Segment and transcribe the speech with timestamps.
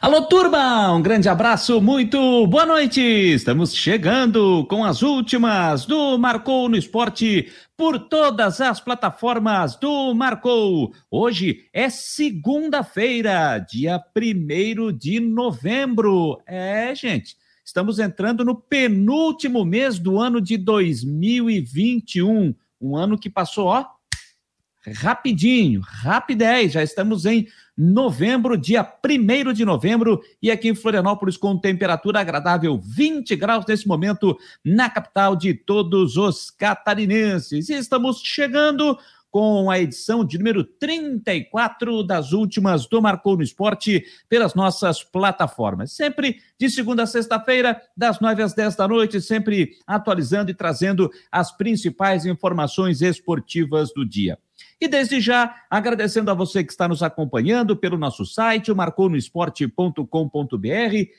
[0.00, 0.94] Alô, turma!
[0.94, 3.00] Um grande abraço, muito boa noite!
[3.00, 10.94] Estamos chegando com as últimas do Marcou no Esporte por todas as plataformas do Marcou.
[11.10, 16.40] Hoje é segunda-feira, dia 1 de novembro.
[16.46, 22.54] É, gente, estamos entrando no penúltimo mês do ano de 2021.
[22.80, 23.84] Um ano que passou, ó,
[24.94, 27.48] rapidinho, rapidez, já estamos em
[27.78, 33.86] novembro, dia 1 de novembro, e aqui em Florianópolis com temperatura agradável 20 graus nesse
[33.86, 37.68] momento, na capital de todos os catarinenses.
[37.68, 38.98] E estamos chegando
[39.30, 45.92] com a edição de número 34 das últimas do Marcou no Esporte pelas nossas plataformas.
[45.92, 51.10] Sempre de segunda a sexta-feira, das 9 às 10 da noite, sempre atualizando e trazendo
[51.30, 54.38] as principais informações esportivas do dia.
[54.80, 60.06] E desde já, agradecendo a você que está nos acompanhando pelo nosso site, o marconosport.com.br,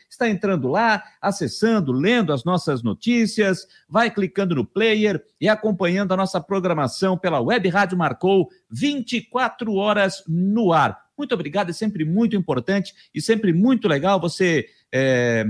[0.09, 6.17] está entrando lá, acessando, lendo as nossas notícias, vai clicando no player e acompanhando a
[6.17, 11.09] nossa programação pela Web Rádio Marcou, 24 horas no ar.
[11.17, 15.45] Muito obrigado, é sempre muito importante e sempre muito legal você é,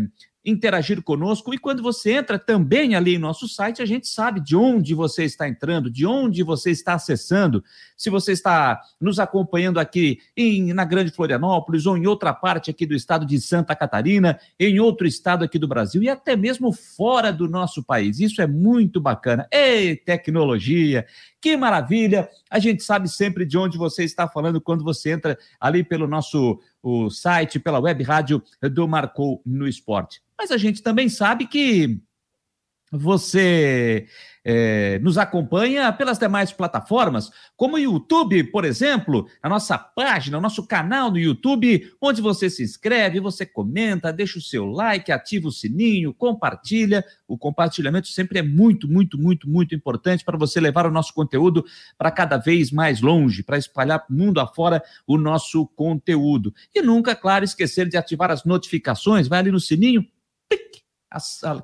[0.49, 1.53] interagir conosco.
[1.53, 5.23] E quando você entra também ali em nosso site, a gente sabe de onde você
[5.23, 7.63] está entrando, de onde você está acessando.
[7.95, 12.85] Se você está nos acompanhando aqui em, na Grande Florianópolis ou em outra parte aqui
[12.85, 17.31] do estado de Santa Catarina, em outro estado aqui do Brasil e até mesmo fora
[17.31, 18.19] do nosso país.
[18.19, 19.47] Isso é muito bacana.
[19.51, 21.05] Ei, tecnologia!
[21.41, 22.27] Que maravilha!
[22.49, 26.59] A gente sabe sempre de onde você está falando quando você entra ali pelo nosso
[26.81, 30.21] o site, pela web rádio do Marcou no Esporte.
[30.37, 31.99] Mas a gente também sabe que
[32.91, 34.07] você
[34.43, 40.41] é, nos acompanha pelas demais plataformas, como o YouTube, por exemplo, a nossa página, o
[40.41, 45.47] nosso canal no YouTube, onde você se inscreve, você comenta, deixa o seu like, ativa
[45.47, 47.03] o sininho, compartilha.
[47.27, 51.63] O compartilhamento sempre é muito, muito, muito, muito importante para você levar o nosso conteúdo
[51.97, 56.53] para cada vez mais longe, para espalhar mundo afora o nosso conteúdo.
[56.73, 60.05] E nunca, claro, esquecer de ativar as notificações, vai ali no sininho,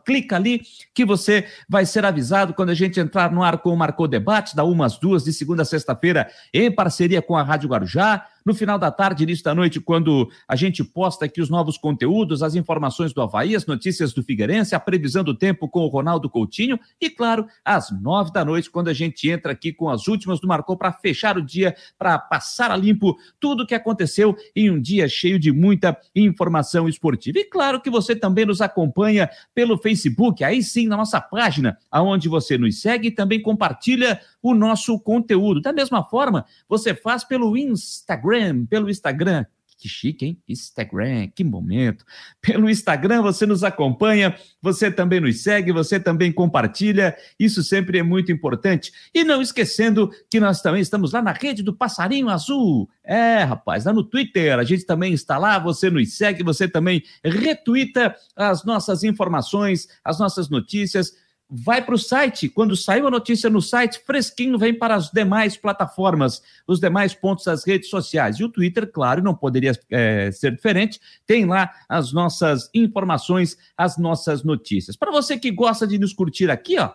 [0.03, 0.61] clica ali
[0.93, 4.55] que você vai ser avisado quando a gente entrar no ar com o Marcou Debate,
[4.55, 8.25] da umas duas, de segunda a sexta-feira, em parceria com a Rádio Guarujá.
[8.45, 12.43] No final da tarde, início da noite, quando a gente posta aqui os novos conteúdos,
[12.43, 16.29] as informações do Havaí, as notícias do Figueirense, a previsão do tempo com o Ronaldo
[16.29, 20.39] Coutinho e, claro, às nove da noite, quando a gente entra aqui com as últimas
[20.39, 24.69] do Marcou para fechar o dia, para passar a limpo tudo o que aconteceu em
[24.69, 27.39] um dia cheio de muita informação esportiva.
[27.39, 32.29] E claro que você também nos acompanha pelo Facebook, aí sim, na nossa página, aonde
[32.29, 35.61] você nos segue e também compartilha o nosso conteúdo.
[35.61, 39.45] Da mesma forma, você faz pelo Instagram, pelo Instagram.
[39.77, 40.41] Que chique, hein?
[40.47, 42.05] Instagram, que momento.
[42.41, 47.15] Pelo Instagram você nos acompanha, você também nos segue, você também compartilha.
[47.39, 48.91] Isso sempre é muito importante.
[49.13, 52.89] E não esquecendo que nós também estamos lá na rede do Passarinho Azul.
[53.03, 57.03] É, rapaz, lá no Twitter, a gente também está lá, você nos segue, você também
[57.23, 61.11] retuita as nossas informações, as nossas notícias
[61.49, 62.49] vai para o site.
[62.49, 67.45] Quando saiu a notícia no site, fresquinho vem para as demais plataformas, os demais pontos
[67.45, 68.37] das redes sociais.
[68.37, 73.97] E o Twitter, claro, não poderia é, ser diferente, tem lá as nossas informações, as
[73.97, 74.95] nossas notícias.
[74.95, 76.91] Para você que gosta de nos curtir aqui, ó,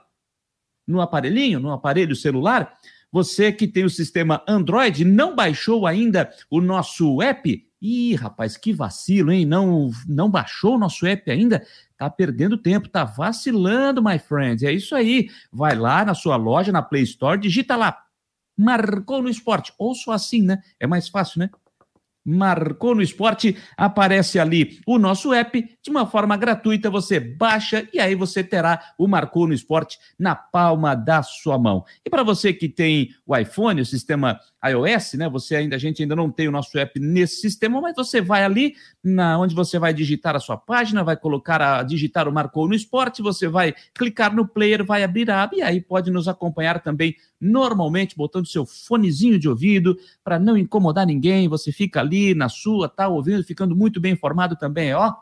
[0.86, 2.76] no aparelhinho, no aparelho celular,
[3.12, 7.69] você que tem o sistema Android, não baixou ainda o nosso app?
[7.80, 9.46] Ih, rapaz, que vacilo, hein?
[9.46, 11.66] Não, não baixou o nosso app ainda?
[11.96, 14.62] Tá perdendo tempo, tá vacilando, my friends.
[14.62, 15.28] É isso aí.
[15.50, 17.96] Vai lá na sua loja, na Play Store, digita lá.
[18.56, 19.72] Marcou no esporte.
[19.78, 20.62] Ou só assim, né?
[20.78, 21.50] É mais fácil, né?
[22.24, 27.98] Marcou no Esporte, aparece ali o nosso app, de uma forma gratuita, você baixa e
[27.98, 31.84] aí você terá o Marcou no Esporte na palma da sua mão.
[32.04, 34.38] E para você que tem o iPhone, o sistema
[34.68, 35.28] iOS, né?
[35.28, 38.44] Você ainda, a gente ainda não tem o nosso app nesse sistema, mas você vai
[38.44, 42.68] ali na onde você vai digitar a sua página, vai colocar a digitar o Marcou
[42.68, 46.28] no Esporte, você vai clicar no player, vai abrir a aba e aí pode nos
[46.28, 52.34] acompanhar também normalmente botando seu fonezinho de ouvido para não incomodar ninguém, você fica ali
[52.34, 55.14] na sua, tá ouvindo, ficando muito bem informado também, ó.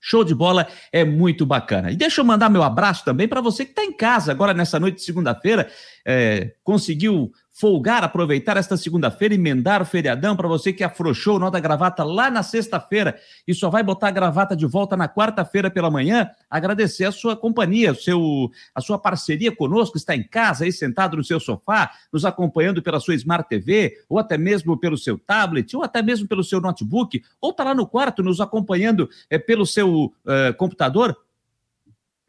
[0.00, 1.90] Show de bola, é muito bacana.
[1.90, 4.78] E deixa eu mandar meu abraço também para você que está em casa agora nessa
[4.78, 5.68] noite de segunda-feira.
[6.10, 11.50] É, conseguiu folgar, aproveitar esta segunda-feira, emendar o feriadão para você que afrouxou o nó
[11.50, 13.18] da gravata lá na sexta-feira.
[13.46, 17.36] E só vai botar a gravata de volta na quarta-feira pela manhã, agradecer a sua
[17.36, 22.24] companhia, seu, a sua parceria conosco, está em casa aí sentado no seu sofá, nos
[22.24, 26.42] acompanhando pela sua Smart TV, ou até mesmo pelo seu tablet, ou até mesmo pelo
[26.42, 31.14] seu notebook, ou está lá no quarto nos acompanhando é, pelo seu é, computador,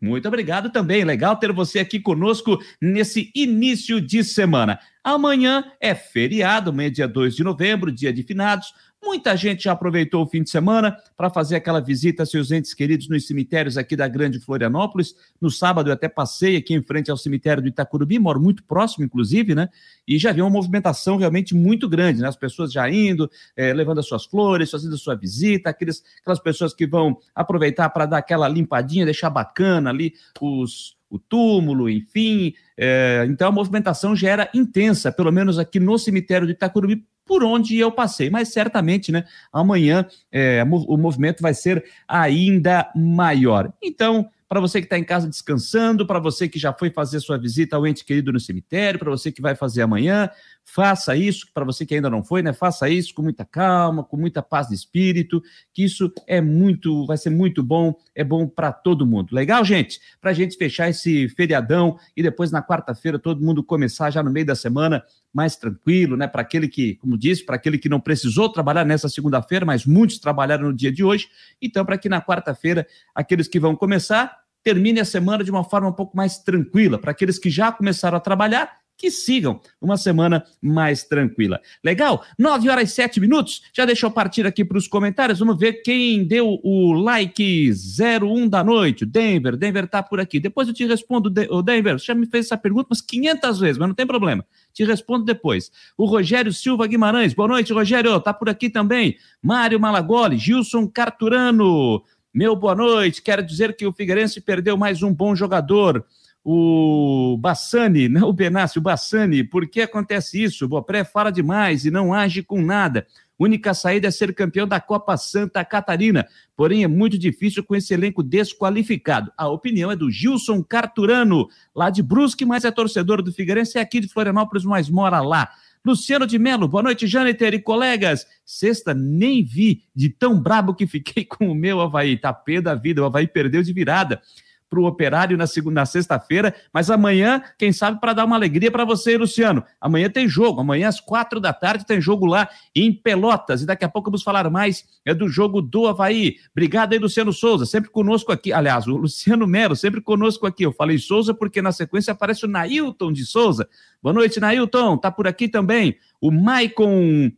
[0.01, 1.03] muito obrigado também.
[1.03, 4.79] Legal ter você aqui conosco nesse início de semana.
[5.03, 8.73] Amanhã é feriado, é dia 2 de novembro, dia de finados.
[9.01, 12.73] Muita gente já aproveitou o fim de semana para fazer aquela visita a seus entes
[12.73, 15.15] queridos nos cemitérios aqui da Grande Florianópolis.
[15.39, 19.05] No sábado eu até passei aqui em frente ao cemitério do Itacurubi, moro muito próximo,
[19.05, 19.69] inclusive, né?
[20.05, 22.27] E já vi uma movimentação realmente muito grande, né?
[22.27, 26.39] As pessoas já indo, é, levando as suas flores, fazendo a sua visita, aqueles, aquelas
[26.39, 32.53] pessoas que vão aproveitar para dar aquela limpadinha, deixar bacana ali os, o túmulo, enfim.
[32.77, 37.43] É, então a movimentação já era intensa, pelo menos aqui no cemitério de Itacurubi, por
[37.43, 38.27] onde eu passei.
[38.27, 39.23] Mas certamente, né,
[39.53, 43.71] amanhã é, o movimento vai ser ainda maior.
[43.83, 47.37] Então, para você que está em casa descansando, para você que já foi fazer sua
[47.37, 50.27] visita ao ente querido no cemitério, para você que vai fazer amanhã,
[50.73, 52.53] faça isso, para você que ainda não foi, né?
[52.53, 55.41] Faça isso com muita calma, com muita paz de espírito,
[55.73, 59.33] que isso é muito, vai ser muito bom, é bom para todo mundo.
[59.33, 59.99] Legal, gente?
[60.21, 64.31] Para a gente fechar esse feriadão e depois na quarta-feira todo mundo começar já no
[64.31, 66.27] meio da semana mais tranquilo, né?
[66.27, 70.19] Para aquele que, como disse, para aquele que não precisou trabalhar nessa segunda-feira, mas muitos
[70.19, 71.27] trabalharam no dia de hoje.
[71.61, 75.87] Então, para que na quarta-feira aqueles que vão começar termine a semana de uma forma
[75.87, 76.99] um pouco mais tranquila.
[76.99, 81.61] Para aqueles que já começaram a trabalhar, que sigam uma semana mais tranquila.
[81.81, 82.23] Legal?
[82.37, 83.61] 9 horas e 7 minutos.
[83.73, 85.39] Já deixa eu partir aqui para os comentários.
[85.39, 89.05] Vamos ver quem deu o like 01 da noite.
[89.05, 90.37] Denver, Denver tá por aqui.
[90.37, 91.97] Depois eu te respondo, o Denver.
[91.97, 94.45] Você já me fez essa pergunta umas 500 vezes, mas não tem problema.
[94.73, 95.71] Te respondo depois.
[95.97, 97.33] O Rogério Silva Guimarães.
[97.33, 98.19] Boa noite, Rogério.
[98.19, 99.15] Tá por aqui também.
[99.41, 102.03] Mário Malagoli, Gilson Carturano.
[102.33, 103.21] Meu boa noite.
[103.21, 106.05] Quero dizer que o Figueirense perdeu mais um bom jogador
[106.43, 110.65] o Bassani, não o Benassi, o Bassani, por que acontece isso?
[110.65, 113.05] O Bopré fala demais e não age com nada.
[113.37, 116.27] Única saída é ser campeão da Copa Santa Catarina,
[116.57, 119.31] porém é muito difícil com esse elenco desqualificado.
[119.37, 123.81] A opinião é do Gilson Carturano, lá de Brusque, mas é torcedor do Figueirense, é
[123.81, 125.49] aqui de Florianópolis, mas mora lá.
[125.85, 128.27] Luciano de Melo, boa noite, Jâniter e colegas.
[128.45, 132.17] Sexta, nem vi de tão brabo que fiquei com o meu Havaí.
[132.17, 134.21] Tá pé da vida, o Havaí perdeu de virada
[134.69, 138.85] para o Operário na segunda, sexta-feira, mas amanhã, quem sabe, para dar uma alegria para
[138.85, 139.63] você, Luciano.
[139.81, 143.83] Amanhã tem jogo, amanhã às quatro da tarde tem jogo lá em Pelotas, e daqui
[143.83, 146.35] a pouco vamos falar mais é do jogo do Havaí.
[146.51, 148.53] Obrigado aí, Luciano Souza, sempre conosco aqui.
[148.53, 150.63] Aliás, o Luciano Melo, sempre conosco aqui.
[150.63, 153.67] Eu falei Souza porque na sequência aparece o Nailton de Souza.
[154.01, 155.97] Boa noite, Nailton, tá por aqui também.
[156.21, 157.31] O Maicon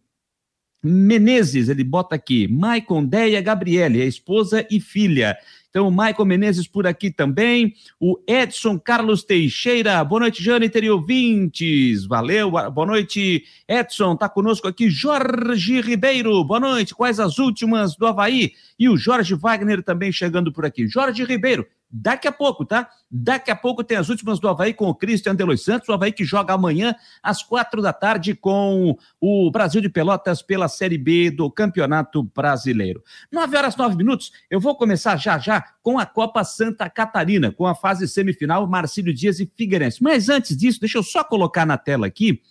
[0.84, 5.38] Menezes, ele bota aqui, Maicon Deia Gabriele, a esposa e filha.
[5.72, 7.74] Então, o Michael Menezes por aqui também.
[7.98, 10.04] O Edson Carlos Teixeira.
[10.04, 12.06] Boa noite, Jâniter e ouvintes.
[12.06, 12.52] Valeu.
[12.52, 14.18] Boa noite, Edson.
[14.18, 14.90] Tá conosco aqui.
[14.90, 16.44] Jorge Ribeiro.
[16.44, 16.94] Boa noite.
[16.94, 18.52] Quais as últimas do Havaí?
[18.78, 20.90] E o Jorge Wagner também chegando por aqui.
[20.90, 21.66] Jorge Ribeiro.
[21.92, 22.90] Daqui a pouco, tá?
[23.10, 26.12] Daqui a pouco tem as últimas do Havaí com o Christian Delois Santos, o Havaí
[26.12, 31.30] que joga amanhã às quatro da tarde com o Brasil de Pelotas pela Série B
[31.30, 33.04] do Campeonato Brasileiro.
[33.32, 37.68] Nove horas, nove minutos, eu vou começar já já com a Copa Santa Catarina, com
[37.68, 40.02] a fase semifinal Marcílio Dias e Figueirense.
[40.02, 42.42] Mas antes disso, deixa eu só colocar na tela aqui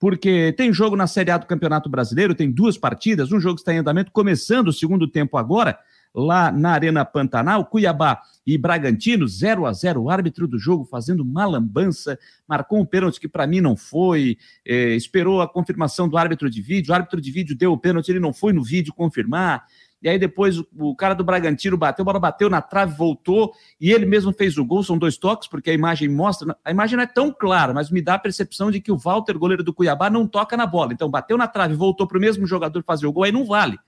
[0.00, 3.72] porque tem jogo na Série A do Campeonato Brasileiro, tem duas partidas, um jogo está
[3.72, 5.78] em andamento, começando o segundo tempo agora,
[6.14, 11.20] lá na Arena Pantanal, Cuiabá e Bragantino, 0 a 0 o árbitro do jogo fazendo
[11.20, 14.36] uma lambança, marcou um pênalti que para mim não foi,
[14.66, 18.08] é, esperou a confirmação do árbitro de vídeo, o árbitro de vídeo deu o pênalti,
[18.08, 19.64] ele não foi no vídeo confirmar,
[20.02, 23.52] e aí depois o, o, cara do Bragantino bateu, a bola bateu na trave, voltou,
[23.78, 26.96] e ele mesmo fez o gol, são dois toques, porque a imagem mostra, a imagem
[26.96, 29.74] não é tão clara, mas me dá a percepção de que o Walter, goleiro do
[29.74, 33.06] Cuiabá, não toca na bola, então bateu na trave, voltou para o mesmo jogador fazer
[33.06, 33.78] o gol, aí não vale.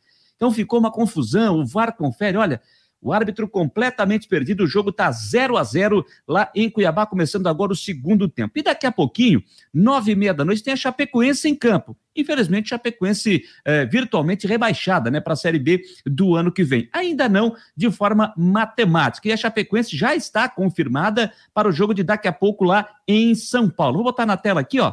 [0.43, 2.61] Então ficou uma confusão, o VAR confere, olha,
[3.01, 7.73] o árbitro completamente perdido, o jogo está 0 a 0 lá em Cuiabá, começando agora
[7.73, 8.59] o segundo tempo.
[8.59, 9.41] E daqui a pouquinho,
[9.73, 11.97] nove e meia da noite, tem a Chapecoense em campo.
[12.17, 16.89] Infelizmente, Chapecoense é, virtualmente rebaixada né, para a Série B do ano que vem.
[16.93, 19.29] Ainda não de forma matemática.
[19.29, 23.37] E a Chapecoense já está confirmada para o jogo de daqui a pouco lá em
[23.37, 23.95] São Paulo.
[23.95, 24.93] Vou botar na tela aqui, ó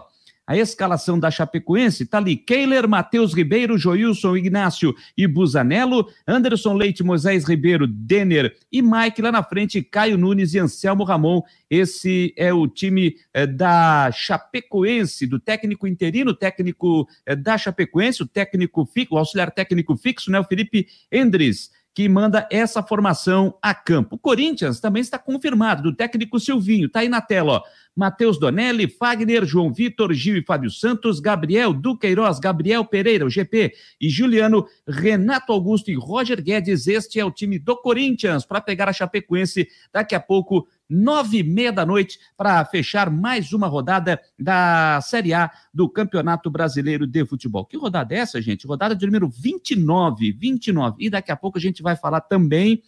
[0.49, 2.35] a escalação da Chapecoense, tá ali.
[2.35, 9.21] Keiler, Matheus Ribeiro, Joilson, Ignácio e Busanello, Anderson Leite, Moisés Ribeiro, Denner e Mike.
[9.21, 11.43] Lá na frente, Caio Nunes e Anselmo Ramon.
[11.69, 18.27] Esse é o time é, da Chapecoense, do técnico interino, técnico é, da Chapecoense, o
[18.27, 23.75] técnico fixo, o auxiliar técnico fixo, né, o Felipe Endres que manda essa formação a
[23.75, 24.15] campo.
[24.15, 27.63] O Corinthians também está confirmado, do técnico Silvinho, está aí na tela, ó.
[27.93, 33.73] Matheus Donelli, Fagner, João Vitor, Gil e Fábio Santos, Gabriel Duqueiroz, Gabriel Pereira, o GP,
[33.99, 36.87] e Juliano, Renato Augusto e Roger Guedes.
[36.87, 41.43] Este é o time do Corinthians para pegar a Chapecoense daqui a pouco nove e
[41.43, 47.25] meia da noite, para fechar mais uma rodada da Série A do Campeonato Brasileiro de
[47.25, 47.65] Futebol.
[47.65, 48.65] Que rodada é essa, gente?
[48.65, 50.97] Rodada de número 29, 29.
[50.99, 52.81] E daqui a pouco a gente vai falar também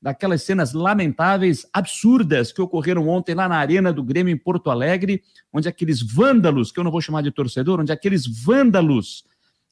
[0.00, 5.22] daquelas cenas lamentáveis, absurdas que ocorreram ontem lá na Arena do Grêmio em Porto Alegre,
[5.52, 9.24] onde aqueles vândalos, que eu não vou chamar de torcedor, onde aqueles vândalos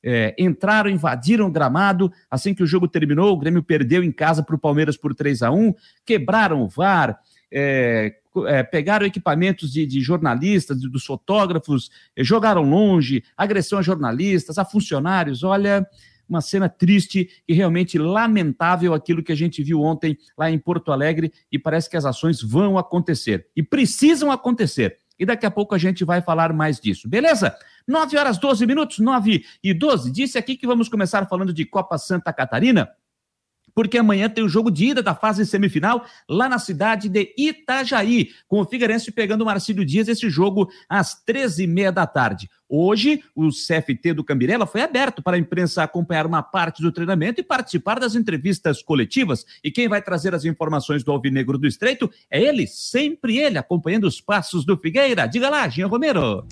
[0.02, 2.12] é, entraram, invadiram o gramado.
[2.30, 5.42] Assim que o jogo terminou, o Grêmio perdeu em casa para o Palmeiras por 3
[5.42, 7.18] a 1 quebraram o VAR,
[7.52, 8.14] é,
[8.46, 14.58] é, pegaram equipamentos de, de jornalistas, de, dos fotógrafos, é, jogaram longe, agressão a jornalistas,
[14.58, 15.42] a funcionários.
[15.42, 15.86] Olha,
[16.28, 20.92] uma cena triste e realmente lamentável aquilo que a gente viu ontem lá em Porto
[20.92, 24.98] Alegre e parece que as ações vão acontecer e precisam acontecer.
[25.18, 27.56] E daqui a pouco a gente vai falar mais disso, beleza?
[27.88, 30.12] 9 horas 12 minutos, 9 e 12.
[30.12, 32.88] Disse aqui que vamos começar falando de Copa Santa Catarina
[33.78, 38.30] porque amanhã tem o jogo de ida da fase semifinal lá na cidade de Itajaí,
[38.48, 42.50] com o Figueirense pegando o Marcílio Dias, esse jogo às 13h30 da tarde.
[42.68, 47.40] Hoje, o CFT do Cambirela foi aberto para a imprensa acompanhar uma parte do treinamento
[47.40, 49.46] e participar das entrevistas coletivas.
[49.62, 54.08] E quem vai trazer as informações do Alvinegro do Estreito é ele, sempre ele, acompanhando
[54.08, 55.24] os passos do Figueira.
[55.28, 56.44] Diga lá, Jean Romero.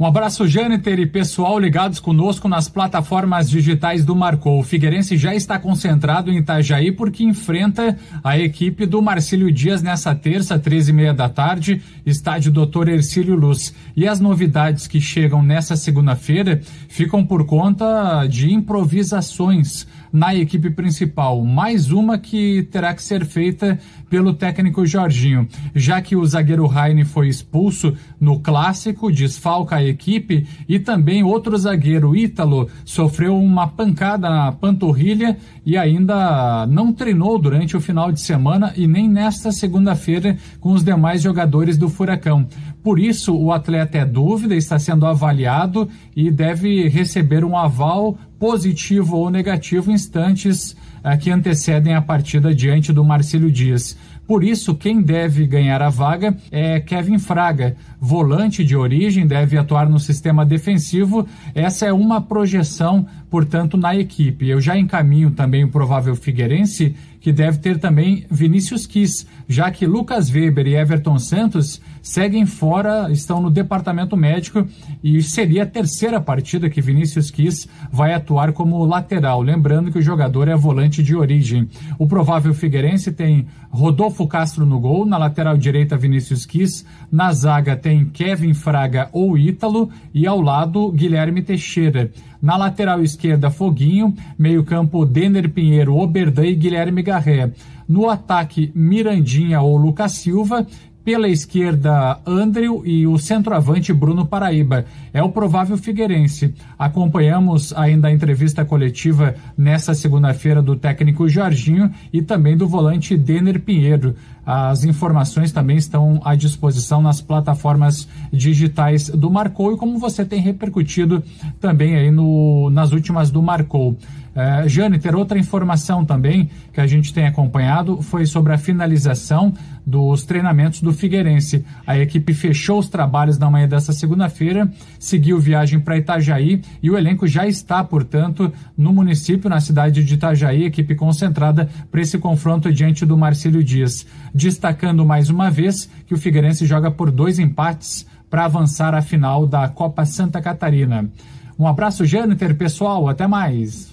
[0.00, 4.58] Um abraço, Jâniter e pessoal ligados conosco nas plataformas digitais do Marcou.
[4.58, 10.14] O Figueirense já está concentrado em Itajaí porque enfrenta a equipe do Marcílio Dias nessa
[10.14, 13.74] terça, 13 e meia da tarde, estádio Doutor Ercílio Luz.
[13.94, 21.44] E as novidades que chegam nessa segunda-feira ficam por conta de improvisações na equipe principal.
[21.44, 27.04] Mais uma que terá que ser feita pelo técnico Jorginho, já que o zagueiro Raine
[27.04, 34.28] foi expulso no clássico, desfalca a equipe e também outro zagueiro, Ítalo, sofreu uma pancada
[34.28, 40.36] na panturrilha e ainda não treinou durante o final de semana e nem nesta segunda-feira
[40.58, 42.46] com os demais jogadores do Furacão.
[42.82, 49.18] Por isso, o atleta é dúvida, está sendo avaliado e deve receber um aval positivo
[49.18, 53.98] ou negativo instantes eh, que antecedem a partida diante do Marcílio Dias.
[54.26, 59.88] Por isso, quem deve ganhar a vaga é Kevin Fraga, volante de origem, deve atuar
[59.88, 61.26] no sistema defensivo.
[61.54, 64.48] Essa é uma projeção, portanto, na equipe.
[64.48, 69.86] Eu já encaminho também o provável Figueirense, que deve ter também Vinícius Kiss, já que
[69.86, 74.66] Lucas Weber e Everton Santos seguem fora, estão no departamento médico
[75.04, 79.42] e seria a terceira partida que Vinícius Kiss vai atuar como lateral.
[79.42, 81.68] Lembrando que o jogador é volante de origem.
[81.98, 87.76] O provável Figueirense tem Rodolfo Castro no gol, na lateral direita Vinícius Kiss, na zaga
[87.76, 92.10] tem Kevin Fraga ou Ítalo e ao lado Guilherme Teixeira.
[92.40, 97.52] Na lateral esquerda, Foguinho, meio-campo Denner Pinheiro, Oberdan e Guilherme Garré.
[97.88, 100.66] No ataque, Mirandinha ou Lucas Silva
[101.04, 104.84] pela esquerda, Andrew e o centroavante Bruno Paraíba.
[105.12, 106.54] É o provável Figueirense.
[106.78, 113.60] Acompanhamos ainda a entrevista coletiva nessa segunda-feira do técnico Jorginho e também do volante Denner
[113.60, 114.14] Pinheiro.
[114.52, 120.40] As informações também estão à disposição nas plataformas digitais do Marcou e como você tem
[120.40, 121.22] repercutido
[121.60, 123.96] também aí no, nas últimas do Marcou.
[124.30, 129.52] Uh, Jane, ter outra informação também que a gente tem acompanhado foi sobre a finalização
[129.84, 131.64] dos treinamentos do Figueirense.
[131.84, 134.70] A equipe fechou os trabalhos na manhã dessa segunda-feira,
[135.00, 140.14] seguiu viagem para Itajaí e o elenco já está, portanto, no município, na cidade de
[140.14, 144.06] Itajaí, equipe concentrada para esse confronto diante do Marcílio Dias.
[144.32, 149.44] Destacando mais uma vez que o Figueirense joga por dois empates para avançar à final
[149.44, 151.10] da Copa Santa Catarina.
[151.58, 153.89] Um abraço, Jâniter, pessoal, até mais.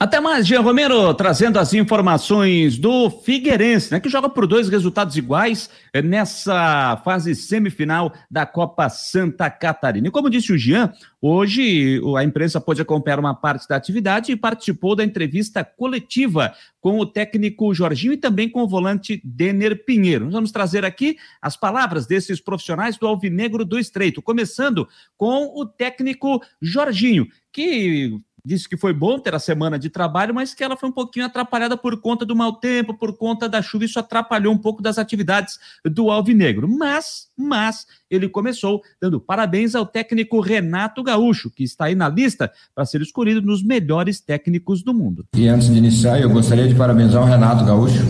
[0.00, 5.16] Até mais, Jean Romero, trazendo as informações do Figueirense, né, que joga por dois resultados
[5.16, 10.06] iguais eh, nessa fase semifinal da Copa Santa Catarina.
[10.06, 14.36] E como disse o Jean, hoje a imprensa pôde acompanhar uma parte da atividade e
[14.36, 20.26] participou da entrevista coletiva com o técnico Jorginho e também com o volante Denner Pinheiro.
[20.26, 25.66] Nós vamos trazer aqui as palavras desses profissionais do Alvinegro do Estreito, começando com o
[25.66, 30.76] técnico Jorginho, que disse que foi bom ter a semana de trabalho, mas que ela
[30.76, 34.52] foi um pouquinho atrapalhada por conta do mau tempo, por conta da chuva, isso atrapalhou
[34.52, 36.68] um pouco das atividades do Alvinegro.
[36.68, 42.50] Mas, mas, ele começou dando parabéns ao técnico Renato Gaúcho, que está aí na lista
[42.74, 45.26] para ser escolhido nos melhores técnicos do mundo.
[45.36, 48.04] E antes de iniciar, eu gostaria de parabenizar o Renato Gaúcho,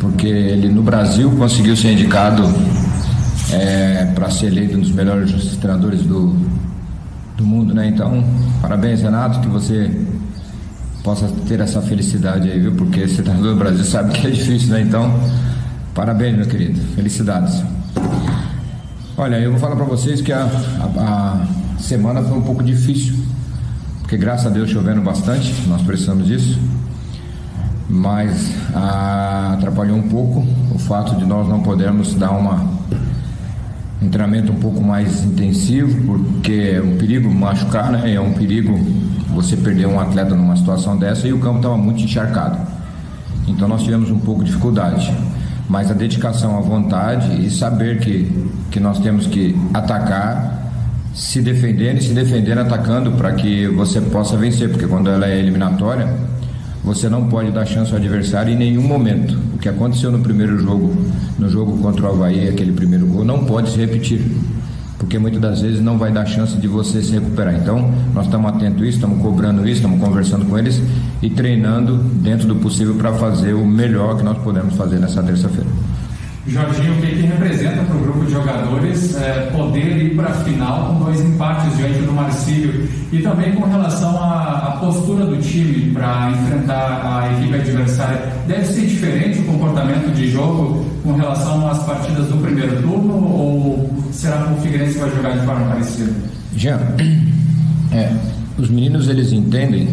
[0.00, 2.42] porque ele no Brasil conseguiu ser indicado
[3.52, 6.34] é, para ser eleito um dos melhores treinadores do,
[7.36, 7.88] do mundo, né?
[7.88, 8.24] Então,
[8.60, 9.90] parabéns, Renato, que você
[11.02, 12.72] possa ter essa felicidade aí, viu?
[12.72, 14.80] Porque tá no Brasil sabe que é difícil, né?
[14.80, 15.12] Então,
[15.94, 16.80] parabéns, meu querido.
[16.94, 17.62] Felicidades.
[19.16, 23.14] Olha, eu vou falar para vocês que a, a, a, semana foi um pouco difícil,
[24.00, 26.58] porque graças a Deus chovendo bastante, nós precisamos disso,
[27.88, 32.73] mas a, atrapalhou um pouco o fato de nós não podermos dar uma um
[34.08, 38.14] treinamento um pouco mais intensivo, porque é um perigo machucar, né?
[38.14, 38.78] É um perigo
[39.34, 42.58] você perder um atleta numa situação dessa e o campo estava muito encharcado.
[43.46, 45.12] Então nós tivemos um pouco de dificuldade.
[45.68, 48.30] Mas a dedicação, a vontade e saber que,
[48.70, 50.62] que nós temos que atacar,
[51.14, 55.38] se defendendo e se defendendo atacando para que você possa vencer, porque quando ela é
[55.38, 56.08] eliminatória,
[56.84, 59.36] você não pode dar chance ao adversário em nenhum momento.
[59.54, 60.94] O que aconteceu no primeiro jogo,
[61.38, 64.20] no jogo contra o Havaí, aquele primeiro gol, não pode se repetir.
[64.98, 67.54] Porque muitas das vezes não vai dar chance de você se recuperar.
[67.54, 70.80] Então, nós estamos atentos a isso, estamos cobrando isso, estamos conversando com eles
[71.22, 75.68] e treinando dentro do possível para fazer o melhor que nós podemos fazer nessa terça-feira.
[76.46, 80.34] Jorginho, o que, que representa para o grupo de jogadores é, poder ir para a
[80.34, 85.38] final com dois empates diante do Marcílio e também com relação à, à postura do
[85.38, 88.20] time para enfrentar a equipe adversária?
[88.46, 93.90] Deve ser diferente o comportamento de jogo com relação às partidas do primeiro turno ou
[94.12, 96.12] será que o Figueirense vai jogar de forma parecida?
[96.54, 96.78] Jean,
[97.90, 98.12] é,
[98.58, 99.88] os meninos eles entendem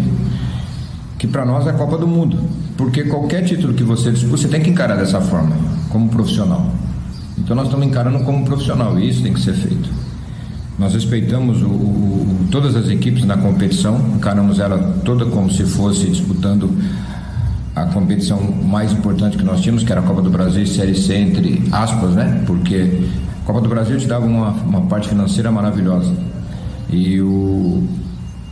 [1.17, 2.39] que para nós é Copa do Mundo,
[2.75, 5.55] porque qualquer título que você disputa, você tem que encarar dessa forma
[5.91, 6.65] como profissional.
[7.37, 9.89] Então nós estamos encarando como profissional e isso tem que ser feito.
[10.79, 16.07] Nós respeitamos o, o, todas as equipes na competição, encaramos ela toda como se fosse
[16.07, 16.69] disputando
[17.75, 20.95] a competição mais importante que nós tínhamos, que era a Copa do Brasil e Série
[20.95, 22.43] C, entre aspas, né?
[22.45, 23.01] Porque
[23.43, 26.11] a Copa do Brasil te dava uma, uma parte financeira maravilhosa
[26.89, 27.87] e o,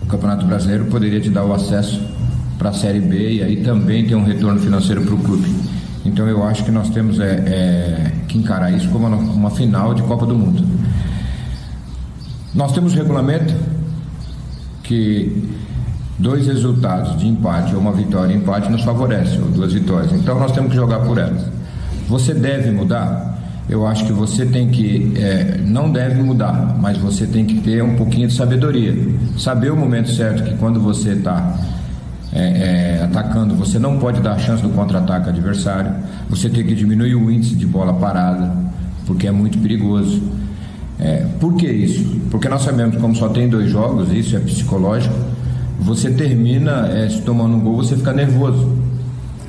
[0.01, 2.01] o Campeonato Brasileiro poderia te dar o acesso
[2.57, 5.49] para a Série B e aí também tem um retorno financeiro para o clube.
[6.05, 9.93] Então eu acho que nós temos é, é, que encarar isso como uma, uma final
[9.93, 10.65] de Copa do Mundo.
[12.53, 13.53] Nós temos regulamento
[14.83, 15.49] que
[16.17, 20.11] dois resultados de empate ou uma vitória e empate nos favorece, ou duas vitórias.
[20.13, 21.45] Então nós temos que jogar por elas.
[22.07, 23.37] Você deve mudar?
[23.69, 27.83] Eu acho que você tem que, é, não deve mudar, mas você tem que ter
[27.83, 28.97] um pouquinho de sabedoria.
[29.37, 31.55] Saber o momento certo que quando você está
[32.33, 35.91] é, é, atacando, você não pode dar chance do contra-ataque adversário,
[36.29, 38.51] você tem que diminuir o índice de bola parada,
[39.05, 40.21] porque é muito perigoso.
[40.99, 42.19] É, por que isso?
[42.29, 45.15] Porque nós sabemos como só tem dois jogos, isso é psicológico,
[45.79, 48.88] você termina é, se tomando um gol, você fica nervoso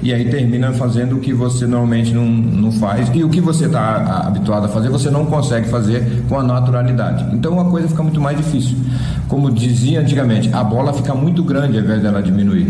[0.03, 3.67] e aí termina fazendo o que você normalmente não, não faz e o que você
[3.67, 7.27] está habituado a fazer você não consegue fazer com a naturalidade.
[7.35, 8.77] Então a coisa fica muito mais difícil.
[9.29, 12.67] Como dizia antigamente, a bola fica muito grande ao invés dela diminuir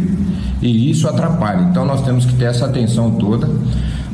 [0.61, 1.63] e isso atrapalha.
[1.71, 3.49] Então nós temos que ter essa atenção toda,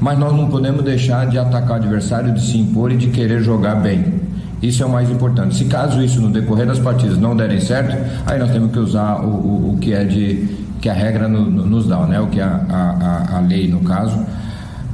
[0.00, 3.42] mas nós não podemos deixar de atacar o adversário, de se impor e de querer
[3.42, 4.26] jogar bem.
[4.62, 5.54] Isso é o mais importante.
[5.54, 9.20] Se caso isso no decorrer das partidas não derem certo, aí nós temos que usar
[9.20, 12.20] o, o, o que é de que a regra no, no, nos dá, né?
[12.20, 14.18] o que a, a, a lei, no caso,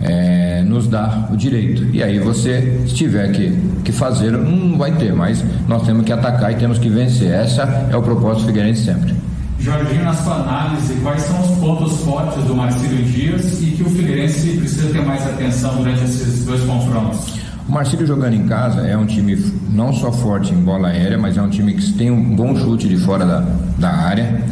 [0.00, 1.84] é, nos dá o direito.
[1.92, 3.50] E aí você, se tiver que,
[3.84, 7.30] que fazer, não vai ter, mas nós temos que atacar e temos que vencer.
[7.30, 9.14] Essa é o propósito Figueirense sempre.
[9.58, 13.90] Jorginho, na sua análise, quais são os pontos fortes do Marcílio Dias e que o
[13.90, 17.40] Figueirense precisa ter mais atenção durante esses dois confrontos?
[17.68, 19.36] O Marcílio jogando em casa é um time
[19.70, 22.88] não só forte em bola aérea, mas é um time que tem um bom chute
[22.88, 23.44] de fora da,
[23.78, 24.42] da área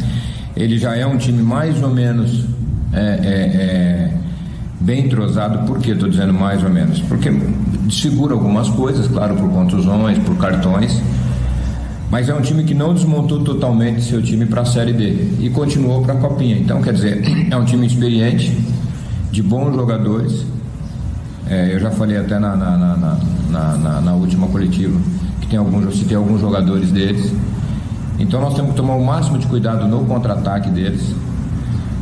[0.55, 2.45] ele já é um time mais ou menos
[2.93, 4.13] é, é, é,
[4.79, 5.65] bem entrosado.
[5.65, 6.99] Por que estou dizendo mais ou menos?
[7.01, 7.31] Porque
[7.89, 11.01] segura algumas coisas, claro, por contusões, por cartões,
[12.09, 15.49] Mas é um time que não desmontou totalmente seu time para a Série D e
[15.49, 16.57] continuou para a Copinha.
[16.57, 18.57] Então, quer dizer, é um time experiente,
[19.31, 20.45] de bons jogadores.
[21.49, 23.17] É, eu já falei até na, na,
[23.49, 24.99] na, na, última coletiva
[25.39, 27.31] que tem alguns, se tem alguns jogadores deles.
[28.21, 31.15] Então nós temos que tomar o máximo de cuidado no contra-ataque deles,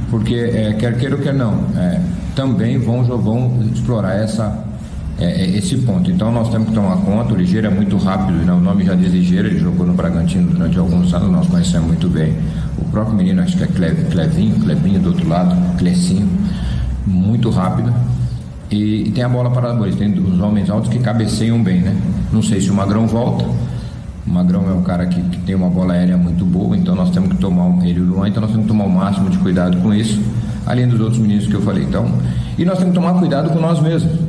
[0.09, 2.01] porque é, quer queira ou quer não, é,
[2.35, 4.65] também vão, vão explorar essa
[5.19, 6.09] é, é, esse ponto.
[6.09, 7.33] Então nós temos que tomar conta.
[7.33, 8.53] O Ligeiro é muito rápido, né?
[8.53, 12.07] o nome já diz Ligeiro, ele jogou no Bragantino durante alguns anos, nós conhecemos muito
[12.09, 12.35] bem.
[12.77, 16.29] O próprio menino, acho que é Clevinho, Clevinho do outro lado, Clecinho,
[17.05, 17.93] muito rápido.
[18.71, 21.95] E, e tem a bola para dois, tem os homens altos que cabeceiam bem, né?
[22.31, 23.45] Não sei se o Magrão volta.
[24.29, 27.09] O Magrão é um cara que, que tem uma bola aérea muito boa, então nós
[27.09, 29.39] temos que tomar ele e o Luan, então nós temos que tomar o máximo de
[29.39, 30.21] cuidado com isso,
[30.67, 31.83] além dos outros meninos que eu falei.
[31.83, 32.07] Então,
[32.55, 34.19] e nós temos que tomar cuidado com nós mesmos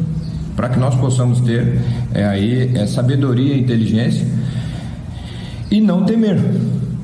[0.57, 1.83] para que nós possamos ter
[2.15, 4.27] é, aí é, sabedoria e inteligência
[5.71, 6.41] e não temer.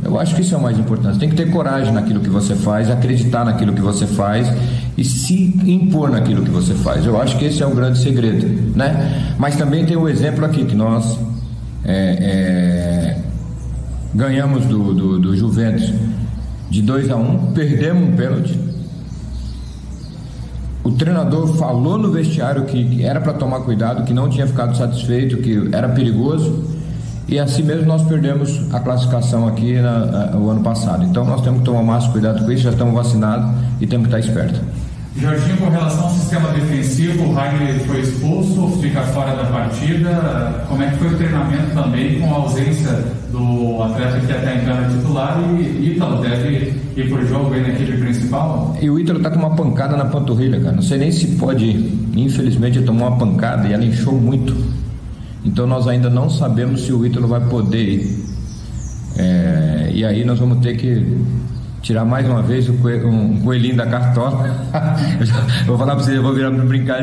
[0.02, 1.18] Eu acho que isso é o mais importante.
[1.18, 4.50] Tem que ter coragem naquilo que você faz, acreditar naquilo que você faz
[4.96, 7.04] e se impor naquilo que você faz.
[7.04, 9.35] Eu acho que esse é o grande segredo, né?
[9.37, 11.18] Mas também tem o exemplo aqui que nós
[11.87, 13.18] é, é,
[14.14, 15.92] ganhamos do, do, do Juventus
[16.68, 18.66] de 2 a 1 um, perdemos um pênalti
[20.87, 25.38] o treinador falou no vestiário que era para tomar cuidado, que não tinha ficado satisfeito,
[25.38, 26.62] que era perigoso.
[27.27, 31.05] E assim mesmo nós perdemos a classificação aqui na, o ano passado.
[31.05, 34.14] Então nós temos que tomar mais cuidado com isso, já estamos vacinados e temos que
[34.14, 34.61] estar espertos.
[35.18, 40.64] Jorginho, com relação ao sistema defensivo, o Rainer foi expulso, fica fora da partida.
[40.68, 42.92] Como é que foi o treinamento também com a ausência
[43.33, 47.68] do atleta que até então titular e Ítalo deve ir para o jogo aí na
[47.70, 48.76] equipe principal?
[48.81, 50.72] E o Ítalo tá com uma pancada na panturrilha, cara.
[50.72, 51.70] Não sei nem se pode,
[52.14, 54.55] infelizmente, tomou uma pancada e ela inchou muito.
[55.42, 58.26] Então nós ainda não sabemos se o Ítalo vai poder ir.
[59.16, 61.07] É, e aí nós vamos ter que
[61.87, 64.44] tirar mais uma vez um coelhinho da cartola.
[65.66, 67.01] vou falar para vocês, eu vou virar para brincar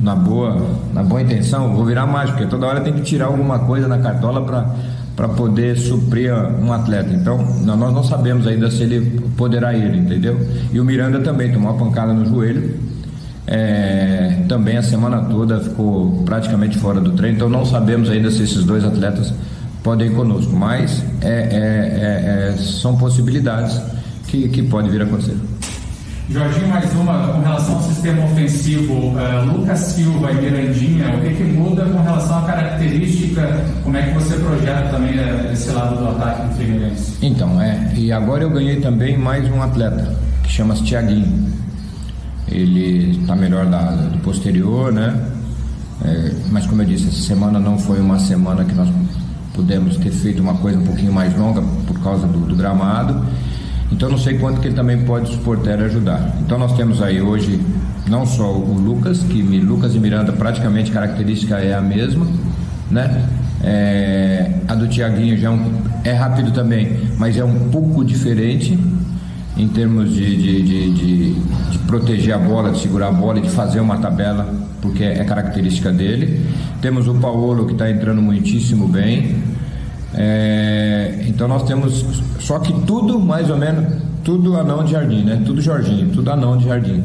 [0.00, 0.56] na boa,
[0.94, 3.98] na boa intenção, vou virar mais, porque toda hora tem que tirar alguma coisa na
[3.98, 4.74] cartola para
[5.14, 7.10] para poder suprir um atleta.
[7.14, 10.36] Então, nós não sabemos ainda se ele poderá ir, entendeu?
[10.72, 12.80] E o Miranda também tomou uma pancada no joelho.
[13.46, 18.42] É, também a semana toda ficou praticamente fora do treino, então não sabemos ainda se
[18.42, 19.32] esses dois atletas
[19.84, 23.78] podem ir conosco, mas é, é, é, é, são possibilidades
[24.26, 25.36] que, que podem vir a acontecer.
[26.30, 28.94] Jorginho, mais uma com relação ao sistema ofensivo.
[28.94, 33.62] Uh, Lucas Silva e Mirandinha, o que, que, muda com relação à característica?
[33.82, 37.12] Como é que você projeta também uh, esse lado do ataque do Figueirense?
[37.20, 41.52] Então, é, e agora eu ganhei também mais um atleta, que chama-se Tiaguinho.
[42.48, 45.14] Ele está melhor da, do posterior, né?
[46.02, 48.88] É, mas como eu disse, essa semana não foi uma semana que nós
[49.54, 53.24] pudemos ter feito uma coisa um pouquinho mais longa por causa do, do gramado.
[53.90, 56.36] Então não sei quanto que ele também pode suportar e ajudar.
[56.40, 57.60] Então nós temos aí hoje
[58.08, 62.26] não só o Lucas, que Lucas e Miranda praticamente característica é a mesma,
[62.90, 63.28] né?
[63.62, 68.78] É, a do Tiaguinho já é, um, é, rápido também, mas é um pouco diferente
[69.56, 73.42] em termos de, de, de, de, de proteger a bola, de segurar a bola e
[73.42, 76.44] de fazer uma tabela, porque é característica dele.
[76.80, 79.36] Temos o Paulo que está entrando muitíssimo bem.
[80.12, 82.04] É, então nós temos
[82.38, 85.42] só que tudo mais ou menos tudo anão de jardim, né?
[85.44, 87.02] Tudo Jorginho, tudo anão de jardim.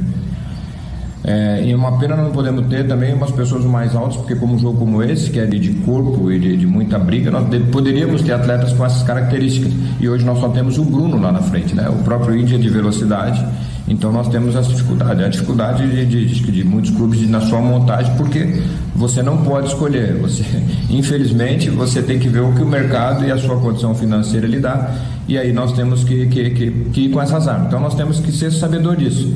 [1.23, 4.59] É, e uma pena não podemos ter também umas pessoas mais altas, porque como um
[4.59, 7.59] jogo como esse, que é de, de corpo e de, de, muita briga, nós de,
[7.59, 9.71] poderíamos ter atletas com essas características.
[9.99, 11.89] E hoje nós só temos o Bruno lá na frente, né?
[11.89, 13.45] O próprio Índia de velocidade.
[13.89, 18.15] Então nós temos essa dificuldade, a dificuldade de, de, de muitos clubes na sua montagem,
[18.15, 18.61] porque
[18.95, 20.13] você não pode escolher.
[20.19, 20.43] Você,
[20.89, 24.59] infelizmente, você tem que ver o que o mercado e a sua condição financeira lhe
[24.59, 24.93] dá.
[25.27, 27.67] E aí nós temos que, que, que, que ir com essas armas.
[27.67, 29.27] Então nós temos que ser sabedor disso.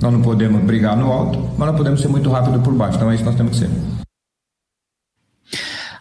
[0.00, 2.96] Nós não podemos brigar no alto, mas não podemos ser muito rápido por baixo.
[2.96, 3.70] Então é isso que nós temos que ser.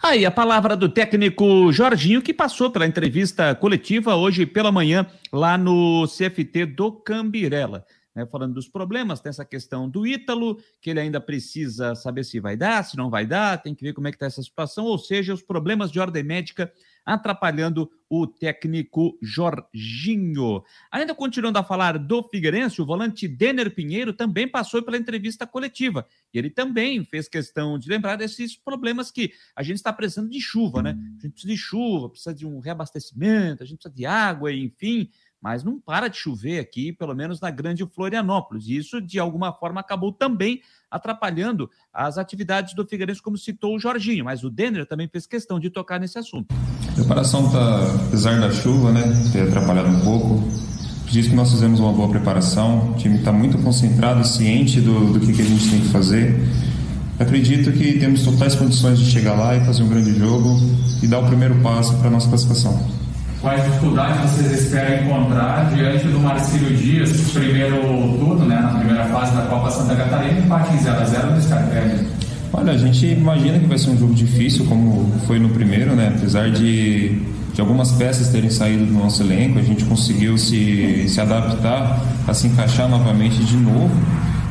[0.04, 5.58] Aí a palavra do técnico Jorginho, que passou pela entrevista coletiva hoje pela manhã lá
[5.58, 7.86] no CFT do Cambirela.
[8.14, 12.42] Né, falando dos problemas, tem essa questão do Ítalo, que ele ainda precisa saber se
[12.42, 14.84] vai dar, se não vai dar, tem que ver como é que está essa situação,
[14.84, 16.70] ou seja, os problemas de ordem médica
[17.06, 20.62] atrapalhando o técnico Jorginho.
[20.92, 26.06] Ainda continuando a falar do Figueirense, o volante Denner Pinheiro também passou pela entrevista coletiva.
[26.34, 30.42] E ele também fez questão de lembrar desses problemas que a gente está precisando de
[30.42, 30.98] chuva, né?
[31.18, 35.10] A gente precisa de chuva, precisa de um reabastecimento, a gente precisa de água, enfim
[35.42, 38.68] mas não para de chover aqui, pelo menos na grande Florianópolis.
[38.68, 43.80] E isso, de alguma forma, acabou também atrapalhando as atividades do Figueirense, como citou o
[43.80, 46.54] Jorginho, mas o Denner também fez questão de tocar nesse assunto.
[46.90, 49.02] A preparação está, apesar da chuva, né,
[49.32, 50.44] ter atrapalhado um pouco,
[51.10, 55.20] diz que nós fizemos uma boa preparação, o time está muito concentrado, ciente do, do
[55.20, 56.40] que, que a gente tem que fazer.
[57.20, 60.58] Acredito que temos totais condições de chegar lá e fazer um grande jogo
[61.04, 63.02] e dar o primeiro passo para a nossa classificação.
[63.42, 67.82] Quais dificuldades vocês esperam encontrar diante do Marcílio Dias, primeiro
[68.20, 72.08] turno, né, na primeira fase da Copa Santa Catarina, empate em 0x0 no Scarpelli?
[72.54, 76.14] Olha, a gente imagina que vai ser um jogo difícil, como foi no primeiro, né?
[76.16, 77.18] Apesar de,
[77.52, 82.34] de algumas peças terem saído do nosso elenco, a gente conseguiu se, se adaptar, a
[82.36, 83.90] se encaixar novamente de novo.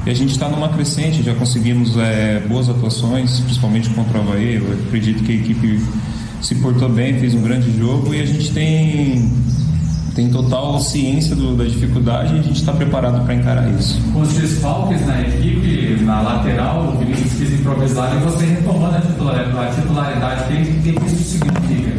[0.05, 4.57] E a gente está numa crescente, já conseguimos é, boas atuações, principalmente contra o Havaí.
[4.57, 5.81] Eu acredito que a equipe
[6.41, 9.31] se portou bem, fez um grande jogo e a gente tem
[10.15, 14.01] tem total ciência do, da dificuldade e a gente está preparado para encarar isso.
[14.13, 19.01] Com os desfalques na equipe, na lateral, o Vinícius quis improvisar e você retomando a
[19.01, 21.93] titularidade, a titularidade o que isso significa?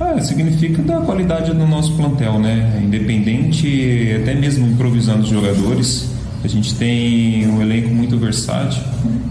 [0.00, 2.80] Ah, significa da qualidade do nosso plantel, né?
[2.82, 6.10] Independente, até mesmo improvisando os jogadores,
[6.44, 8.82] a gente tem um elenco muito versátil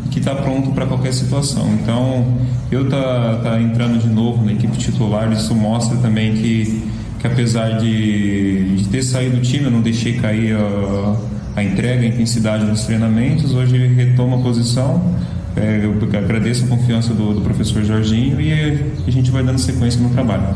[0.09, 1.71] que está pronto para qualquer situação.
[1.73, 2.25] Então,
[2.71, 6.83] eu tá, tá entrando de novo na equipe titular, isso mostra também que,
[7.19, 11.15] que apesar de, de ter saído do time, eu não deixei cair a,
[11.55, 13.53] a entrega, a intensidade dos treinamentos.
[13.53, 15.15] Hoje retomo a posição.
[15.55, 18.51] É, eu agradeço a confiança do, do professor Jorginho e
[19.07, 20.55] a gente vai dando sequência no trabalho.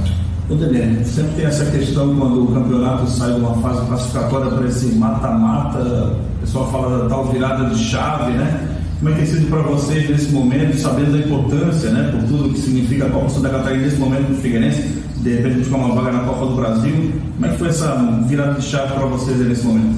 [0.50, 4.66] Ô Daniel, sempre tem essa questão quando o campeonato sai de uma fase classificatória para
[4.66, 6.18] esse mata-mata,
[6.48, 8.78] pessoal fala da tal virada de chave, né?
[9.00, 12.50] Como é que tem sido para vocês nesse momento, sabendo da importância, né, por tudo
[12.50, 16.14] que significa a Copa Santa Catarina nesse momento do Figueirense, de repente buscar uma vaga
[16.14, 19.68] na Copa do Brasil, como é que foi essa virada de chave para vocês nesse
[19.68, 19.98] momento?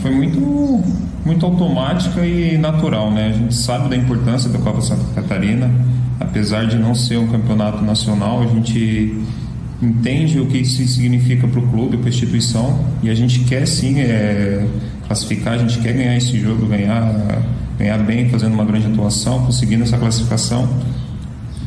[0.00, 0.84] Foi muito,
[1.24, 3.30] muito automática e natural, né?
[3.30, 5.68] A gente sabe da importância da Copa Santa Catarina,
[6.20, 9.18] apesar de não ser um campeonato nacional, a gente
[9.82, 13.66] entende o que isso significa para o clube, para a instituição, e a gente quer
[13.66, 14.64] sim é,
[15.06, 17.42] classificar, a gente quer ganhar esse jogo, ganhar,
[17.78, 20.68] ganhar bem, fazendo uma grande atuação, conseguindo essa classificação,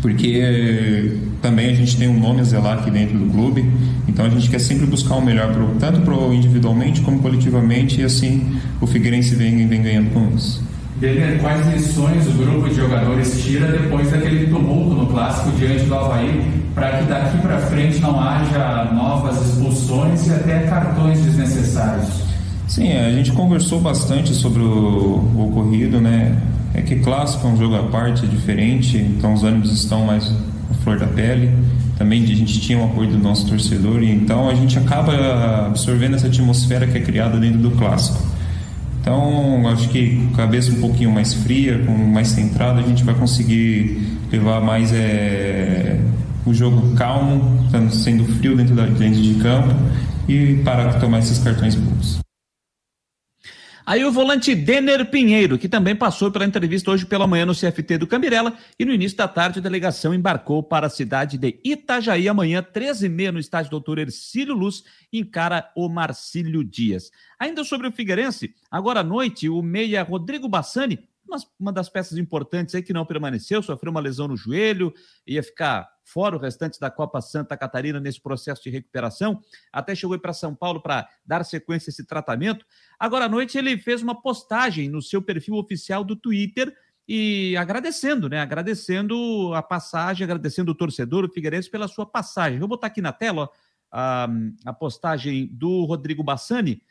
[0.01, 3.65] porque também a gente tem um nome a zelar aqui dentro do clube,
[4.07, 8.03] então a gente quer sempre buscar o melhor, pro, tanto pro individualmente como coletivamente, e
[8.03, 10.63] assim o Figueirense vem, vem ganhando com isso.
[10.99, 15.95] Denner, quais lições o grupo de jogadores tira depois daquele tumulto no clássico diante do
[15.95, 16.43] Havaí,
[16.75, 22.28] para que daqui para frente não haja novas expulsões e até cartões desnecessários?
[22.69, 26.37] Sim, a gente conversou bastante sobre o, o ocorrido, né?
[26.71, 30.31] É que clássico é um jogo à parte, é diferente, então os ânimos estão mais
[30.69, 31.51] à flor da pele.
[31.97, 36.15] Também a gente tinha o apoio do nosso torcedor, e então a gente acaba absorvendo
[36.15, 38.21] essa atmosfera que é criada dentro do clássico.
[39.01, 43.99] Então, acho que cabeça um pouquinho mais fria, com mais centrada, a gente vai conseguir
[44.31, 45.99] levar mais é,
[46.45, 49.73] o jogo calmo, sendo frio dentro, da, dentro de campo
[50.27, 52.28] e parar de tomar esses cartões bons.
[53.89, 57.97] Aí o volante Denner Pinheiro, que também passou pela entrevista hoje pela manhã no CFT
[57.97, 62.29] do Cambirela, e no início da tarde a delegação embarcou para a cidade de Itajaí,
[62.29, 67.09] amanhã, 13h30, no estádio Doutor Ercílio Luz, encara o Marcílio Dias.
[67.39, 71.09] Ainda sobre o Figueirense, agora à noite, o meia Rodrigo Bassani,
[71.59, 74.93] uma, das peças importantes aí que não permaneceu, sofreu uma lesão no joelho,
[75.25, 79.39] ia ficar fora o restante da Copa Santa Catarina nesse processo de recuperação,
[79.71, 82.65] até chegou para São Paulo para dar sequência a esse tratamento.
[82.99, 86.75] Agora à noite ele fez uma postagem no seu perfil oficial do Twitter
[87.07, 88.39] e agradecendo, né?
[88.39, 92.59] Agradecendo a passagem, agradecendo o torcedor, o Figueirense, pela sua passagem.
[92.59, 93.49] Vou botar aqui na tela ó,
[93.91, 94.27] a,
[94.65, 96.81] a postagem do Rodrigo Bassani.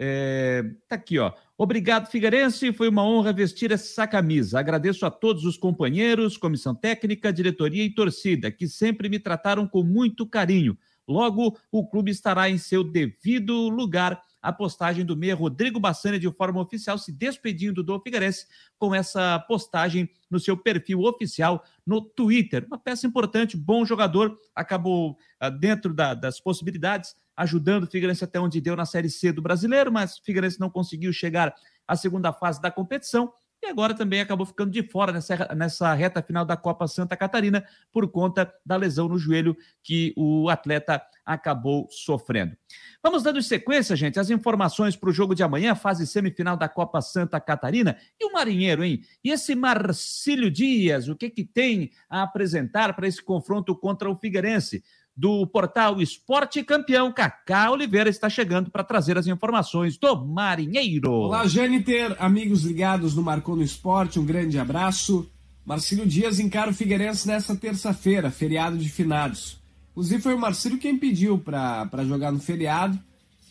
[0.00, 1.32] É, tá aqui, ó.
[1.56, 2.72] Obrigado, Figueirense.
[2.72, 4.60] Foi uma honra vestir essa camisa.
[4.60, 9.82] Agradeço a todos os companheiros, comissão técnica, diretoria e torcida, que sempre me trataram com
[9.82, 10.78] muito carinho.
[11.06, 14.22] Logo, o clube estará em seu devido lugar.
[14.48, 18.46] A postagem do meia Rodrigo Bassani de forma oficial se despedindo do Figueirense
[18.78, 22.64] com essa postagem no seu perfil oficial no Twitter.
[22.66, 28.40] Uma peça importante, bom jogador, acabou ah, dentro da, das possibilidades ajudando o Figueirense até
[28.40, 31.54] onde deu na Série C do Brasileiro, mas o Figueirense não conseguiu chegar
[31.86, 33.30] à segunda fase da competição
[33.68, 37.62] e agora também acabou ficando de fora nessa, nessa reta final da Copa Santa Catarina
[37.92, 42.56] por conta da lesão no joelho que o atleta acabou sofrendo.
[43.02, 47.02] Vamos dando sequência, gente, as informações para o jogo de amanhã, fase semifinal da Copa
[47.02, 47.98] Santa Catarina.
[48.18, 49.02] E o Marinheiro, hein?
[49.22, 54.16] E esse Marcílio Dias, o que, que tem a apresentar para esse confronto contra o
[54.16, 54.82] Figueirense?
[55.18, 61.10] Do portal Esporte Campeão, Cacá Oliveira, está chegando para trazer as informações do Marinheiro.
[61.10, 65.28] Olá, Jâniter, amigos ligados no Marcou no Esporte, um grande abraço.
[65.66, 69.58] Marcílio Dias encara o Figueirense nesta terça-feira, feriado de finados.
[69.90, 72.96] Inclusive foi o Marcelo quem pediu para jogar no feriado,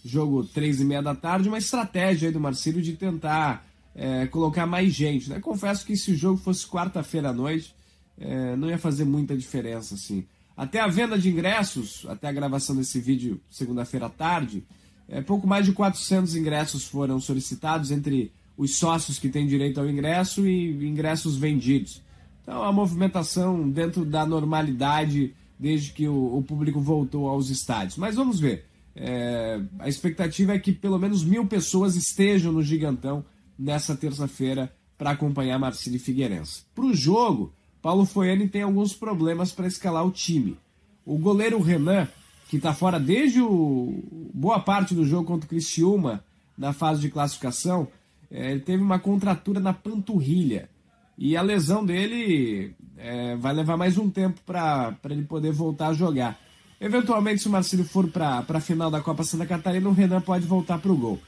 [0.06, 4.66] jogo três e meia da tarde, uma estratégia aí do Marcelo de tentar é, colocar
[4.66, 5.30] mais gente.
[5.30, 5.42] Né?
[5.42, 7.76] Confesso que se o jogo fosse quarta-feira à noite,
[8.18, 10.26] é, não ia fazer muita diferença assim.
[10.58, 14.66] Até a venda de ingressos, até a gravação desse vídeo segunda-feira à tarde,
[15.08, 19.88] é, pouco mais de 400 ingressos foram solicitados entre os sócios que têm direito ao
[19.88, 22.02] ingresso e ingressos vendidos.
[22.42, 27.98] Então, a movimentação dentro da normalidade desde que o, o público voltou aos estádios.
[27.98, 28.66] Mas vamos ver.
[28.96, 33.24] É, a expectativa é que pelo menos mil pessoas estejam no Gigantão
[33.58, 36.64] nessa terça-feira para acompanhar Marcílio Figueirense.
[36.74, 37.54] Para o jogo,
[37.88, 40.58] Paulo Foiani tem alguns problemas para escalar o time.
[41.06, 42.06] O goleiro Renan,
[42.50, 46.22] que está fora desde o, boa parte do jogo contra o Criciúma,
[46.58, 47.88] na fase de classificação,
[48.30, 50.70] é, ele teve uma contratura na panturrilha.
[51.18, 55.94] E a lesão dele é, vai levar mais um tempo para ele poder voltar a
[55.94, 56.38] jogar.
[56.82, 60.46] Eventualmente, se o Marcílio for para a final da Copa Santa Catarina, o Renan pode
[60.46, 61.22] voltar para o gol.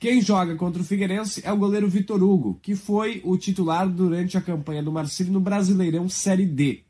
[0.00, 4.38] Quem joga contra o Figueirense é o goleiro Vitor Hugo, que foi o titular durante
[4.38, 6.80] a campanha do Marcílio no Brasileirão Série D.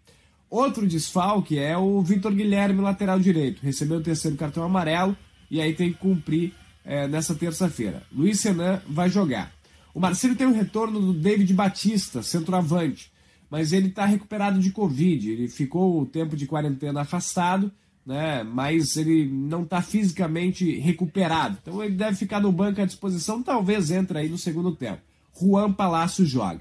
[0.48, 3.62] Outro desfalque é o Vitor Guilherme, lateral direito.
[3.64, 5.16] Recebeu o terceiro cartão amarelo
[5.50, 8.04] e aí tem que cumprir é, nessa terça-feira.
[8.12, 9.52] Luiz Renan vai jogar.
[9.92, 13.10] O Marcílio tem o retorno do David Batista, centroavante,
[13.50, 15.32] mas ele está recuperado de Covid.
[15.32, 17.72] Ele ficou o tempo de quarentena afastado
[18.04, 18.42] né?
[18.42, 21.58] Mas ele não está fisicamente recuperado.
[21.62, 25.00] Então ele deve ficar no banco à disposição, talvez entre aí no segundo tempo.
[25.38, 26.60] Juan Palácio joga.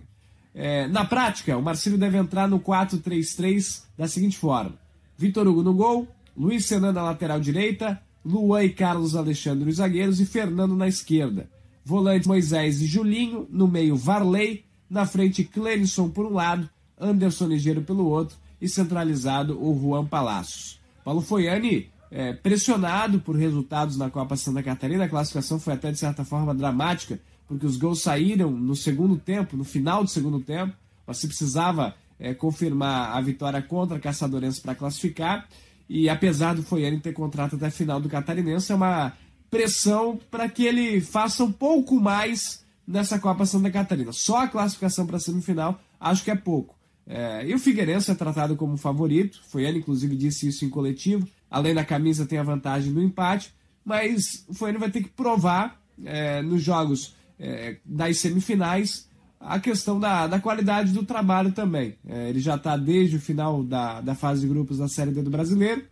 [0.54, 4.76] É, na prática, o Marcelo deve entrar no 4-3-3 da seguinte forma:
[5.18, 10.20] Vitor Hugo no gol, Luiz Senan na lateral direita, Luan e Carlos Alexandre os zagueiros
[10.20, 11.50] e Fernando na esquerda.
[11.84, 17.82] Volante Moisés e Julinho, no meio Varley, na frente Clenison por um lado, Anderson Ligeiro
[17.82, 20.79] pelo outro e centralizado o Juan Palácios.
[21.04, 26.00] Paulo Foiani, é, pressionado por resultados na Copa Santa Catarina, a classificação foi até de
[26.00, 30.74] certa forma dramática, porque os gols saíram no segundo tempo, no final do segundo tempo,
[31.06, 35.48] mas se precisava é, confirmar a vitória contra a Caçadorense para classificar,
[35.88, 39.14] e apesar do Foiani ter contrato até a final do Catarinense, é uma
[39.50, 44.12] pressão para que ele faça um pouco mais nessa Copa Santa Catarina.
[44.12, 46.79] Só a classificação para a semifinal acho que é pouco.
[47.12, 51.28] É, e o Figueirense é tratado como favorito, foi ele inclusive disse isso em coletivo.
[51.50, 53.52] Além da camisa, tem a vantagem do empate,
[53.84, 60.00] mas o Foiane vai ter que provar é, nos jogos é, das semifinais a questão
[60.00, 61.96] da, da qualidade do trabalho também.
[62.08, 65.24] É, ele já está desde o final da, da fase de grupos da Série D
[65.24, 65.84] do Brasileiro.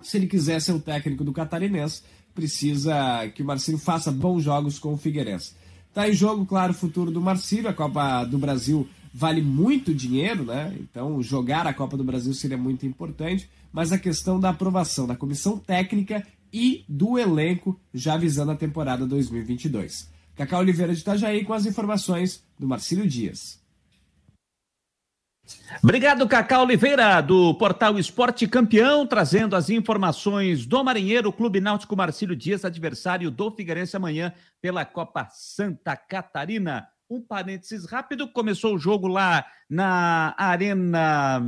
[0.00, 2.02] Se ele quiser ser o técnico do Catarinense,
[2.34, 5.52] precisa que o Marcílio faça bons jogos com o Figueirense.
[5.88, 7.68] Está em jogo, claro, o futuro do Marcílio.
[7.68, 10.72] A Copa do Brasil vale muito dinheiro, né?
[10.78, 15.16] Então jogar a Copa do Brasil seria muito importante, mas a questão da aprovação da
[15.16, 20.08] comissão técnica e do elenco já visando a temporada 2022.
[20.36, 23.58] Cacau Oliveira de Itajaí com as informações do Marcílio Dias.
[25.82, 32.36] Obrigado, Cacau Oliveira, do Portal Esporte Campeão, trazendo as informações do Marinheiro, Clube Náutico Marcílio
[32.36, 36.86] Dias, adversário do Figueirense amanhã pela Copa Santa Catarina.
[37.10, 41.40] Um parênteses rápido: começou o jogo lá na Arena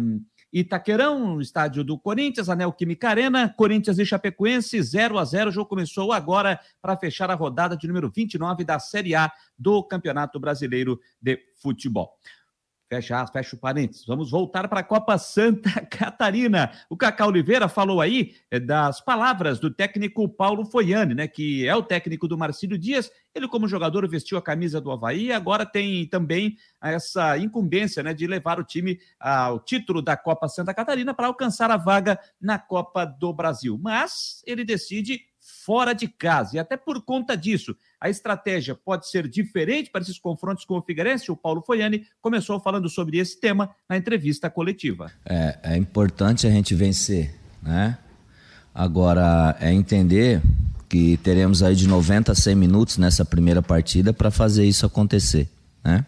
[0.53, 5.53] Itaquerão, no estádio do Corinthians, Anel Química Arena, Corinthians e Chapecoense, 0 a 0 O
[5.53, 10.41] jogo começou agora para fechar a rodada de número 29 da Série A do Campeonato
[10.41, 12.11] Brasileiro de Futebol.
[12.91, 14.05] Fecha, fecha o parênteses.
[14.05, 16.73] Vamos voltar para a Copa Santa Catarina.
[16.91, 21.29] O Cacau Oliveira falou aí é, das palavras do técnico Paulo Foiane, né?
[21.29, 23.09] Que é o técnico do Marcílio Dias.
[23.33, 28.13] Ele, como jogador, vestiu a camisa do Havaí e agora tem também essa incumbência né,
[28.13, 32.59] de levar o time ao título da Copa Santa Catarina para alcançar a vaga na
[32.59, 33.79] Copa do Brasil.
[33.81, 35.30] Mas ele decide
[35.71, 36.57] fora de casa.
[36.57, 40.83] E até por conta disso, a estratégia pode ser diferente para esses confrontos com o
[40.83, 41.31] Figueirense.
[41.31, 45.13] O Paulo Foiani começou falando sobre esse tema na entrevista coletiva.
[45.25, 47.97] É, é importante a gente vencer, né?
[48.75, 50.43] Agora, é entender
[50.89, 55.49] que teremos aí de 90 a 100 minutos nessa primeira partida para fazer isso acontecer,
[55.85, 56.05] né?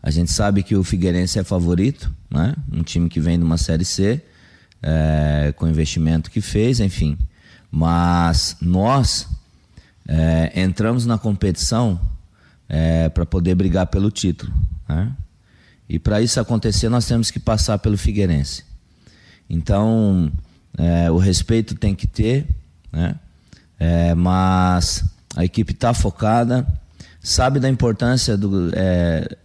[0.00, 2.54] A gente sabe que o Figueirense é favorito, né?
[2.72, 4.22] Um time que vem de uma Série C,
[4.80, 7.18] é, com o investimento que fez, enfim.
[7.76, 9.28] Mas nós
[10.08, 12.00] é, entramos na competição
[12.66, 14.50] é, para poder brigar pelo título.
[14.88, 15.12] Né?
[15.86, 18.64] E para isso acontecer, nós temos que passar pelo Figueirense.
[19.50, 20.32] Então,
[20.78, 22.48] é, o respeito tem que ter,
[22.90, 23.14] né?
[23.78, 25.04] É, mas
[25.36, 26.66] a equipe está focada,
[27.20, 29.36] sabe da importância do, é,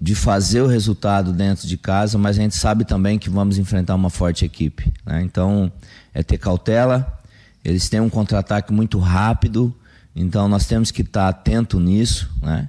[0.00, 3.94] de fazer o resultado dentro de casa, mas a gente sabe também que vamos enfrentar
[3.94, 4.92] uma forte equipe.
[5.06, 5.22] Né?
[5.22, 5.70] Então,
[6.12, 7.21] é ter cautela.
[7.64, 9.74] Eles têm um contra-ataque muito rápido,
[10.14, 12.68] então nós temos que estar atento nisso, né?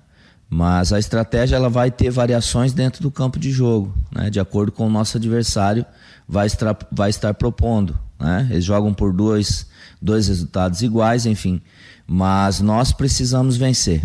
[0.50, 4.30] Mas a estratégia ela vai ter variações dentro do campo de jogo, né?
[4.30, 5.86] De acordo com o nosso adversário
[6.28, 8.48] vai estar, vai estar propondo, né?
[8.52, 9.66] Eles jogam por dois,
[10.02, 11.60] dois resultados iguais, enfim.
[12.06, 14.04] Mas nós precisamos vencer.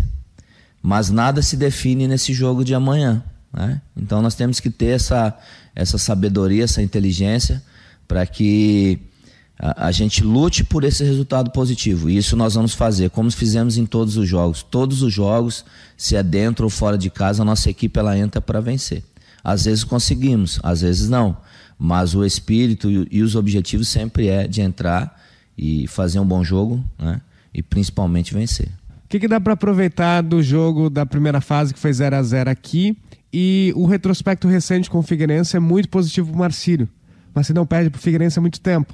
[0.81, 3.23] Mas nada se define nesse jogo de amanhã.
[3.53, 3.81] Né?
[3.95, 5.37] Então nós temos que ter essa,
[5.75, 7.61] essa sabedoria, essa inteligência
[8.07, 8.99] para que
[9.59, 12.09] a, gente lute por esse resultado positivo.
[12.09, 14.63] E isso nós vamos fazer, como fizemos em todos os jogos.
[14.63, 15.65] Todos os jogos,
[15.97, 19.03] se é dentro ou fora de casa, a nossa equipe ela entra para vencer.
[19.43, 21.35] Às vezes conseguimos, às vezes não.
[21.77, 25.21] Mas o espírito e, os objetivos sempre é de entrar
[25.57, 27.19] e fazer um bom jogo, né?
[27.53, 28.67] E principalmente vencer.
[29.05, 32.23] O que, que dá para aproveitar do jogo da primeira fase que foi 0 a
[32.23, 32.95] 0 aqui
[33.33, 36.87] e o retrospecto recente com o Figueirense é muito positivo para o Marcílio.
[37.33, 38.93] Você não perde para o Figueirense há muito tempo.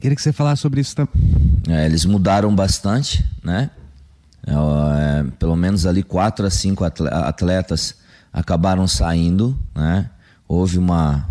[0.00, 1.12] Queria que você falasse sobre isso também.
[1.68, 3.70] É, eles mudaram bastante, né?
[4.46, 7.96] É, é pelo menos ali quatro a cinco atletas
[8.32, 10.08] acabaram saindo, né?
[10.46, 11.26] Houve uma,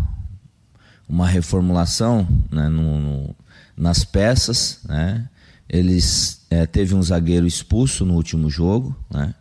[1.08, 2.68] uma reformulação né?
[2.68, 3.36] no, no,
[3.76, 5.28] nas peças, né?
[5.68, 9.34] Eles é, teve um zagueiro expulso no último jogo, né?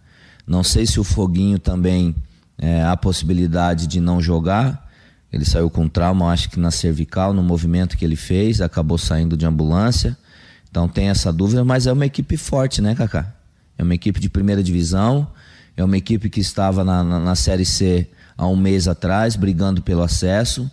[0.46, 2.16] Não sei se o Foguinho também
[2.58, 4.87] é, há possibilidade de não jogar.
[5.32, 9.36] Ele saiu com trauma, acho que na cervical, no movimento que ele fez, acabou saindo
[9.36, 10.18] de ambulância.
[10.70, 13.34] Então tem essa dúvida, mas é uma equipe forte, né, Kaká?
[13.78, 15.28] É uma equipe de primeira divisão,
[15.76, 19.82] é uma equipe que estava na, na, na Série C há um mês atrás, brigando
[19.82, 20.70] pelo acesso.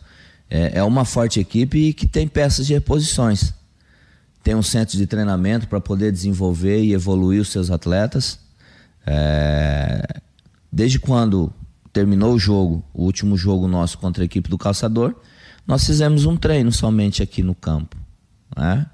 [0.49, 3.53] É, é uma forte equipe e que tem peças de reposições
[4.45, 8.39] tem um centro de treinamento para poder desenvolver e evoluir os seus atletas.
[9.07, 10.21] É...
[10.71, 11.51] Desde quando
[11.95, 15.15] terminou o jogo, o último jogo nosso contra a equipe do Calçador,
[15.67, 17.97] nós fizemos um treino somente aqui no campo.
[18.55, 18.87] Né?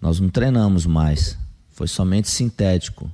[0.00, 1.38] Nós não treinamos mais,
[1.70, 3.08] foi somente sintético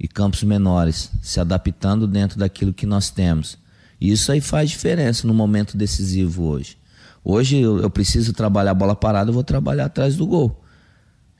[0.00, 3.56] e campos menores, se adaptando dentro daquilo que nós temos.
[4.00, 6.76] E isso aí faz diferença no momento decisivo hoje.
[7.22, 10.64] Hoje eu, eu preciso trabalhar a bola parada, eu vou trabalhar atrás do gol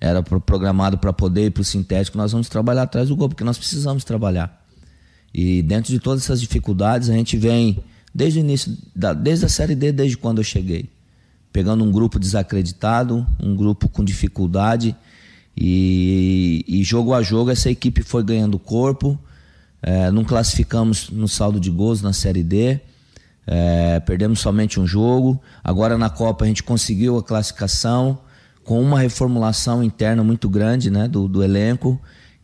[0.01, 3.45] era programado para poder ir para o sintético, nós vamos trabalhar atrás do gol, porque
[3.45, 4.65] nós precisamos trabalhar.
[5.33, 7.79] E dentro de todas essas dificuldades, a gente vem
[8.15, 10.89] desde o início, da, desde a Série D, desde quando eu cheguei.
[11.53, 14.95] Pegando um grupo desacreditado, um grupo com dificuldade,
[15.57, 19.19] e, e jogo a jogo essa equipe foi ganhando corpo.
[19.83, 22.81] É, não classificamos no saldo de gols na Série D,
[23.47, 25.41] é, perdemos somente um jogo.
[25.63, 28.19] Agora na Copa a gente conseguiu a classificação
[28.65, 32.01] com uma reformulação interna muito grande né, do, do elenco.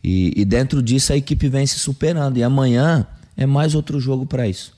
[0.07, 2.37] E, e, dentro disso a equipe vem se superando.
[2.37, 4.71] E amanhã é mais outro jogo para isso.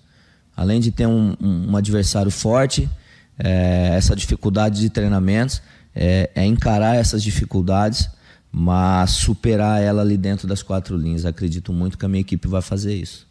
[0.56, 2.90] Além de ter um, um, um adversário forte,
[3.38, 5.62] é, essa dificuldade de treinamentos,
[5.94, 8.10] é, é, encarar essas dificuldades,
[8.50, 11.26] mas superar ela ali dentro das quatro linhas.
[11.26, 13.28] Acredito muito que a minha equipe vai fazer isso.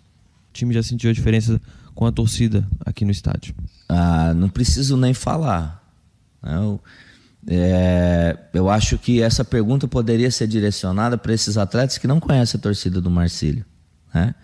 [0.50, 1.58] O time já sentiu a diferença
[1.94, 3.54] com a torcida aqui no estádio?
[3.88, 5.82] Ah, não preciso nem falar.
[6.42, 6.78] Eu,
[7.48, 12.58] é, eu acho que essa pergunta poderia ser direcionada para esses atletas que não conhecem
[12.58, 13.64] a torcida do Marcílio.
[14.12, 14.34] Né?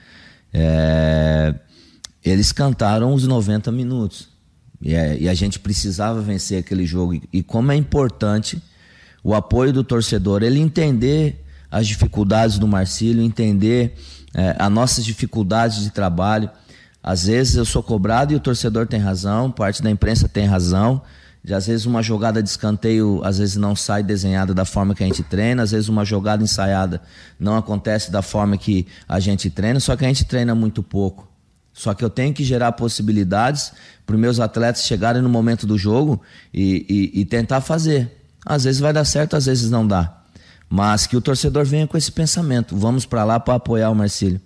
[0.53, 1.55] É,
[2.24, 4.28] eles cantaram os 90 minutos.
[4.80, 7.14] E, é, e, a gente precisava vencer aquele jogo.
[7.14, 8.62] E, e, como é importante
[9.22, 13.94] o apoio do torcedor, ele entender as dificuldades do Marcílio, entender
[14.34, 16.50] é, as nossas dificuldades de trabalho.
[17.03, 21.03] Às vezes eu sou cobrado e o torcedor tem razão, parte da imprensa tem razão.
[21.45, 25.03] De, às vezes uma jogada de escanteio às vezes não sai desenhada da forma que
[25.03, 27.03] a gente treina, às vezes uma jogada ensaiada
[27.38, 31.32] não acontece da forma que a gente treina, só que a gente treina muito pouco.
[31.72, 33.72] Só que eu tenho que gerar possibilidades
[34.05, 36.20] para meus atletas chegarem no momento do jogo
[36.53, 38.11] e, e, e tentar fazer.
[38.45, 40.22] Às vezes vai dar certo, às vezes não dá.
[40.68, 44.40] Mas que o torcedor venha com esse pensamento: vamos para lá para apoiar o Marcílio.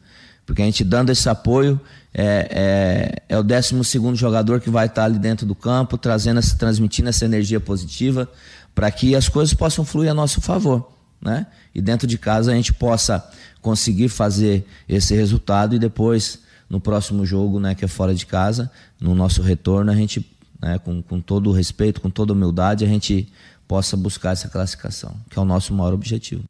[0.44, 1.80] Porque a gente dando esse apoio,
[2.18, 3.74] é, é, é o 12
[4.14, 8.26] jogador que vai estar ali dentro do campo, trazendo, transmitindo essa energia positiva
[8.74, 10.90] para que as coisas possam fluir a nosso favor.
[11.20, 11.46] Né?
[11.74, 13.22] E dentro de casa a gente possa
[13.60, 16.38] conseguir fazer esse resultado e depois,
[16.70, 20.24] no próximo jogo, né, que é fora de casa, no nosso retorno, a gente,
[20.60, 23.30] né, com, com todo o respeito, com toda humildade, a gente
[23.68, 26.44] possa buscar essa classificação, que é o nosso maior objetivo.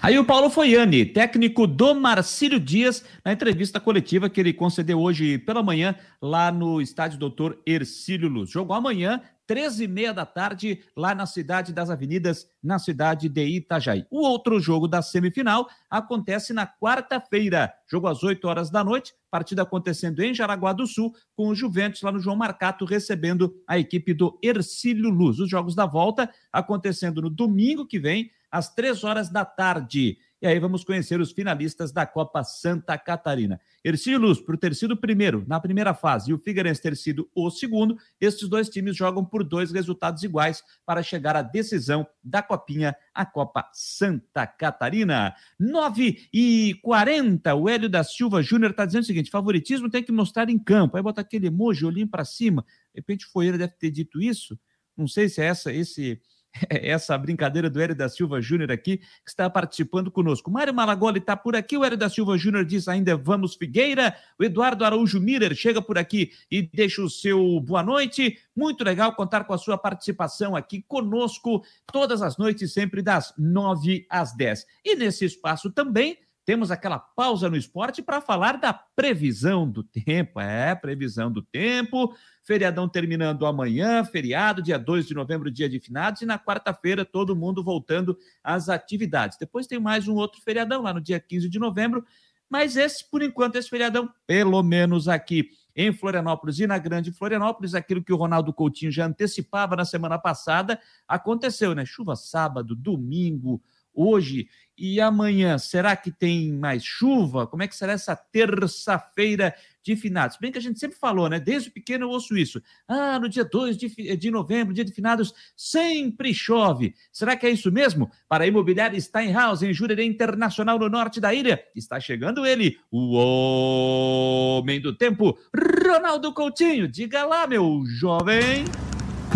[0.00, 5.38] Aí o Paulo Foiani, técnico do Marcílio Dias, na entrevista coletiva que ele concedeu hoje
[5.38, 8.50] pela manhã lá no estádio Doutor Ercílio Luz.
[8.50, 13.44] Jogo amanhã, 13 e meia da tarde, lá na cidade das avenidas, na cidade de
[13.44, 14.06] Itajaí.
[14.10, 19.62] O outro jogo da semifinal acontece na quarta-feira, jogo às 8 horas da noite, partida
[19.62, 24.12] acontecendo em Jaraguá do Sul, com o Juventus lá no João Marcato recebendo a equipe
[24.12, 25.38] do Ercílio Luz.
[25.38, 30.18] Os jogos da volta acontecendo no domingo que vem, às três horas da tarde.
[30.40, 33.60] E aí vamos conhecer os finalistas da Copa Santa Catarina.
[33.82, 37.28] Ercílio Luz, por ter sido o primeiro na primeira fase e o Figueirense ter sido
[37.34, 42.40] o segundo, estes dois times jogam por dois resultados iguais para chegar à decisão da
[42.40, 45.34] Copinha, a Copa Santa Catarina.
[45.58, 50.12] 9 e 40, o Hélio da Silva Júnior está dizendo o seguinte: favoritismo tem que
[50.12, 50.96] mostrar em campo.
[50.96, 52.64] Aí bota aquele emoji, olhinho para cima.
[52.94, 54.56] De repente foi ele deve ter dito isso.
[54.96, 56.20] Não sei se é essa, esse
[56.70, 60.50] essa brincadeira do Hélio da Silva Júnior aqui, que está participando conosco.
[60.50, 64.44] Mário Malagoli está por aqui, o Hélio da Silva Júnior diz ainda vamos Figueira, o
[64.44, 68.38] Eduardo Araújo Miller chega por aqui e deixa o seu boa noite.
[68.54, 74.06] Muito legal contar com a sua participação aqui conosco todas as noites, sempre das nove
[74.10, 74.64] às dez.
[74.84, 76.18] E nesse espaço também
[76.48, 80.40] temos aquela pausa no esporte para falar da previsão do tempo.
[80.40, 82.16] É, previsão do tempo.
[82.42, 87.36] Feriadão terminando amanhã, feriado, dia 2 de novembro, dia de finados, e na quarta-feira todo
[87.36, 89.36] mundo voltando às atividades.
[89.38, 92.02] Depois tem mais um outro feriadão lá no dia 15 de novembro,
[92.48, 97.74] mas esse, por enquanto, esse feriadão, pelo menos aqui em Florianópolis e na Grande Florianópolis,
[97.74, 101.84] aquilo que o Ronaldo Coutinho já antecipava na semana passada, aconteceu, né?
[101.84, 104.48] Chuva sábado, domingo, hoje
[104.78, 105.58] e amanhã.
[105.58, 107.46] Será que tem mais chuva?
[107.46, 110.36] Como é que será essa terça-feira de finados?
[110.40, 111.40] Bem que a gente sempre falou, né?
[111.40, 112.62] Desde pequeno eu ouço isso.
[112.86, 116.94] Ah, no dia 2 de, de novembro, dia de finados, sempre chove.
[117.12, 118.10] Será que é isso mesmo?
[118.28, 123.14] Para a imobiliária Steinhaus, em Jurerê Internacional, no norte da ilha, está chegando ele, o
[123.14, 125.38] homem do tempo,
[125.84, 126.86] Ronaldo Coutinho.
[126.86, 128.64] Diga lá, meu jovem.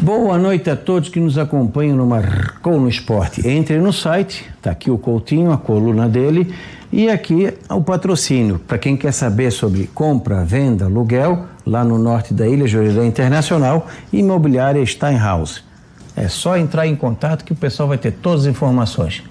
[0.00, 3.46] Boa noite a todos que nos acompanham no Marcou no Esporte.
[3.46, 6.52] Entre no site, está aqui o Coutinho, a coluna dele,
[6.90, 8.58] e aqui o patrocínio.
[8.58, 13.86] Para quem quer saber sobre compra, venda, aluguel, lá no norte da ilha, Jurerê Internacional,
[14.12, 15.62] imobiliária Steinhaus.
[16.16, 19.22] É só entrar em contato que o pessoal vai ter todas as informações.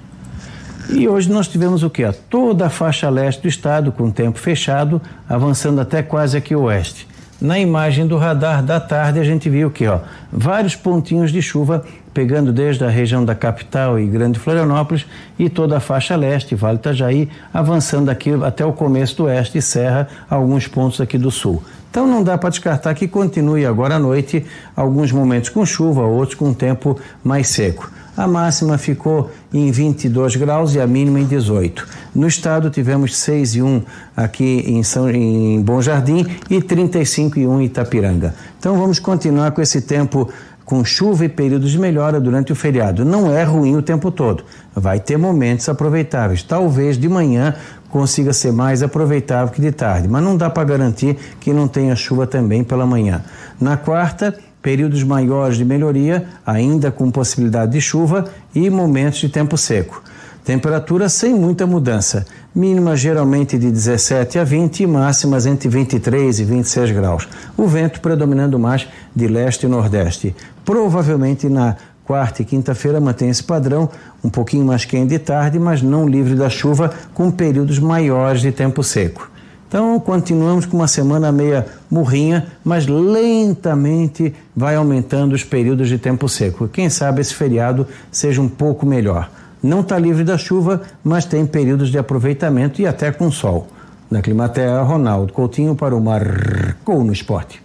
[0.89, 2.09] E hoje nós tivemos o que?
[2.29, 6.63] Toda a faixa leste do estado com o tempo fechado, avançando até quase aqui o
[6.63, 7.07] oeste.
[7.41, 11.83] Na imagem do radar da tarde a gente viu que, ó, vários pontinhos de chuva
[12.13, 15.07] pegando desde a região da capital e Grande Florianópolis
[15.39, 19.61] e toda a faixa leste, Vale Itajaí, avançando aqui até o começo do oeste e
[19.61, 21.63] Serra, alguns pontos aqui do sul.
[21.89, 26.35] Então não dá para descartar que continue agora à noite alguns momentos com chuva, outros
[26.35, 27.91] com tempo mais seco.
[28.15, 31.87] A máxima ficou em 22 graus e a mínima em 18.
[32.13, 33.83] No estado tivemos 6 e 1
[34.15, 38.35] aqui em, São, em Bom Jardim e 35 e 1 em Itapiranga.
[38.59, 40.29] Então vamos continuar com esse tempo
[40.65, 43.03] com chuva e períodos de melhora durante o feriado.
[43.03, 44.43] Não é ruim o tempo todo.
[44.73, 46.43] Vai ter momentos aproveitáveis.
[46.43, 47.55] Talvez de manhã
[47.89, 51.95] consiga ser mais aproveitável que de tarde, mas não dá para garantir que não tenha
[51.95, 53.21] chuva também pela manhã.
[53.59, 59.57] Na quarta, períodos maiores de melhoria, ainda com possibilidade de chuva e momentos de tempo
[59.57, 60.03] seco.
[60.43, 66.43] Temperatura sem muita mudança, mínima geralmente de 17 a 20 e máximas entre 23 e
[66.43, 67.27] 26 graus.
[67.55, 70.35] O vento predominando mais de leste e nordeste.
[70.65, 73.89] Provavelmente na quarta e quinta-feira mantém esse padrão,
[74.23, 78.51] um pouquinho mais quente de tarde, mas não livre da chuva, com períodos maiores de
[78.51, 79.29] tempo seco.
[79.71, 86.27] Então, continuamos com uma semana meia murrinha, mas lentamente vai aumentando os períodos de tempo
[86.27, 86.67] seco.
[86.67, 89.31] Quem sabe esse feriado seja um pouco melhor.
[89.63, 93.69] Não está livre da chuva, mas tem períodos de aproveitamento e até com sol.
[94.09, 97.63] Na Climaterra, Ronaldo Coutinho para o Marcou no Esporte.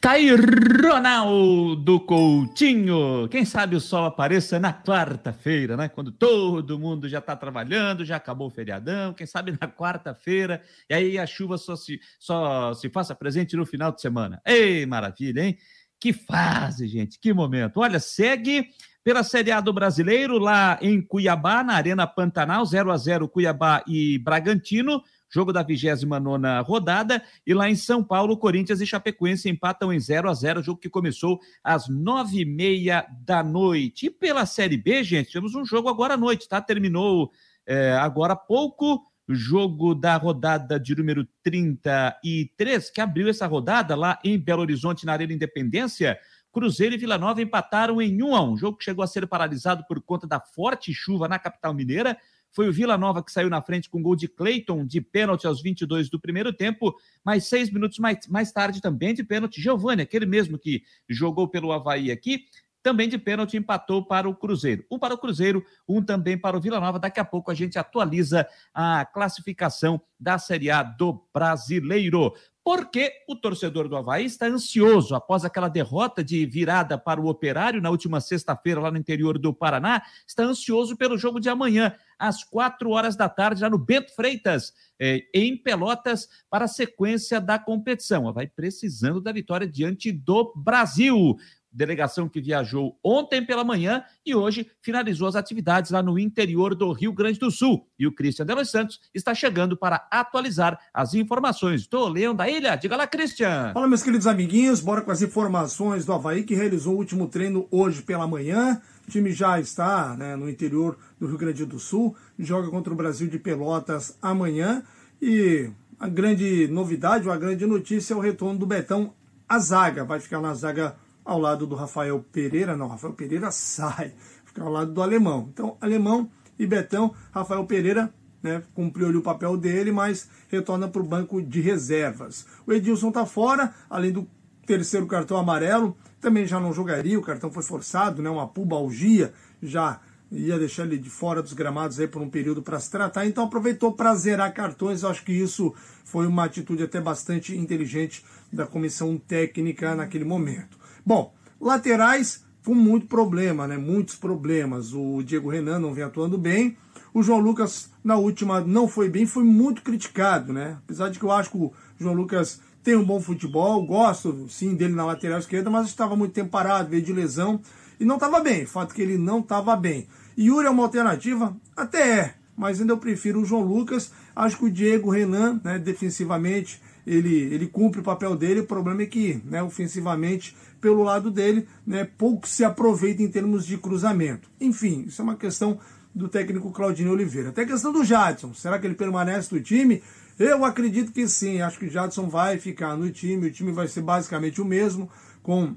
[0.00, 3.28] Tá aí Ronaldo Coutinho.
[3.28, 5.88] Quem sabe o sol apareça na quarta-feira, né?
[5.88, 9.12] Quando todo mundo já tá trabalhando, já acabou o feriadão.
[9.12, 10.62] Quem sabe na quarta-feira.
[10.88, 14.40] E aí a chuva só se, só se faça presente no final de semana.
[14.46, 15.58] Ei, maravilha, hein?
[16.00, 17.18] Que fase, gente.
[17.18, 17.80] Que momento.
[17.80, 18.68] Olha, segue
[19.02, 23.82] pela Série A do Brasileiro lá em Cuiabá, na Arena Pantanal, 0 a 0 Cuiabá
[23.86, 27.22] e Bragantino jogo da 29 rodada.
[27.46, 30.88] E lá em São Paulo, Corinthians e Chapecoense empatam em 0 a 0 jogo que
[30.88, 34.06] começou às nove e meia da noite.
[34.06, 36.60] E pela Série B, gente, temos um jogo agora à noite, tá?
[36.60, 37.30] Terminou
[37.66, 39.04] é, agora há pouco.
[39.30, 45.12] Jogo da rodada de número 33, que abriu essa rodada lá em Belo Horizonte, na
[45.12, 46.18] Arena Independência.
[46.50, 49.84] Cruzeiro e Vila Nova empataram em 1 a 1 jogo que chegou a ser paralisado
[49.86, 52.16] por conta da forte chuva na capital mineira
[52.50, 55.62] foi o Vila Nova que saiu na frente com gol de Cleiton de pênalti aos
[55.62, 56.94] 22 do primeiro tempo,
[57.24, 61.72] mas seis minutos mais, mais tarde também de pênalti, Giovani, aquele mesmo que jogou pelo
[61.72, 62.44] Havaí aqui,
[62.82, 64.84] também de pênalti empatou para o Cruzeiro.
[64.90, 66.98] Um para o Cruzeiro, um também para o Vila Nova.
[66.98, 72.32] Daqui a pouco a gente atualiza a classificação da Série A do Brasileiro.
[72.68, 77.80] Porque o torcedor do Havaí está ansioso após aquela derrota de virada para o Operário
[77.80, 82.44] na última sexta-feira lá no interior do Paraná, está ansioso pelo jogo de amanhã, às
[82.44, 87.58] quatro horas da tarde, lá no Bento Freitas, eh, em Pelotas, para a sequência da
[87.58, 88.24] competição.
[88.24, 91.38] O Havaí precisando da vitória diante do Brasil
[91.72, 96.92] delegação que viajou ontem pela manhã e hoje finalizou as atividades lá no interior do
[96.92, 97.86] Rio Grande do Sul.
[97.98, 102.48] E o Cristian de Los Santos está chegando para atualizar as informações do Leão da
[102.48, 102.76] Ilha.
[102.76, 103.72] Diga lá, Cristian.
[103.74, 107.66] Fala, meus queridos amiguinhos, bora com as informações do Havaí, que realizou o último treino
[107.70, 108.80] hoje pela manhã.
[109.06, 112.96] O time já está né, no interior do Rio Grande do Sul, joga contra o
[112.96, 114.82] Brasil de Pelotas amanhã.
[115.20, 119.12] E a grande novidade, a grande notícia é o retorno do Betão
[119.48, 120.04] à zaga.
[120.04, 120.94] Vai ficar na zaga
[121.28, 124.14] ao lado do Rafael Pereira, não, Rafael Pereira sai,
[124.46, 125.50] fica ao lado do Alemão.
[125.52, 128.12] Então, Alemão e Betão, Rafael Pereira
[128.42, 132.46] né, cumpriu o papel dele, mas retorna para o banco de reservas.
[132.66, 134.26] O Edilson está fora, além do
[134.64, 140.00] terceiro cartão amarelo, também já não jogaria, o cartão foi forçado, né, uma pubalgia, já
[140.32, 143.44] ia deixar ele de fora dos gramados aí por um período para se tratar, então
[143.44, 145.74] aproveitou para zerar cartões, acho que isso
[146.04, 150.77] foi uma atitude até bastante inteligente da comissão técnica naquele momento.
[151.08, 153.78] Bom, laterais com muito problema, né?
[153.78, 154.92] Muitos problemas.
[154.92, 156.76] O Diego Renan não vem atuando bem.
[157.14, 160.76] O João Lucas, na última, não foi bem, foi muito criticado, né?
[160.84, 164.74] Apesar de que eu acho que o João Lucas tem um bom futebol, gosto sim
[164.74, 167.58] dele na lateral esquerda, mas estava muito tempo parado, veio de lesão
[167.98, 168.66] e não estava bem.
[168.66, 170.06] Fato que ele não estava bem.
[170.38, 171.56] Yuri é uma alternativa?
[171.74, 174.12] Até é, mas ainda eu prefiro o João Lucas.
[174.36, 178.60] Acho que o Diego Renan, né, defensivamente, ele, ele cumpre o papel dele.
[178.60, 183.66] O problema é que, né, ofensivamente, pelo lado dele, né, pouco se aproveita em termos
[183.66, 184.48] de cruzamento.
[184.60, 185.78] Enfim, isso é uma questão
[186.14, 187.50] do técnico Claudinho Oliveira.
[187.50, 190.02] Até a questão do Jadson, será que ele permanece no time?
[190.38, 193.88] Eu acredito que sim, acho que o Jadson vai ficar no time, o time vai
[193.88, 195.10] ser basicamente o mesmo,
[195.42, 195.74] com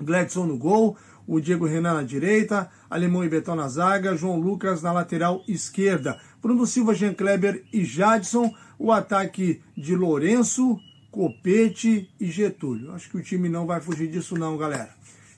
[0.00, 4.82] Gladson no gol, o Diego Renan na direita, Alemão e Betão na zaga, João Lucas
[4.82, 10.78] na lateral esquerda, Bruno Silva, Jean Kleber e Jadson, o ataque de Lourenço,
[11.18, 12.92] Copete e Getúlio.
[12.92, 14.90] Acho que o time não vai fugir disso não, galera.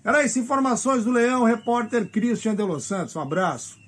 [0.04, 3.16] Era isso, informações do Leão, repórter Christian de Los Santos.
[3.16, 3.80] Um abraço.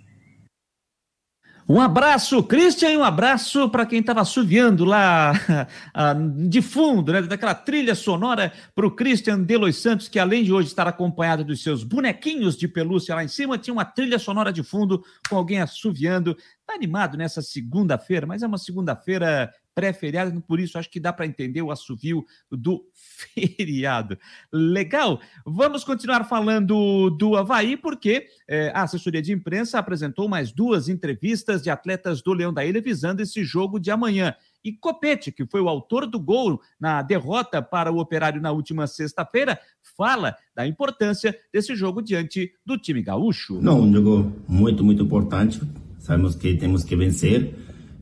[1.68, 5.32] Um abraço, Christian, e um abraço para quem estava assoviando lá
[5.92, 10.44] ah, de fundo, né, daquela trilha sonora para o Christian de Los Santos, que além
[10.44, 14.18] de hoje estar acompanhado dos seus bonequinhos de pelúcia lá em cima, tinha uma trilha
[14.18, 16.34] sonora de fundo com alguém assoviando.
[16.66, 21.26] Tá animado nessa segunda-feira, mas é uma segunda-feira pré-feriado, por isso acho que dá para
[21.26, 24.18] entender o assovio do feriado.
[24.52, 25.20] Legal?
[25.44, 31.62] Vamos continuar falando do Havaí, porque é, a assessoria de imprensa apresentou mais duas entrevistas
[31.62, 34.34] de atletas do Leão da Ilha visando esse jogo de amanhã.
[34.64, 38.86] E Copete, que foi o autor do gol na derrota para o Operário na última
[38.86, 39.58] sexta-feira,
[39.96, 43.60] fala da importância desse jogo diante do time gaúcho.
[43.60, 45.60] Não, um jogo muito, muito importante.
[45.98, 47.54] Sabemos que temos que vencer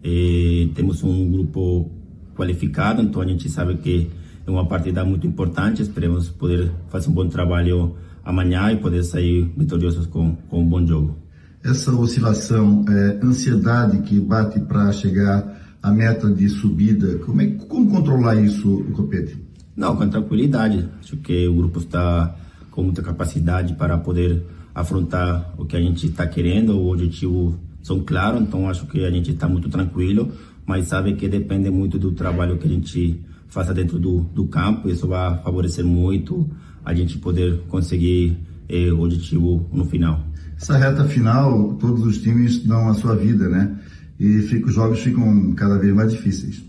[0.03, 1.91] e temos um grupo
[2.35, 4.11] qualificado, então a gente sabe que
[4.47, 5.83] é uma partida muito importante.
[5.83, 7.95] Esperemos poder fazer um bom trabalho
[8.25, 11.19] amanhã e poder sair vitoriosos com, com um bom jogo.
[11.63, 17.91] Essa oscilação, é, ansiedade que bate para chegar à meta de subida, como, é, como
[17.91, 19.37] controlar isso, Copete?
[19.77, 20.89] Não, com tranquilidade.
[21.01, 22.35] Acho que o grupo está
[22.71, 24.43] com muita capacidade para poder
[24.75, 29.11] afrontar o que a gente está querendo, o objetivo são claros, então acho que a
[29.11, 30.33] gente está muito tranquilo,
[30.67, 34.89] mas sabe que depende muito do trabalho que a gente faça dentro do, do campo,
[34.89, 36.49] isso vai favorecer muito
[36.85, 40.25] a gente poder conseguir eh, o objetivo no final.
[40.57, 43.79] Essa reta final, todos os times dão a sua vida, né?
[44.19, 46.63] E fica, os jogos ficam cada vez mais difíceis.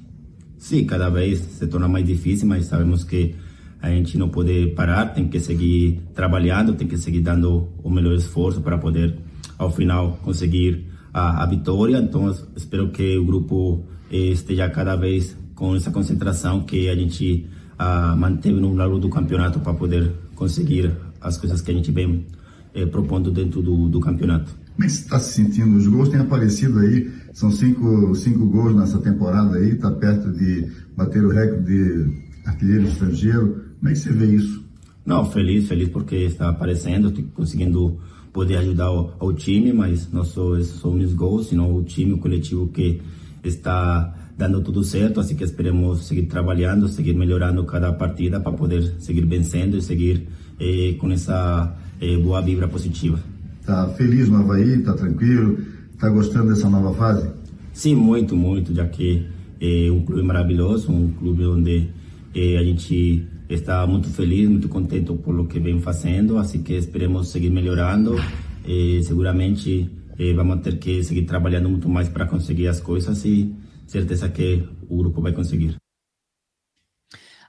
[0.58, 3.36] Sim, cada vez se torna mais difícil, mas sabemos que
[3.82, 8.14] a gente não pode parar, tem que seguir trabalhando, tem que seguir dando o melhor
[8.14, 9.18] esforço para poder,
[9.58, 11.98] ao final, conseguir a, a vitória.
[11.98, 17.48] Então, espero que o grupo eh, esteja cada vez com essa concentração que a gente
[17.78, 22.26] ah, manteve no longo do campeonato para poder conseguir as coisas que a gente vem
[22.74, 24.54] eh, propondo dentro do, do campeonato.
[24.74, 25.76] Como é que você está se sentindo?
[25.76, 30.68] Os gols têm aparecido aí, são cinco, cinco gols nessa temporada aí, está perto de
[30.96, 33.66] bater o recorde de artilheiro estrangeiro.
[33.80, 34.64] Como é que você vê isso?
[35.06, 38.00] Não, feliz, feliz porque está aparecendo, conseguindo
[38.34, 43.02] poder ajudar o, time, mas não só somos gols, senão o time, o coletivo que
[43.44, 48.96] está dando tudo certo, assim que esperemos seguir trabalhando, seguir melhorando cada partida para poder
[49.00, 50.28] seguir vencendo e seguir
[50.60, 53.20] eh, com essa eh, boa vibra positiva.
[53.66, 54.82] Tá feliz no Havaí?
[54.82, 55.58] Tá tranquilo?
[56.00, 57.30] Tá gostando dessa nova fase?
[57.74, 59.26] Sim, muito, muito, já que
[59.60, 61.90] é um clube maravilhoso, um clube onde
[62.34, 66.74] eh, a gente está muito feliz, muito contente por o que vem fazendo, assim que
[66.74, 68.16] esperemos seguir melhorando.
[68.66, 73.54] Eh, seguramente eh, vamos ter que seguir trabalhando muito mais para conseguir as coisas e
[73.88, 75.76] certeza que o grupo vai conseguir.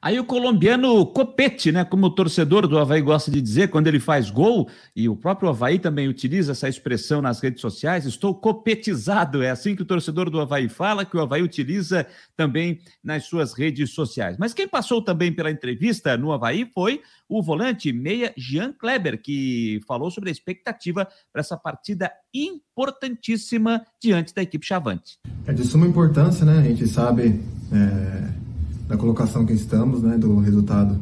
[0.03, 4.01] Aí o colombiano Copete, né, como o torcedor do Havaí gosta de dizer, quando ele
[4.01, 9.45] faz gol, e o próprio Havaí também utiliza essa expressão nas redes sociais, estou copetizado,
[9.45, 12.05] é assim que o torcedor do Havaí fala, que o Havaí utiliza
[12.37, 14.37] também nas suas redes sociais.
[14.37, 19.79] Mas quem passou também pela entrevista no Havaí foi o volante meia Jean Kleber, que
[19.87, 25.17] falou sobre a expectativa para essa partida importantíssima diante da equipe Chavante.
[25.47, 26.59] É de suma importância, né?
[26.59, 27.41] A gente sabe...
[27.73, 28.42] É
[28.93, 30.99] da colocação que estamos, né, do resultado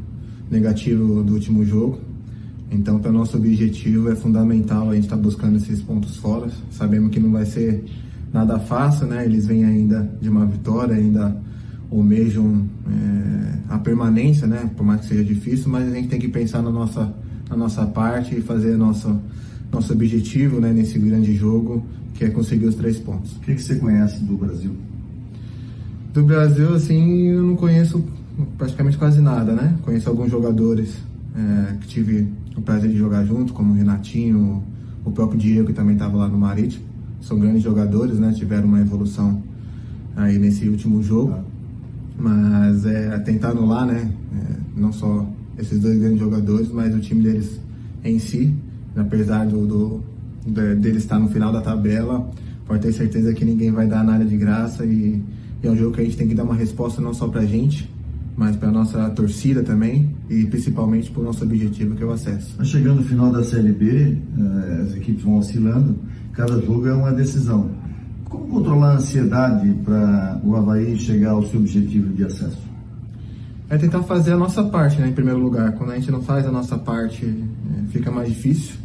[0.49, 1.99] negativo do último jogo.
[2.71, 6.49] Então, para nosso objetivo é fundamental a gente estar tá buscando esses pontos fora.
[6.71, 7.85] Sabemos que não vai ser
[8.33, 9.25] nada fácil, né?
[9.25, 11.37] Eles vêm ainda de uma vitória, ainda
[11.91, 14.71] almejam é, a permanência, né?
[14.77, 17.13] Por mais que seja difícil, mas a gente tem que pensar na nossa,
[17.51, 19.21] na nossa parte e fazer nosso,
[19.73, 20.73] nosso objetivo, né?
[20.73, 21.85] Nesse grande jogo,
[22.15, 23.33] que é conseguir os três pontos.
[23.39, 24.77] O que, que você conhece do Brasil?
[26.13, 28.05] Do Brasil, assim, eu não conheço
[28.59, 29.77] praticamente quase nada, né?
[29.83, 30.97] Conheço alguns jogadores
[31.37, 34.61] é, que tive o prazer de jogar junto, como o Renatinho,
[35.05, 36.85] o próprio Diego, que também estava lá no Marítimo.
[37.21, 38.33] São grandes jogadores, né?
[38.33, 39.41] Tiveram uma evolução
[40.17, 41.45] aí nesse último jogo.
[42.19, 44.11] Mas é, tentar anular, né?
[44.37, 45.25] É, não só
[45.59, 47.61] esses dois grandes jogadores, mas o time deles
[48.03, 48.53] em si,
[48.97, 50.01] apesar do, do
[50.45, 52.29] de, dele estar no final da tabela,
[52.67, 55.23] pode ter certeza que ninguém vai dar nada de graça e
[55.63, 57.45] e é um jogo que a gente tem que dar uma resposta não só pra
[57.45, 57.89] gente,
[58.37, 62.55] mas para nossa torcida também e principalmente para o nosso objetivo que é o acesso.
[62.57, 65.97] Mas chegando no final da Série B, eh, as equipes vão oscilando,
[66.33, 67.71] cada jogo é uma decisão.
[68.25, 72.71] Como controlar a ansiedade para o Havaí chegar ao seu objetivo de acesso?
[73.69, 75.73] É tentar fazer a nossa parte, né, em primeiro lugar.
[75.73, 78.77] Quando a gente não faz a nossa parte, é, fica mais difícil.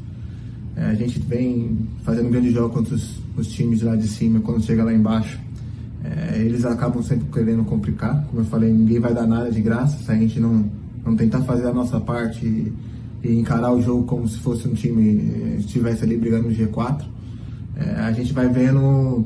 [0.76, 4.42] É, a gente vem fazendo um grande jogo contra os, os times lá de cima,
[4.42, 5.40] quando chega lá embaixo
[6.06, 8.24] é, eles acabam sempre querendo complicar.
[8.28, 10.70] Como eu falei, ninguém vai dar nada de graça se a gente não,
[11.04, 12.74] não tentar fazer a nossa parte e,
[13.24, 17.04] e encarar o jogo como se fosse um time eh, estivesse ali brigando no G4.
[17.76, 19.26] É, a gente vai vendo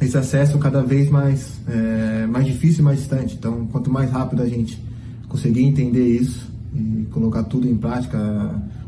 [0.00, 3.36] esse acesso cada vez mais, é, mais difícil e mais distante.
[3.38, 4.82] Então, quanto mais rápido a gente
[5.28, 8.18] conseguir entender isso e colocar tudo em prática,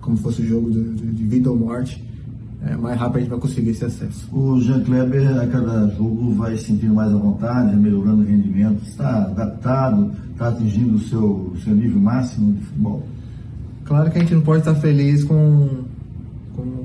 [0.00, 2.04] como fosse o jogo de, de vida ou morte,
[2.66, 4.28] é, mais rápido a gente vai conseguir esse acesso.
[4.34, 8.82] O Jean Kleber, a cada jogo, vai se sentindo mais à vontade, melhorando o rendimento,
[8.86, 13.06] está adaptado, está atingindo o seu, o seu nível máximo de futebol?
[13.84, 15.84] Claro que a gente não pode estar feliz com,
[16.56, 16.84] com,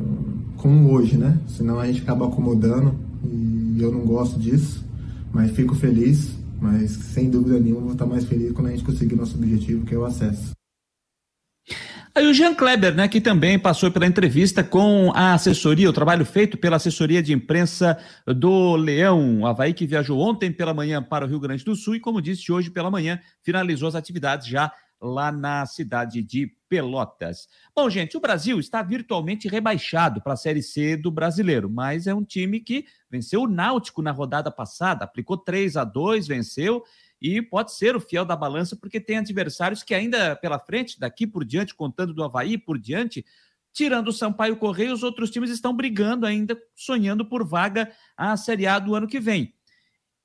[0.57, 1.37] com hoje, né?
[1.47, 4.85] Senão a gente acaba acomodando e eu não gosto disso,
[5.31, 9.15] mas fico feliz, mas sem dúvida nenhuma vou estar mais feliz quando a gente conseguir
[9.15, 10.58] nosso objetivo, que é o acesso.
[12.19, 16.25] Aí o Jean Kleber, né, que também passou pela entrevista com a assessoria, o trabalho
[16.25, 17.97] feito pela assessoria de imprensa
[18.27, 21.99] do Leão, Havaí, que viajou ontem pela manhã para o Rio Grande do Sul e,
[22.01, 24.69] como disse, hoje pela manhã finalizou as atividades já
[25.01, 27.47] lá na cidade de Pelotas.
[27.73, 32.13] Bom, gente, o Brasil está virtualmente rebaixado para a Série C do brasileiro, mas é
[32.13, 36.83] um time que venceu o Náutico na rodada passada, aplicou 3 a 2 venceu
[37.21, 41.27] e pode ser o fiel da balança, porque tem adversários que ainda pela frente, daqui
[41.27, 43.25] por diante, contando do Havaí por diante,
[43.73, 48.67] tirando o Sampaio Correia, os outros times estão brigando ainda, sonhando por vaga à Série
[48.67, 49.53] A do ano que vem.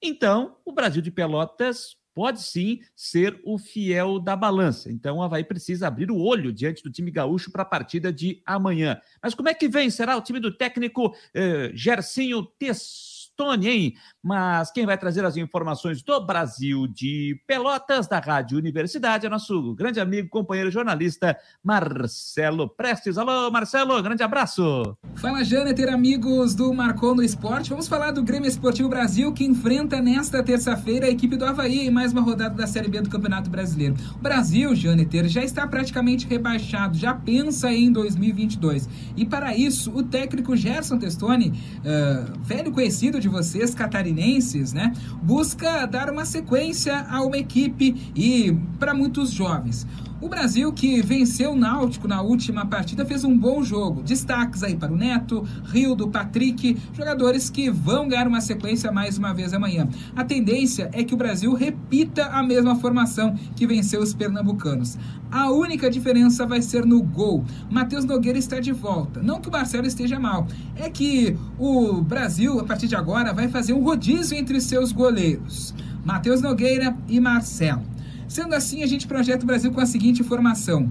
[0.00, 4.90] Então, o Brasil de Pelotas pode sim ser o fiel da balança.
[4.90, 8.40] Então, o Havaí precisa abrir o olho diante do time gaúcho para a partida de
[8.46, 9.00] amanhã.
[9.20, 9.90] Mas como é que vem?
[9.90, 13.94] Será o time do técnico eh, Gercinho Tess Stone, hein?
[14.22, 19.74] Mas quem vai trazer as informações do Brasil de Pelotas, da Rádio Universidade, é nosso
[19.74, 23.18] grande amigo, companheiro jornalista Marcelo Prestes.
[23.18, 24.96] Alô, Marcelo, grande abraço.
[25.16, 27.70] Fala, Jâneter, amigos do Marcou no Esporte.
[27.70, 31.90] Vamos falar do Grêmio Esportivo Brasil, que enfrenta nesta terça-feira a equipe do Havaí em
[31.90, 33.96] mais uma rodada da Série B do Campeonato Brasileiro.
[34.14, 38.88] O Brasil, Jâneter, já está praticamente rebaixado, já pensa em 2022.
[39.16, 41.48] E para isso, o técnico Gerson Testoni,
[41.80, 48.54] uh, velho conhecido de vocês, catarinenses, né, busca dar uma sequência a uma equipe e
[48.78, 49.86] para muitos jovens.
[50.24, 54.02] O Brasil, que venceu o Náutico na última partida, fez um bom jogo.
[54.02, 59.18] Destaques aí para o Neto, Rio do Patrick, jogadores que vão ganhar uma sequência mais
[59.18, 59.86] uma vez amanhã.
[60.16, 64.96] A tendência é que o Brasil repita a mesma formação que venceu os pernambucanos.
[65.30, 67.44] A única diferença vai ser no gol.
[67.70, 69.22] Matheus Nogueira está de volta.
[69.22, 73.48] Não que o Marcelo esteja mal, é que o Brasil, a partir de agora, vai
[73.48, 77.93] fazer um rodízio entre seus goleiros: Matheus Nogueira e Marcelo.
[78.28, 80.88] Sendo assim, a gente projeta o Brasil com a seguinte formação: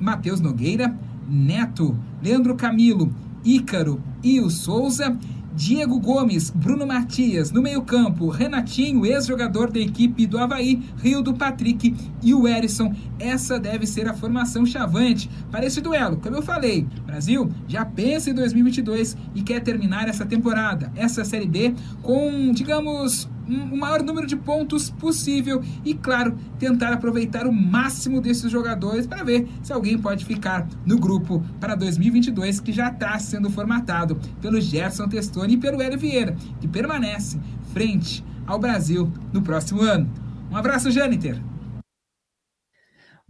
[0.00, 0.96] Matheus Nogueira,
[1.28, 3.14] Neto, Leandro Camilo,
[3.44, 5.16] Ícaro e o Souza
[5.54, 11.94] Diego Gomes, Bruno Matias, no meio-campo, Renatinho, ex-jogador da equipe do Havaí, Rio do Patrick
[12.22, 12.94] e o Erisson.
[13.18, 16.16] Essa deve ser a formação chavante para esse duelo.
[16.16, 21.46] Como eu falei, Brasil já pensa em 2022 e quer terminar essa temporada, essa Série
[21.46, 23.28] B, com, digamos,
[23.70, 29.22] o maior número de pontos possível e, claro, tentar aproveitar o máximo desses jogadores para
[29.22, 34.60] ver se alguém pode ficar no grupo para 2022 que já está sendo formatado pelo
[34.60, 37.38] Gerson Testoni e pelo Hélio Vieira, que permanece
[37.72, 40.08] frente ao Brasil no próximo ano.
[40.50, 41.51] Um abraço, Jâniter!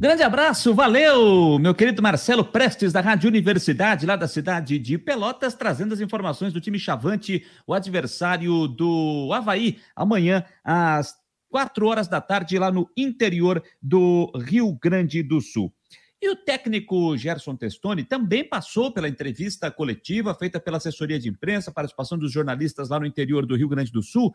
[0.03, 5.55] Grande abraço, valeu, meu querido Marcelo Prestes, da Rádio Universidade, lá da cidade de Pelotas,
[5.55, 11.15] trazendo as informações do time Chavante, o adversário do Havaí, amanhã às
[11.49, 15.73] quatro horas da tarde, lá no interior do Rio Grande do Sul.
[16.21, 21.73] E o técnico Gerson Testoni também passou pela entrevista coletiva feita pela assessoria de imprensa,
[21.73, 24.33] participação dos jornalistas lá no interior do Rio Grande do Sul,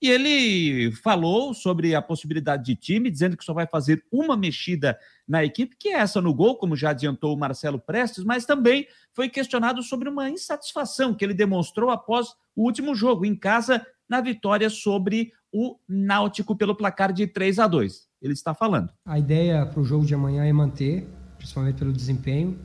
[0.00, 4.98] e ele falou sobre a possibilidade de time, dizendo que só vai fazer uma mexida
[5.26, 8.86] na equipe, que é essa no gol, como já adiantou o Marcelo Prestes, mas também
[9.14, 14.20] foi questionado sobre uma insatisfação que ele demonstrou após o último jogo em casa, na
[14.20, 18.06] vitória sobre o Náutico pelo placar de 3 a 2.
[18.20, 18.90] Ele está falando.
[19.04, 22.58] A ideia para o jogo de amanhã é manter, principalmente pelo desempenho.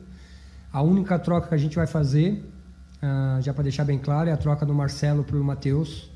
[0.70, 2.44] A única troca que a gente vai fazer,
[3.02, 6.11] uh, já para deixar bem claro, é a troca do Marcelo para o Matheus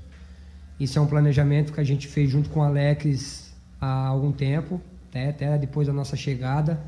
[0.79, 4.81] isso é um planejamento que a gente fez junto com o Alex há algum tempo,
[5.14, 5.31] né?
[5.31, 6.81] até depois da nossa chegada,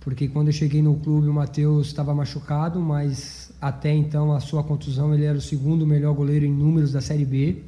[0.00, 4.62] porque quando eu cheguei no clube o Matheus estava machucado, mas até então a sua
[4.64, 7.62] contusão ele era o segundo melhor goleiro em números da Série B,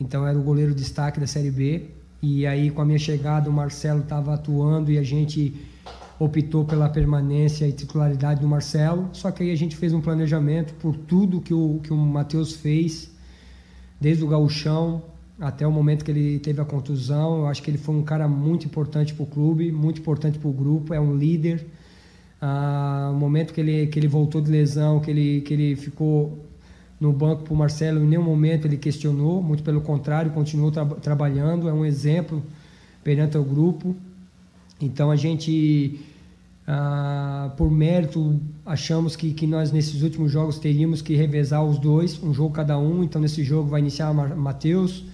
[0.00, 1.90] então era o goleiro destaque da Série B.
[2.22, 5.54] E aí com a minha chegada o Marcelo estava atuando e a gente
[6.18, 9.10] optou pela permanência e titularidade do Marcelo.
[9.12, 12.54] Só que aí a gente fez um planejamento por tudo que o, que o Matheus
[12.54, 13.10] fez
[14.04, 15.02] desde o gauchão
[15.40, 17.38] até o momento que ele teve a contusão.
[17.38, 20.46] Eu acho que ele foi um cara muito importante para o clube, muito importante para
[20.46, 21.64] o grupo, é um líder.
[22.38, 26.38] Ah, o momento que ele, que ele voltou de lesão, que ele, que ele ficou
[27.00, 30.84] no banco para o Marcelo, em nenhum momento ele questionou, muito pelo contrário, continuou tra
[30.84, 32.42] trabalhando, é um exemplo
[33.02, 33.96] perante o grupo.
[34.78, 35.98] Então a gente
[36.66, 42.22] ah, por mérito, achamos que, que nós nesses últimos jogos teríamos que revezar os dois,
[42.22, 43.04] um jogo cada um.
[43.04, 45.04] Então, nesse jogo vai iniciar Matheus,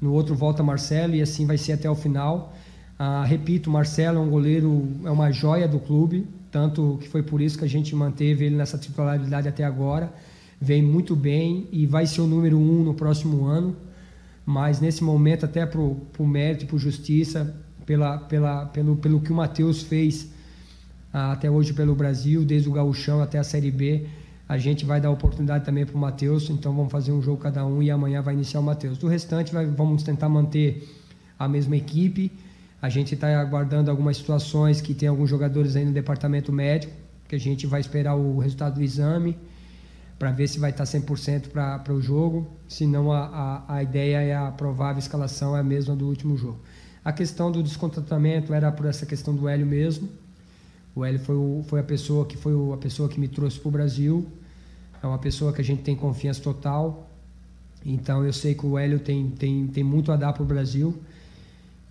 [0.00, 2.54] no outro volta Marcelo, e assim vai ser até o final.
[2.98, 7.40] Ah, repito, Marcelo é um goleiro, é uma joia do clube, tanto que foi por
[7.40, 10.12] isso que a gente manteve ele nessa titularidade até agora.
[10.60, 13.74] Vem muito bem e vai ser o número um no próximo ano.
[14.46, 15.68] Mas nesse momento, até
[16.18, 20.30] o mérito e por justiça, pela, pela, pelo, pelo que o Matheus fez
[21.12, 24.06] até hoje pelo Brasil, desde o gauchão até a Série B.
[24.48, 27.64] A gente vai dar oportunidade também para o Matheus, então vamos fazer um jogo cada
[27.64, 28.98] um e amanhã vai iniciar o Matheus.
[28.98, 30.88] Do restante, vai, vamos tentar manter
[31.38, 32.32] a mesma equipe.
[32.80, 36.92] A gente está aguardando algumas situações que tem alguns jogadores aí no departamento médico,
[37.28, 39.38] que a gente vai esperar o resultado do exame
[40.18, 42.50] para ver se vai estar 100% para o jogo.
[42.68, 46.60] Senão, a, a, a ideia é a provável escalação é a mesma do último jogo.
[47.04, 50.08] A questão do descontratamento era por essa questão do Hélio mesmo.
[50.94, 53.68] O Hélio foi, o, foi a pessoa que foi a pessoa que me trouxe para
[53.68, 54.26] o Brasil.
[55.02, 57.08] É uma pessoa que a gente tem confiança total.
[57.84, 61.00] Então eu sei que o Hélio tem, tem, tem muito a dar para o Brasil.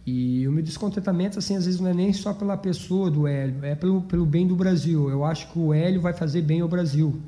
[0.05, 3.63] E o meu descontentamento, assim, às vezes não é nem só pela pessoa do Hélio,
[3.63, 5.09] é pelo, pelo bem do Brasil.
[5.09, 7.19] Eu acho que o Hélio vai fazer bem ao Brasil.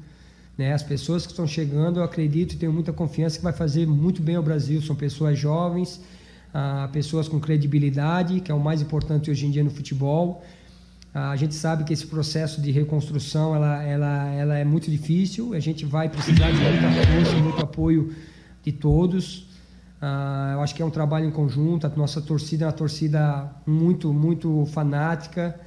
[0.58, 0.74] Né?
[0.74, 4.22] As pessoas que estão chegando, eu acredito e tenho muita confiança que vai fazer muito
[4.22, 4.82] bem ao Brasil.
[4.82, 6.02] São pessoas jovens,
[6.54, 10.44] ah, pessoas com credibilidade, que é o mais importante hoje em dia no futebol.
[11.14, 15.54] A gente sabe que esse processo de reconstrução ela, ela, ela é muito difícil.
[15.54, 18.16] A gente vai precisar de muita força, muito apoio
[18.64, 19.48] de todos.
[20.02, 21.86] Uh, eu acho que é um trabalho em conjunto.
[21.86, 25.60] A nossa torcida é uma torcida muito, muito fanática.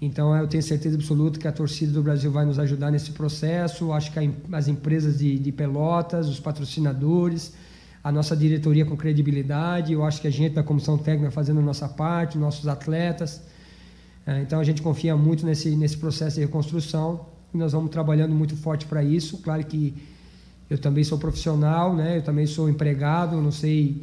[0.00, 3.92] Então eu tenho certeza absoluta que a torcida do Brasil vai nos ajudar nesse processo.
[3.92, 7.52] Acho que as empresas de, de pelotas, os patrocinadores,
[8.02, 9.92] a nossa diretoria com credibilidade.
[9.92, 13.42] Eu acho que a gente da comissão técnica fazendo a nossa parte, nossos atletas.
[14.26, 18.34] É, então a gente confia muito nesse, nesse processo de reconstrução e nós vamos trabalhando
[18.34, 19.38] muito forte para isso.
[19.38, 19.94] Claro que
[20.68, 22.18] eu também sou profissional, né?
[22.18, 24.02] eu também sou empregado, não sei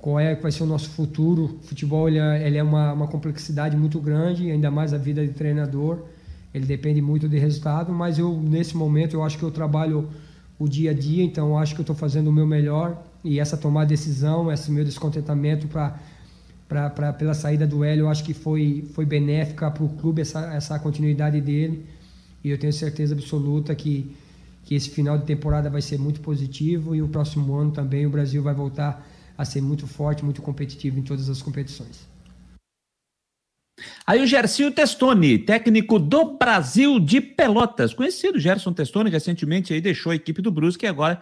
[0.00, 1.58] qual é vai ser o nosso futuro.
[1.62, 5.24] O futebol ele é, ele é uma, uma complexidade muito grande, ainda mais a vida
[5.24, 6.00] de treinador.
[6.52, 10.08] Ele depende muito de resultado, mas eu nesse momento eu acho que eu trabalho
[10.58, 13.38] o dia a dia, então eu acho que eu estou fazendo o meu melhor e
[13.38, 15.96] essa tomada de decisão, esse meu descontentamento para
[16.70, 20.22] Pra, pra, pela saída do Hélio, eu acho que foi, foi benéfica para o clube
[20.22, 21.84] essa, essa continuidade dele.
[22.44, 24.14] E eu tenho certeza absoluta que,
[24.62, 28.10] que esse final de temporada vai ser muito positivo e o próximo ano também o
[28.10, 29.04] Brasil vai voltar
[29.36, 32.08] a ser muito forte, muito competitivo em todas as competições.
[34.06, 40.12] Aí o Gersinho Testoni, técnico do Brasil de Pelotas, conhecido Gerson Testoni, recentemente aí deixou
[40.12, 41.20] a equipe do Brusque e agora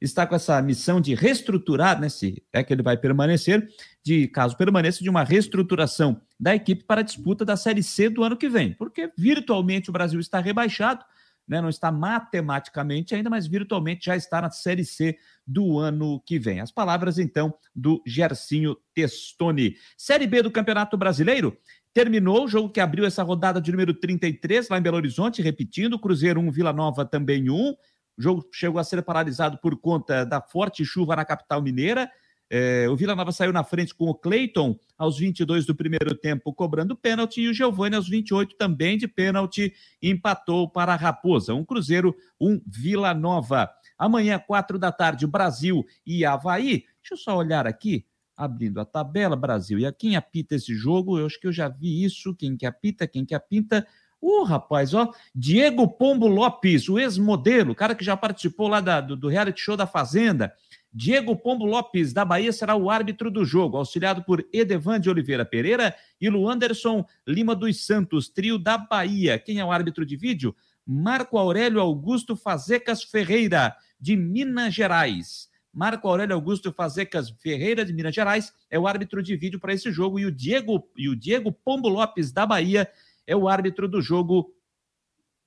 [0.00, 3.68] está com essa missão de reestruturar, né, se é que ele vai permanecer,
[4.04, 8.22] de caso permaneça, de uma reestruturação da equipe para a disputa da Série C do
[8.22, 11.04] ano que vem, porque virtualmente o Brasil está rebaixado,
[11.48, 16.38] né, não está matematicamente ainda, mas virtualmente já está na Série C do ano que
[16.38, 16.60] vem.
[16.60, 19.74] As palavras, então, do Gercinho Testoni.
[19.96, 21.56] Série B do Campeonato Brasileiro.
[21.94, 25.98] Terminou o jogo que abriu essa rodada de número 33 lá em Belo Horizonte, repetindo,
[25.98, 27.74] Cruzeiro 1, Vila Nova também 1.
[28.18, 32.10] O jogo chegou a ser paralisado por conta da forte chuva na capital mineira.
[32.50, 36.52] É, o Vila Nova saiu na frente com o Cleiton aos 22 do primeiro tempo,
[36.52, 41.54] cobrando pênalti, e o Giovani aos 28 também de pênalti, empatou para a Raposa.
[41.54, 43.70] Um Cruzeiro, um Vila Nova.
[43.98, 46.84] Amanhã, quatro da tarde, Brasil e Havaí.
[47.02, 48.06] Deixa eu só olhar aqui,
[48.36, 49.78] abrindo a tabela, Brasil.
[49.78, 51.18] E a quem apita esse jogo?
[51.18, 52.34] Eu acho que eu já vi isso.
[52.34, 53.86] Quem que apita, quem que apita.
[54.20, 59.16] Ô, rapaz, ó, Diego Pombo Lopes, o ex-modelo, cara que já participou lá da, do,
[59.16, 60.52] do reality show da Fazenda.
[60.92, 65.44] Diego Pombo Lopes, da Bahia, será o árbitro do jogo, auxiliado por Edevan de Oliveira
[65.44, 69.38] Pereira e Luanderson Lima dos Santos, trio da Bahia.
[69.38, 70.56] Quem é o árbitro de vídeo?
[70.84, 75.48] Marco Aurélio Augusto Fazecas Ferreira, de Minas Gerais.
[75.72, 79.92] Marco Aurélio Augusto Fazecas Ferreira, de Minas Gerais, é o árbitro de vídeo para esse
[79.92, 82.90] jogo, e o Diego, e o Diego Pombo Lopes, da Bahia,
[83.28, 84.50] é o árbitro do jogo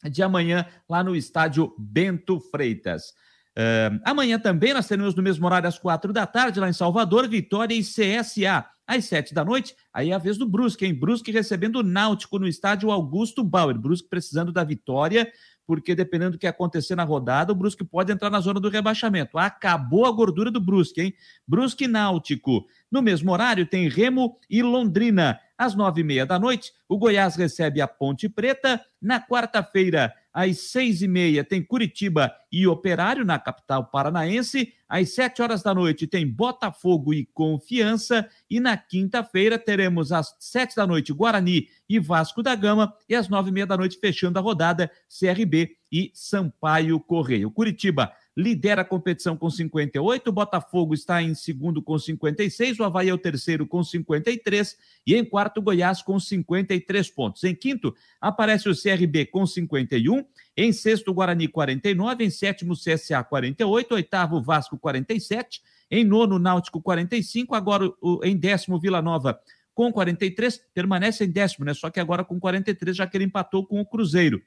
[0.09, 3.09] de amanhã, lá no estádio Bento Freitas.
[3.57, 7.27] Uh, amanhã também nós teremos no mesmo horário às quatro da tarde, lá em Salvador,
[7.27, 8.65] Vitória e CSA.
[8.87, 10.93] Às sete da noite, aí é a vez do Brusque, hein?
[10.93, 13.77] Brusque recebendo o Náutico no estádio Augusto Bauer.
[13.77, 15.31] Brusque precisando da vitória,
[15.65, 19.37] porque dependendo do que acontecer na rodada, o Brusque pode entrar na zona do rebaixamento.
[19.37, 21.13] Acabou a gordura do Brusque, hein?
[21.47, 22.65] Brusque Náutico.
[22.91, 25.39] No mesmo horário tem Remo e Londrina.
[25.61, 28.83] Às nove e meia da noite, o Goiás recebe a Ponte Preta.
[28.99, 34.73] Na quarta-feira, às seis e meia, tem Curitiba e Operário na capital paranaense.
[34.89, 38.27] Às sete horas da noite, tem Botafogo e Confiança.
[38.49, 42.91] E na quinta-feira, teremos às sete da noite, Guarani e Vasco da Gama.
[43.07, 47.51] E às nove e meia da noite, fechando a rodada, CRB e Sampaio Correio.
[47.51, 53.09] Curitiba lidera a competição com 58, o Botafogo está em segundo com 56, o Havaí
[53.09, 57.43] é o terceiro com 53 e em quarto o Goiás com 53 pontos.
[57.43, 60.25] Em quinto aparece o CRB com 51,
[60.55, 66.39] em sexto o Guarani 49, em sétimo o CSA 48, oitavo Vasco 47, em nono
[66.39, 69.39] Náutico 45, agora o, em décimo Vila Nova
[69.73, 71.73] com 43, permanece em décimo, né?
[71.73, 74.41] Só que agora com 43, já que ele empatou com o Cruzeiro.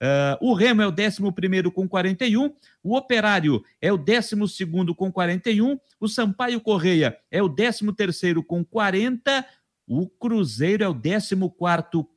[0.00, 4.34] Uh, o Remo é o 11 com 41, o Operário é o 12
[4.96, 7.84] com 41, o Sampaio Correia é o 13
[8.46, 9.44] com 40,
[9.86, 11.36] o Cruzeiro é o 14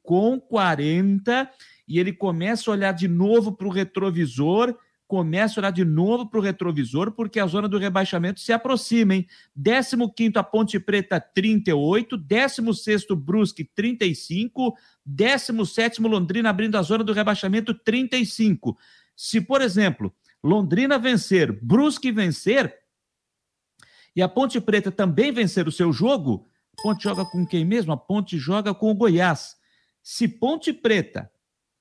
[0.02, 1.50] com 40,
[1.86, 4.78] e ele começa a olhar de novo para o retrovisor
[5.14, 9.14] começa a olhar de novo para o retrovisor, porque a zona do rebaixamento se aproxima,
[9.14, 9.28] hein?
[9.55, 17.76] 15 a Ponte Preta, 38, 16 Brusque, 35, 17 Londrina abrindo a zona do rebaixamento,
[17.76, 18.76] 35.
[19.16, 20.11] Se, por exemplo,
[20.43, 22.76] Londrina vencer, Brusque vencer,
[24.16, 27.93] e a Ponte Preta também vencer o seu jogo, a Ponte joga com quem mesmo?
[27.93, 29.55] A Ponte joga com o Goiás.
[30.01, 31.32] Se Ponte Preta,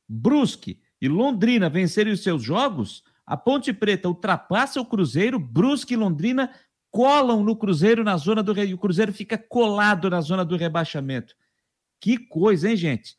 [0.07, 3.03] Brusque e Londrina vencerem os seus jogos,
[3.33, 6.51] a Ponte Preta ultrapassa o Cruzeiro, Brusque e Londrina
[6.91, 11.35] colam no Cruzeiro na zona do o Cruzeiro fica colado na zona do rebaixamento.
[11.99, 13.17] Que coisa, hein, gente?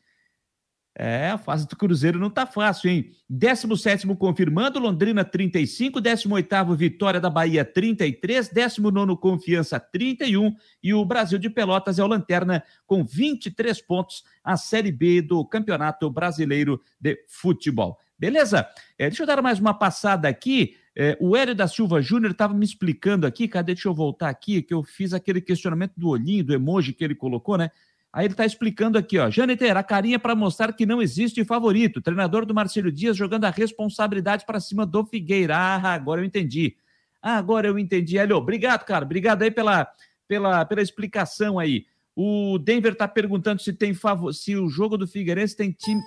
[0.96, 3.10] É, a fase do Cruzeiro não tá fácil, hein?
[3.28, 11.40] 17 confirmando, Londrina 35, 18 Vitória da Bahia 33, 19 Confiança 31 e o Brasil
[11.40, 17.18] de Pelotas é o Lanterna com 23 pontos, a Série B do Campeonato Brasileiro de
[17.26, 17.98] Futebol.
[18.18, 18.66] Beleza?
[18.98, 20.76] É, deixa eu dar mais uma passada aqui.
[20.96, 23.74] É, o Hélio da Silva Júnior estava me explicando aqui, cadê?
[23.74, 27.14] Deixa eu voltar aqui, que eu fiz aquele questionamento do olhinho, do emoji que ele
[27.14, 27.70] colocou, né?
[28.12, 29.28] Aí ele está explicando aqui, ó.
[29.28, 32.00] Janeter, a carinha para mostrar que não existe favorito.
[32.00, 35.56] Treinador do Marcelo Dias jogando a responsabilidade para cima do Figueira.
[35.56, 36.76] Ah, agora eu entendi.
[37.20, 38.16] Ah, agora eu entendi.
[38.16, 39.04] Helio, obrigado, cara.
[39.04, 39.88] Obrigado aí pela,
[40.28, 41.86] pela, pela explicação aí.
[42.14, 46.00] O Denver está perguntando se tem favor, se o jogo do Figueirense tem time.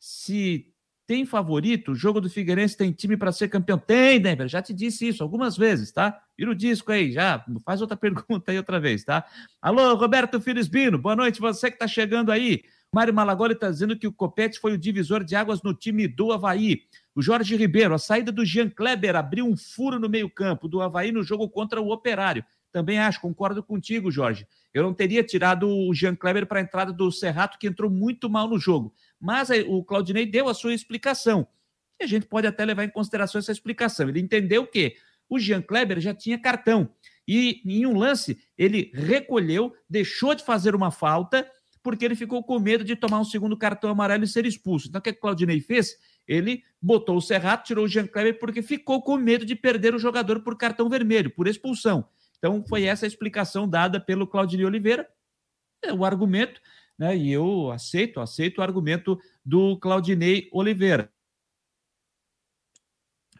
[0.00, 0.66] Se
[1.06, 1.92] tem favorito?
[1.92, 3.78] O jogo do Figueirense tem time para ser campeão?
[3.78, 4.48] Tem, Denver.
[4.48, 6.20] Já te disse isso algumas vezes, tá?
[6.36, 7.44] Vira o disco aí, já.
[7.64, 9.24] Faz outra pergunta aí outra vez, tá?
[9.62, 10.98] Alô, Roberto Filisbino.
[10.98, 12.64] Boa noite, você que está chegando aí.
[12.92, 16.32] Mário Malagoli está dizendo que o Copete foi o divisor de águas no time do
[16.32, 16.82] Havaí.
[17.14, 21.12] O Jorge Ribeiro, a saída do Jean Kleber abriu um furo no meio-campo do Havaí
[21.12, 22.44] no jogo contra o Operário.
[22.72, 24.46] Também acho, concordo contigo, Jorge.
[24.72, 28.28] Eu não teria tirado o Jean Kleber para a entrada do Serrato, que entrou muito
[28.28, 28.92] mal no jogo.
[29.20, 31.46] Mas o Claudinei deu a sua explicação.
[32.00, 34.08] E a gente pode até levar em consideração essa explicação.
[34.08, 34.96] Ele entendeu que
[35.28, 36.90] o Jean Kleber já tinha cartão.
[37.26, 41.50] E em um lance, ele recolheu, deixou de fazer uma falta,
[41.82, 44.88] porque ele ficou com medo de tomar um segundo cartão amarelo e ser expulso.
[44.88, 45.96] Então, o que o Claudinei fez?
[46.26, 49.98] Ele botou o Serrato, tirou o Jean Kleber, porque ficou com medo de perder o
[49.98, 52.08] jogador por cartão vermelho, por expulsão.
[52.38, 55.08] Então, foi essa a explicação dada pelo Claudinei Oliveira.
[55.82, 56.60] É o argumento
[56.98, 57.16] né?
[57.16, 61.10] E eu aceito, aceito o argumento do Claudinei Oliveira.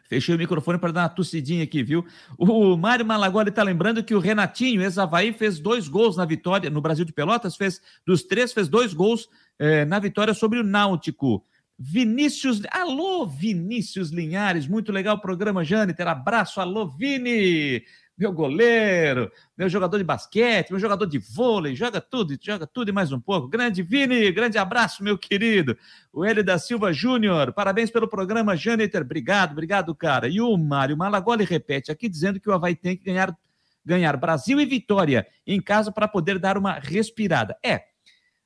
[0.07, 2.05] Fechei o microfone para dar uma tossidinha aqui, viu?
[2.37, 6.79] O Mário Malagoli está lembrando que o Renatinho, ex-Havaí, fez dois gols na vitória no
[6.79, 9.27] Brasil de Pelotas, fez dos três, fez dois gols
[9.59, 11.43] eh, na vitória sobre o Náutico.
[11.77, 17.83] Vinícius, alô Vinícius Linhares, muito legal o programa, Jâniter, abraço, alô Vini,
[18.17, 22.91] meu goleiro, meu jogador de basquete, meu jogador de vôlei, joga tudo, joga tudo e
[22.91, 23.47] mais um pouco.
[23.47, 25.77] Grande Vini, grande abraço, meu querido.
[26.11, 30.27] O Hélio da Silva Júnior, parabéns pelo programa, Jâniter, obrigado, obrigado, cara.
[30.27, 33.37] E o Mário Malagoli repete aqui, dizendo que o Havaí tem que ganhar,
[33.85, 37.55] ganhar Brasil e Vitória em casa para poder dar uma respirada.
[37.63, 37.83] É,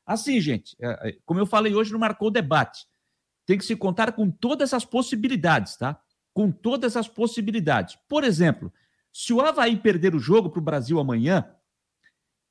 [0.06, 2.86] assim, gente, é, é, como eu falei hoje no Marcou o Debate,
[3.46, 5.98] tem que se contar com todas as possibilidades, tá?
[6.34, 7.98] Com todas as possibilidades.
[8.10, 8.72] Por exemplo,
[9.14, 11.54] se o Havaí perder o jogo para o Brasil amanhã,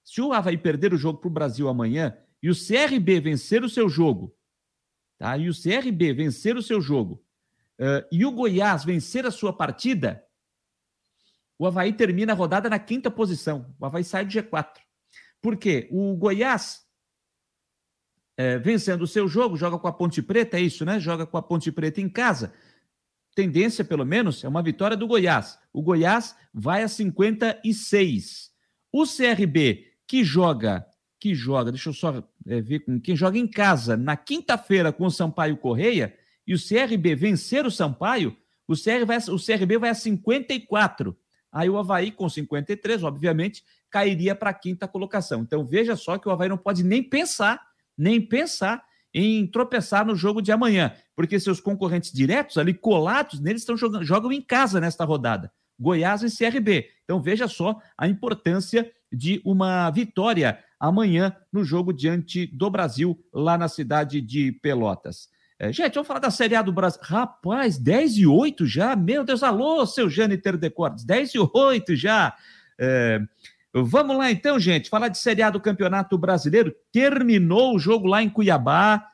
[0.05, 3.69] se o Havaí perder o jogo para o Brasil amanhã e o CRB vencer o
[3.69, 4.37] seu jogo,
[5.19, 5.37] tá?
[5.37, 7.25] E o CRB vencer o seu jogo
[7.79, 10.25] uh, e o Goiás vencer a sua partida,
[11.59, 13.75] o Havaí termina a rodada na quinta posição.
[13.79, 14.79] O Havaí sai do G4.
[15.43, 15.89] Por quê?
[15.91, 16.81] O Goiás,
[18.37, 20.99] é, vencendo o seu jogo, joga com a Ponte Preta, é isso, né?
[20.99, 22.55] Joga com a Ponte Preta em casa
[23.41, 25.59] tendência, pelo menos, é uma vitória do Goiás.
[25.73, 28.51] O Goiás vai a 56.
[28.93, 30.85] O CRB, que joga,
[31.19, 35.07] que joga, deixa eu só é, ver com quem joga em casa na quinta-feira com
[35.07, 36.15] o Sampaio Correia,
[36.47, 38.37] e o CRB vencer o Sampaio,
[38.69, 41.17] o, CR vai, o CRB vai a 54.
[41.51, 45.43] Aí o Havaí, com 53, obviamente, cairia para a quinta colocação.
[45.43, 47.61] Então veja só que o Havaí não pode nem pensar,
[47.97, 53.63] nem pensar em tropeçar no jogo de amanhã, porque seus concorrentes diretos ali colados neles
[53.63, 55.53] estão jogando, jogam em casa nesta rodada.
[55.79, 56.89] Goiás e CRB.
[57.05, 63.59] Então veja só a importância de uma vitória amanhã no jogo diante do Brasil lá
[63.59, 65.29] na cidade de Pelotas.
[65.59, 67.01] É, gente, vamos falar da Série A do Brasil.
[67.03, 68.97] Rapaz, 10 e 8 já?
[68.97, 72.35] Meu Deus, alô, seu Jâniter Decordes, 10 e 8 já.
[72.79, 73.21] É,
[73.73, 76.75] Vamos lá então, gente, falar de Série A do Campeonato Brasileiro.
[76.93, 79.07] Terminou o jogo lá em Cuiabá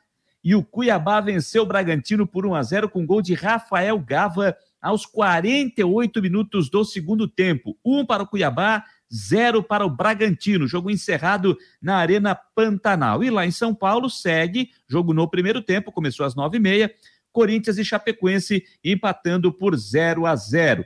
[0.43, 4.57] e o Cuiabá venceu o Bragantino por 1 a 0 com gol de Rafael Gava
[4.81, 7.77] aos 48 minutos do segundo tempo.
[7.85, 8.83] Um para o Cuiabá,
[9.13, 10.67] zero para o Bragantino.
[10.67, 13.23] Jogo encerrado na Arena Pantanal.
[13.23, 16.91] E lá em São Paulo segue jogo no primeiro tempo, começou às nove e meia.
[17.31, 20.83] Corinthians e Chapecoense empatando por 0 a 0.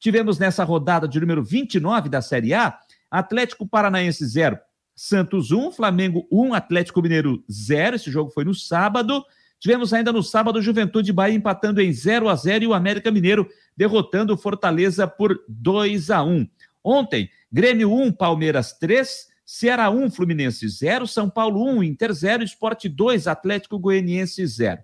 [0.00, 2.76] Tivemos nessa rodada de número 29 da Série A
[3.12, 4.58] Atlético Paranaense 0,
[4.96, 7.96] Santos 1, Flamengo 1, Atlético Mineiro 0.
[7.96, 9.22] Esse jogo foi no sábado.
[9.60, 13.46] Tivemos ainda no sábado Juventude Bahia empatando em 0 a 0 e o América Mineiro
[13.76, 16.48] derrotando o Fortaleza por 2 a 1.
[16.82, 22.88] Ontem, Grêmio 1, Palmeiras 3, Ceará 1, Fluminense 0, São Paulo 1, Inter 0, Esporte
[22.88, 24.80] 2, Atlético Goianiense 0.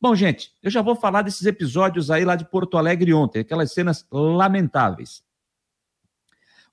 [0.00, 3.72] Bom, gente, eu já vou falar desses episódios aí lá de Porto Alegre ontem, aquelas
[3.72, 5.22] cenas lamentáveis.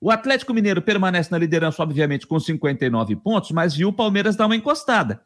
[0.00, 4.46] O Atlético Mineiro permanece na liderança, obviamente, com 59 pontos, mas viu o Palmeiras dar
[4.46, 5.20] uma encostada.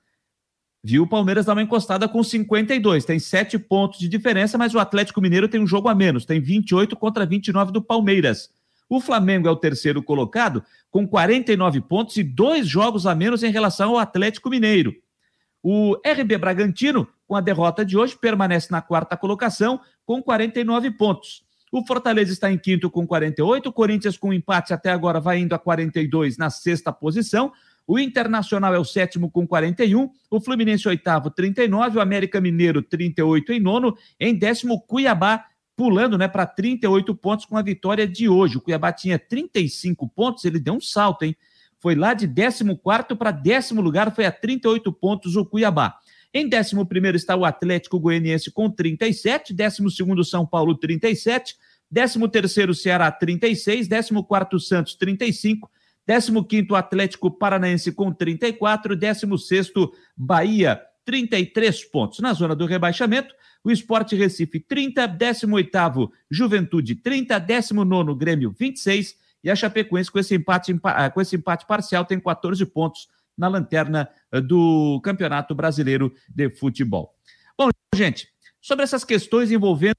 [0.83, 3.05] Viu o Palmeiras dar uma encostada com 52.
[3.05, 6.27] Tem sete pontos de diferença, mas o Atlético Mineiro tem um jogo a menos.
[6.27, 8.51] Tem 28 contra 29 do Palmeiras.
[8.89, 13.53] O Flamengo é o terceiro colocado, com 49 pontos e dois jogos a menos em
[13.53, 14.93] relação ao Atlético Mineiro.
[15.63, 21.44] O RB Bragantino, com a derrota de hoje, permanece na quarta colocação, com 49 pontos.
[21.75, 25.57] O Fortaleza está em quinto com 48, o Corinthians com empate até agora vai indo
[25.57, 27.53] a 42 na sexta posição.
[27.85, 33.55] O Internacional é o sétimo com 41, o Fluminense oitavo 39, o América Mineiro 38
[33.55, 38.59] em nono, em décimo Cuiabá pulando né, para 38 pontos com a vitória de hoje.
[38.59, 41.37] O Cuiabá tinha 35 pontos, ele deu um salto, hein?
[41.81, 45.99] Foi lá de 14 para décimo lugar, foi a 38 pontos o Cuiabá.
[46.37, 46.75] Em 11
[47.15, 51.55] está o Atlético Goianiense com 37, 12 São Paulo 37,
[51.93, 55.71] 13 Ceará 36, 14 Santos 35,
[56.05, 59.73] 15 Atlético Paranaense com 34, 16
[60.17, 62.19] Bahia 33 pontos.
[62.19, 63.33] Na zona do rebaixamento,
[63.63, 70.35] o Esporte Recife 30, 18º Juventude 30, 19º Grêmio 26 e a Chapecoense com esse
[70.35, 73.07] empate, ah, com esse empate parcial tem 14 pontos
[73.37, 77.15] na lanterna ah, do Campeonato Brasileiro de Futebol.
[77.59, 78.29] Bom, gente,
[78.61, 79.95] sobre essas questões envolvendo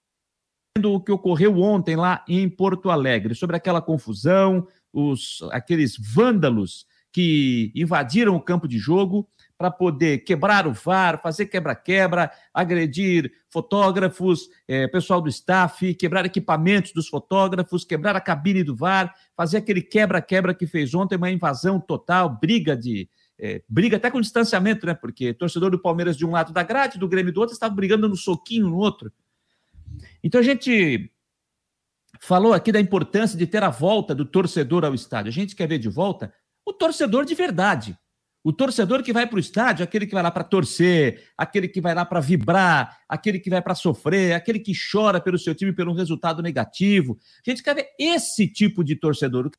[0.83, 7.71] o que ocorreu ontem lá em Porto Alegre, sobre aquela confusão, os aqueles vândalos que
[7.73, 14.87] invadiram o campo de jogo, para poder quebrar o VAR, fazer quebra-quebra, agredir fotógrafos, é,
[14.87, 20.53] pessoal do staff, quebrar equipamentos dos fotógrafos, quebrar a cabine do VAR, fazer aquele quebra-quebra
[20.53, 23.09] que fez ontem, uma invasão total, briga de.
[23.37, 24.93] É, briga até com distanciamento, né?
[24.93, 28.07] Porque torcedor do Palmeiras de um lado da grade, do Grêmio do outro, estava brigando
[28.07, 29.11] no soquinho no outro.
[30.23, 31.11] Então a gente
[32.19, 35.29] falou aqui da importância de ter a volta do torcedor ao estádio.
[35.29, 36.33] A gente quer ver de volta
[36.65, 37.97] o torcedor de verdade
[38.45, 41.81] o torcedor que vai para o estádio, aquele que vai lá para torcer, aquele que
[41.81, 45.73] vai lá para vibrar, aquele que vai para sofrer, aquele que chora pelo seu time
[45.73, 47.17] pelo resultado negativo.
[47.43, 49.49] A gente quer ver esse tipo de torcedor.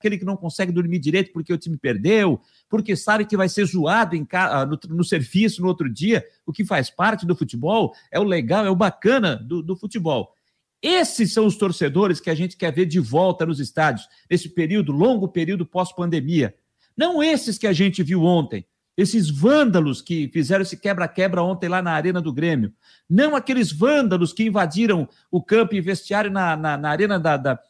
[0.00, 2.40] Aquele que não consegue dormir direito porque o time perdeu,
[2.70, 4.26] porque sabe que vai ser zoado em,
[4.66, 8.64] no, no serviço no outro dia, o que faz parte do futebol, é o legal,
[8.64, 10.34] é o bacana do, do futebol.
[10.80, 14.90] Esses são os torcedores que a gente quer ver de volta nos estádios, nesse período,
[14.90, 16.54] longo período pós-pandemia.
[16.96, 18.64] Não esses que a gente viu ontem,
[18.96, 22.72] esses vândalos que fizeram esse quebra-quebra ontem lá na Arena do Grêmio.
[23.06, 27.60] Não aqueles vândalos que invadiram o campo e vestiário na, na, na Arena da, da,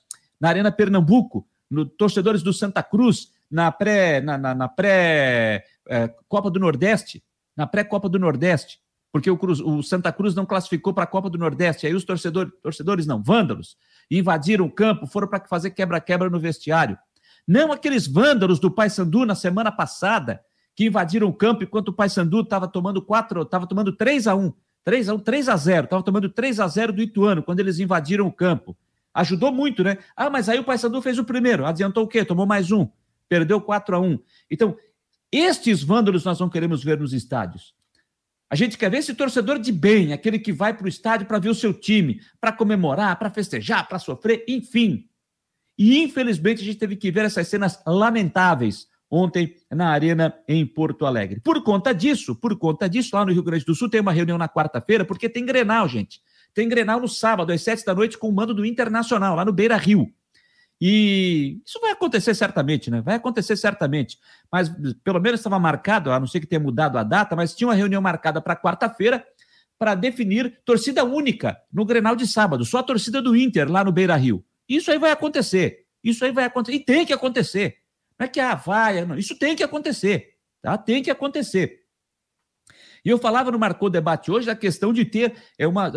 [0.40, 6.09] na Arena Pernambuco, no, torcedores do Santa Cruz, na pré, na, na, na pré é,
[6.28, 7.22] Copa do Nordeste,
[7.56, 8.80] na pré-Copa do Nordeste
[9.12, 11.86] porque o, Cruz, o Santa Cruz não classificou para a Copa do Nordeste.
[11.86, 13.76] Aí os torcedores, torcedores não, vândalos,
[14.10, 16.97] invadiram o campo, foram para fazer quebra-quebra no vestiário.
[17.47, 20.40] Não aqueles vândalos do Paysandu na semana passada,
[20.76, 24.52] que invadiram o campo enquanto o Paysandu estava tomando quatro, estava tomando 3 a 1
[24.84, 27.80] 3 a 1 3 a 0 estava tomando 3 a 0 do Ituano, quando eles
[27.80, 28.76] invadiram o campo.
[29.15, 29.99] Ajudou muito, né?
[30.16, 32.24] Ah, mas aí o Paysandu fez o primeiro, adiantou o quê?
[32.24, 32.89] Tomou mais um,
[33.28, 34.19] perdeu 4 a 1
[34.51, 34.77] Então,
[35.32, 37.74] estes vândalos nós não queremos ver nos estádios.
[38.49, 41.39] A gente quer ver esse torcedor de bem, aquele que vai para o estádio para
[41.39, 45.07] ver o seu time, para comemorar, para festejar, para sofrer, enfim.
[45.78, 51.07] E infelizmente a gente teve que ver essas cenas lamentáveis ontem na Arena em Porto
[51.07, 51.41] Alegre.
[51.41, 54.39] Por conta disso, por conta disso, lá no Rio Grande do Sul tem uma reunião
[54.39, 56.20] na quarta-feira, porque tem Grenal, gente.
[56.55, 59.52] Tem Grenal no sábado, às sete da noite, com o mando do Internacional, lá no
[59.52, 60.12] Beira Rio.
[60.81, 63.02] E isso vai acontecer certamente, né?
[63.02, 64.18] Vai acontecer certamente.
[64.51, 64.70] Mas
[65.05, 67.74] pelo menos estava marcado, a não ser que tenha mudado a data, mas tinha uma
[67.74, 69.24] reunião marcada para quarta-feira
[69.78, 73.93] para definir torcida única no Grenal de sábado, só a torcida do Inter lá no
[73.93, 74.44] Beira Rio.
[74.68, 75.86] Isso aí vai acontecer.
[76.02, 76.77] Isso aí vai acontecer.
[76.78, 77.77] E tem que acontecer.
[78.18, 79.16] Não é que ah, vai, não.
[79.16, 80.35] Isso tem que acontecer.
[80.62, 80.78] Tá?
[80.78, 81.81] Tem que acontecer.
[83.05, 85.90] E eu falava no Marcou Debate hoje da questão de ter é uma,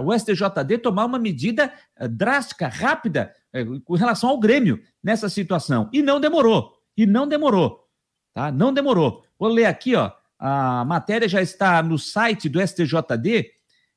[0.00, 5.88] o STJD tomar uma medida eh, drástica, rápida, é, com relação ao Grêmio nessa situação.
[5.92, 6.72] E não demorou.
[6.96, 7.84] E não demorou.
[8.32, 8.50] Tá?
[8.50, 9.22] Não demorou.
[9.38, 10.10] Vou ler aqui, ó.
[10.38, 13.50] A matéria já está no site do STJD,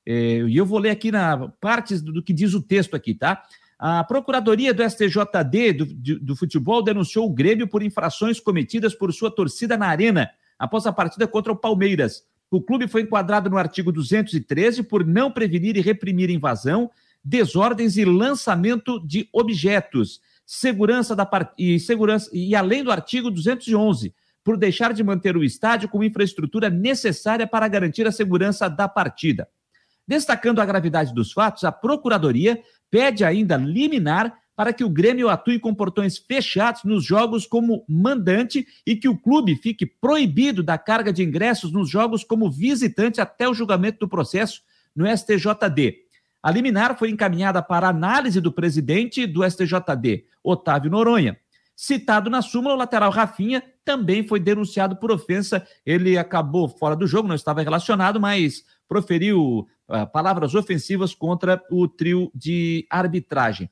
[0.06, 0.14] é,
[0.48, 3.44] e eu vou ler aqui na partes do, que diz o texto aqui, tá?
[3.78, 5.86] A Procuradoria do STJD do,
[6.20, 10.94] do futebol denunciou o Grêmio por infrações cometidas por sua torcida na Arena após a
[10.94, 12.24] partida contra o Palmeiras.
[12.50, 16.90] O clube foi enquadrado no artigo 213 por não prevenir e reprimir invasão,
[17.24, 21.52] desordens e lançamento de objetos, segurança da part...
[21.58, 24.14] e segurança e além do artigo 211,
[24.44, 29.50] por deixar de manter o estádio com infraestrutura necessária para garantir a segurança da partida.
[30.08, 35.60] Destacando a gravidade dos fatos, a Procuradoria pede ainda liminar para que o Grêmio atue
[35.60, 41.14] com portões fechados nos jogos como mandante e que o clube fique proibido da carga
[41.14, 44.64] de ingressos nos jogos como visitante até o julgamento do processo
[44.96, 45.98] no STJD.
[46.42, 51.38] A liminar foi encaminhada para análise do presidente do STJD, Otávio Noronha.
[51.76, 55.68] Citado na súmula, o lateral Rafinha também foi denunciado por ofensa.
[55.86, 61.88] Ele acabou fora do jogo, não estava relacionado, mas proferiu uh, palavras ofensivas contra o
[61.88, 63.70] trio de arbitragem.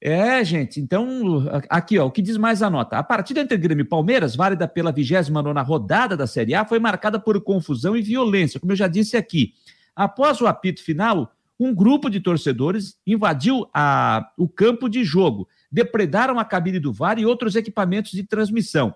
[0.00, 2.96] É, gente, então, aqui, ó, o que diz mais a nota?
[2.96, 7.18] A partida entre Grêmio e Palmeiras, válida pela 29 rodada da Série A, foi marcada
[7.18, 9.54] por confusão e violência, como eu já disse aqui.
[9.96, 16.38] Após o apito final, um grupo de torcedores invadiu a, o campo de jogo, depredaram
[16.38, 18.94] a cabine do VAR e outros equipamentos de transmissão.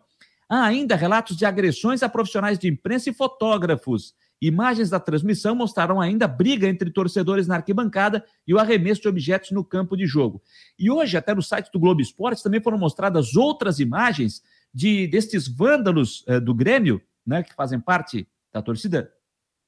[0.48, 4.14] Há ainda relatos de agressões a profissionais de imprensa e fotógrafos.
[4.42, 9.52] Imagens da transmissão mostraram ainda briga entre torcedores na arquibancada e o arremesso de objetos
[9.52, 10.42] no campo de jogo.
[10.76, 14.42] E hoje, até no site do Globo Esporte, também foram mostradas outras imagens
[14.74, 19.12] de destes vândalos eh, do Grêmio, né, que fazem parte da torcida.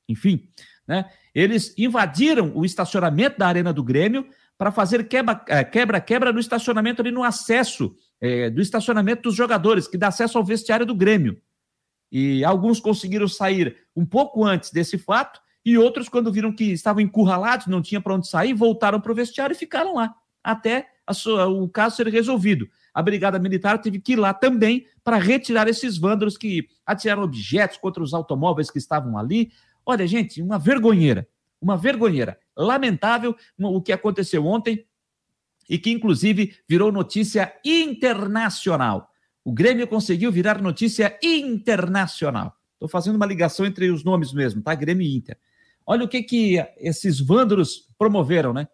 [0.08, 0.48] Enfim,
[0.88, 4.26] né, eles invadiram o estacionamento da Arena do Grêmio
[4.58, 5.06] para fazer
[5.70, 10.44] quebra-quebra no estacionamento ali no acesso eh, do estacionamento dos jogadores, que dá acesso ao
[10.44, 11.40] vestiário do Grêmio.
[12.16, 17.02] E alguns conseguiram sair um pouco antes desse fato, e outros, quando viram que estavam
[17.02, 21.48] encurralados, não tinha para onde sair, voltaram para o vestiário e ficaram lá, até sua,
[21.48, 22.68] o caso ser resolvido.
[22.94, 27.78] A Brigada Militar teve que ir lá também para retirar esses vândalos que atiraram objetos
[27.78, 29.50] contra os automóveis que estavam ali.
[29.84, 31.26] Olha, gente, uma vergonheira,
[31.60, 32.38] uma vergonheira.
[32.56, 34.86] Lamentável o que aconteceu ontem
[35.68, 39.10] e que, inclusive, virou notícia internacional.
[39.44, 42.56] O Grêmio conseguiu virar notícia internacional.
[42.72, 44.74] Estou fazendo uma ligação entre os nomes mesmo, tá?
[44.74, 45.36] Grêmio e Inter.
[45.86, 48.66] Olha o que, que esses vândalos promoveram, né?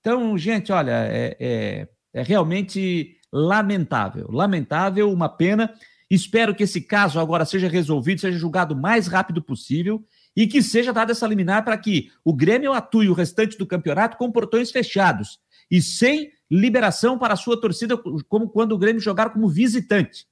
[0.00, 4.28] Então, gente, olha, é, é, é realmente lamentável.
[4.30, 5.74] Lamentável, uma pena.
[6.10, 10.02] Espero que esse caso agora seja resolvido, seja julgado o mais rápido possível
[10.34, 14.16] e que seja dada essa liminar para que o Grêmio atue o restante do campeonato
[14.16, 15.40] com portões fechados
[15.70, 17.96] e sem liberação para a sua torcida,
[18.28, 20.26] como quando o Grêmio jogar como visitante.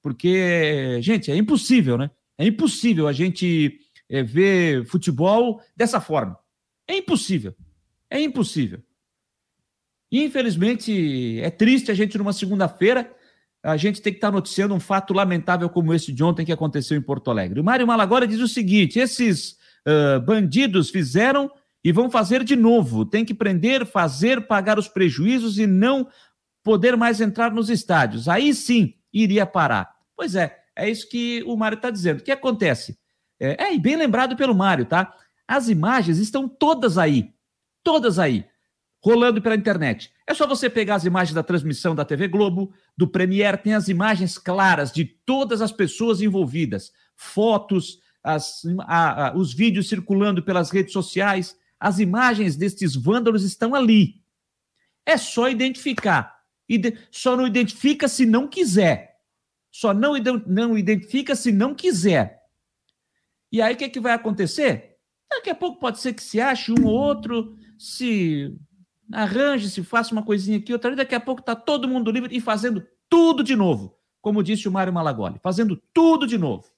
[0.00, 2.10] Porque, gente, é impossível, né?
[2.36, 6.38] É impossível a gente é, ver futebol dessa forma.
[6.86, 7.54] É impossível.
[8.10, 8.82] É impossível.
[10.10, 13.10] Infelizmente, é triste a gente, numa segunda-feira,
[13.62, 16.96] a gente tem que estar noticiando um fato lamentável como esse de ontem que aconteceu
[16.98, 17.60] em Porto Alegre.
[17.60, 19.52] O Mário Malagora diz o seguinte: esses
[19.86, 21.50] uh, bandidos fizeram
[21.84, 23.04] e vão fazer de novo.
[23.04, 26.08] Tem que prender, fazer, pagar os prejuízos e não
[26.62, 28.28] poder mais entrar nos estádios.
[28.28, 29.94] Aí sim iria parar.
[30.16, 32.20] Pois é, é isso que o Mário está dizendo.
[32.20, 32.96] O que acontece?
[33.38, 35.14] É, é, e bem lembrado pelo Mário, tá?
[35.46, 37.32] As imagens estão todas aí.
[37.82, 38.46] Todas aí.
[39.04, 40.12] Rolando pela internet.
[40.24, 43.88] É só você pegar as imagens da transmissão da TV Globo, do Premiere, tem as
[43.88, 50.70] imagens claras de todas as pessoas envolvidas, fotos, as, a, a, os vídeos circulando pelas
[50.70, 51.56] redes sociais.
[51.82, 54.22] As imagens destes vândalos estão ali.
[55.04, 56.40] É só identificar.
[57.10, 59.18] Só não identifica se não quiser.
[59.68, 60.12] Só não,
[60.46, 62.40] não identifica se não quiser.
[63.50, 64.96] E aí o que, é que vai acontecer?
[65.28, 68.56] Daqui a pouco pode ser que se ache um ou outro, se
[69.12, 72.36] arranje, se faça uma coisinha aqui, outra ali, daqui a pouco está todo mundo livre
[72.36, 76.70] e fazendo tudo de novo, como disse o Mário Malagoli, fazendo tudo de novo.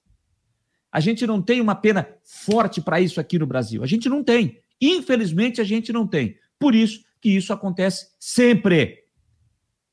[0.91, 3.83] A gente não tem uma pena forte para isso aqui no Brasil.
[3.83, 4.64] A gente não tem.
[4.85, 6.37] Infelizmente, a gente não tem.
[6.59, 9.03] Por isso que isso acontece sempre.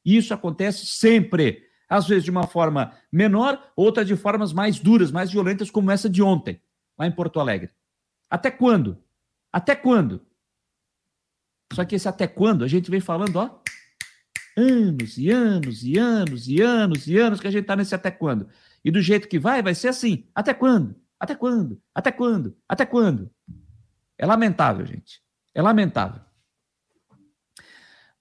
[0.05, 1.62] Isso acontece sempre.
[1.89, 6.09] Às vezes de uma forma menor, outra de formas mais duras, mais violentas, como essa
[6.09, 6.60] de ontem,
[6.98, 7.70] lá em Porto Alegre.
[8.28, 8.98] Até quando?
[9.52, 10.24] Até quando?
[11.73, 13.60] Só que esse até quando a gente vem falando, ó,
[14.56, 18.10] anos e anos e anos e anos e anos que a gente está nesse até
[18.10, 18.48] quando.
[18.85, 20.27] E do jeito que vai, vai ser assim.
[20.35, 20.97] Até quando?
[21.19, 21.81] Até quando?
[21.94, 22.56] Até quando?
[22.69, 23.31] Até quando?
[24.23, 25.20] É lamentável, gente.
[25.53, 26.20] É lamentável.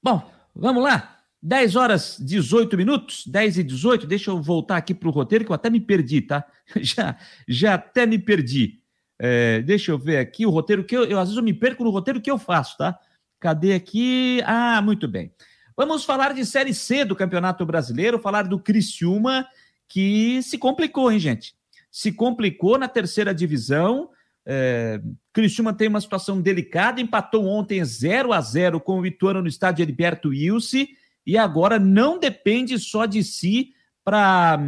[0.01, 1.19] Bom, vamos lá.
[1.39, 4.07] 10 horas 18 minutos, 10 e 18.
[4.07, 6.43] Deixa eu voltar aqui para o roteiro, que eu até me perdi, tá?
[6.81, 7.15] Já,
[7.47, 8.81] já até me perdi.
[9.19, 11.19] É, deixa eu ver aqui o roteiro que eu, eu.
[11.19, 12.99] Às vezes eu me perco no roteiro que eu faço, tá?
[13.39, 14.41] Cadê aqui?
[14.47, 15.31] Ah, muito bem.
[15.77, 19.47] Vamos falar de Série C do Campeonato Brasileiro, falar do Criciúma,
[19.87, 21.53] que se complicou, hein, gente?
[21.91, 24.09] Se complicou na terceira divisão.
[24.45, 24.99] É,
[25.31, 29.83] Criciúma tem uma situação delicada, empatou ontem 0 a 0 com o Ituano no estádio
[29.83, 30.85] Heriberto Wilson
[31.25, 33.73] e agora não depende só de si
[34.03, 34.59] para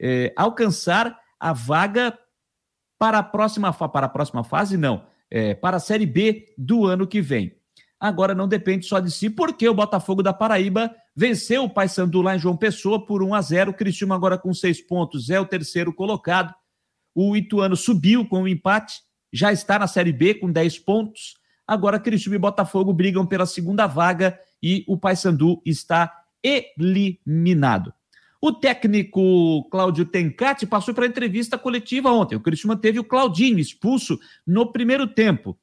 [0.00, 2.18] é, alcançar a vaga
[2.98, 7.06] para a próxima para a próxima fase, não, é, para a Série B do ano
[7.06, 7.54] que vem.
[7.98, 12.36] Agora não depende só de si, porque o Botafogo da Paraíba venceu o Paysandu lá
[12.36, 15.46] em João Pessoa por 1 a 0 O Criciúma agora com seis pontos é o
[15.46, 16.54] terceiro colocado.
[17.18, 19.00] O Ituano subiu com o um empate,
[19.32, 21.38] já está na Série B com 10 pontos.
[21.66, 26.12] Agora Criciúma e Botafogo brigam pela segunda vaga e o Paysandu está
[26.42, 27.90] eliminado.
[28.38, 32.36] O técnico Cláudio Tencati passou para entrevista coletiva ontem.
[32.36, 35.58] O Criciúma teve o Claudinho expulso no primeiro tempo.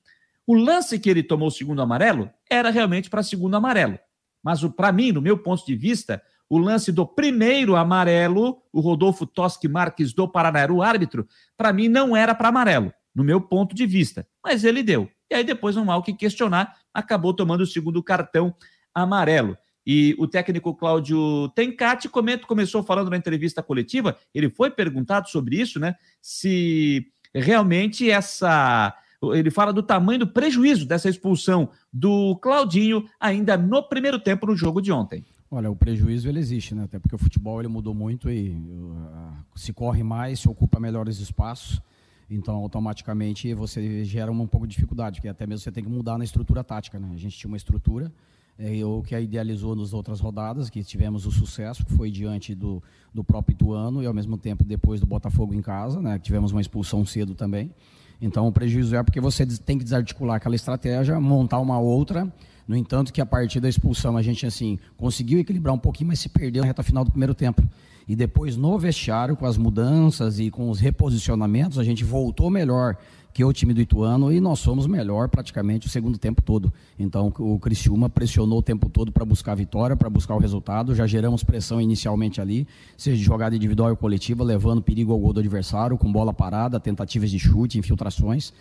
[0.47, 3.99] O lance que ele tomou o segundo amarelo era realmente para segundo amarelo.
[4.41, 6.19] Mas para mim, no meu ponto de vista,
[6.53, 11.27] o lance do primeiro amarelo, o Rodolfo Toschi Marques do Paraná era o árbitro,
[11.57, 14.27] para mim não era para amarelo, no meu ponto de vista.
[14.43, 15.09] Mas ele deu.
[15.31, 18.53] E aí depois não há o que questionar, acabou tomando o segundo cartão
[18.93, 19.57] amarelo.
[19.83, 25.59] E o técnico Cláudio Tencati comenta, começou falando na entrevista coletiva, ele foi perguntado sobre
[25.59, 25.95] isso, né?
[26.21, 28.95] Se realmente essa.
[29.33, 34.55] Ele fala do tamanho do prejuízo dessa expulsão do Claudinho ainda no primeiro tempo no
[34.55, 35.25] jogo de ontem.
[35.55, 36.85] Olha, o prejuízo ele existe, né?
[36.85, 41.19] Até porque o futebol ele mudou muito e uh, se corre mais, se ocupa melhores
[41.19, 41.79] espaços.
[42.27, 46.17] Então, automaticamente você gera um pouco de dificuldade, porque até mesmo você tem que mudar
[46.17, 47.07] na estrutura tática, né?
[47.13, 48.11] A gente tinha uma estrutura
[48.57, 52.55] é, o que a idealizou nas outras rodadas, que tivemos o sucesso, que foi diante
[52.55, 52.81] do,
[53.13, 56.17] do próprio Ituano e ao mesmo tempo depois do Botafogo em casa, né?
[56.17, 57.71] Tivemos uma expulsão cedo também.
[58.19, 62.33] Então, o prejuízo é porque você tem que desarticular aquela estratégia, montar uma outra
[62.67, 66.19] no entanto, que a partir da expulsão a gente assim conseguiu equilibrar um pouquinho, mas
[66.19, 67.61] se perdeu na reta final do primeiro tempo.
[68.07, 72.97] E depois no vestiário, com as mudanças e com os reposicionamentos, a gente voltou melhor
[73.33, 76.71] que o time do Ituano e nós fomos melhor praticamente o segundo tempo todo.
[76.99, 80.93] Então o Criciúma pressionou o tempo todo para buscar a vitória, para buscar o resultado.
[80.93, 85.33] Já geramos pressão inicialmente ali, seja de jogada individual ou coletiva, levando perigo ao gol
[85.33, 88.53] do adversário, com bola parada, tentativas de chute, infiltrações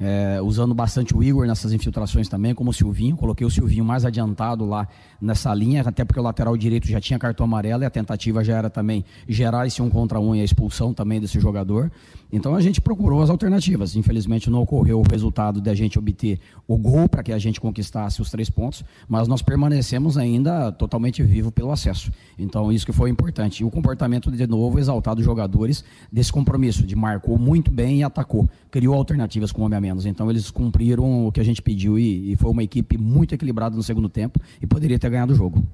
[0.00, 3.16] é, usando bastante o Igor nessas infiltrações também, como o Silvinho.
[3.16, 4.88] Coloquei o Silvinho mais adiantado lá
[5.20, 8.56] nessa linha, até porque o lateral direito já tinha cartão amarelo e a tentativa já
[8.56, 11.92] era também gerar esse um contra um e a expulsão também desse jogador.
[12.32, 13.94] Então a gente procurou as alternativas.
[13.94, 17.60] Infelizmente não ocorreu o resultado de a gente obter o gol para que a gente
[17.60, 22.10] conquistasse os três pontos, mas nós permanecemos ainda totalmente vivo pelo acesso.
[22.38, 23.62] Então isso que foi importante.
[23.62, 28.02] E o comportamento de novo exaltado dos jogadores desse compromisso, de marcou muito bem e
[28.02, 29.89] atacou, criou alternativas com o homem a menos.
[30.06, 33.76] Então eles cumpriram o que a gente pediu e, e foi uma equipe muito equilibrada
[33.76, 35.64] no segundo tempo e poderia ter ganhado o jogo.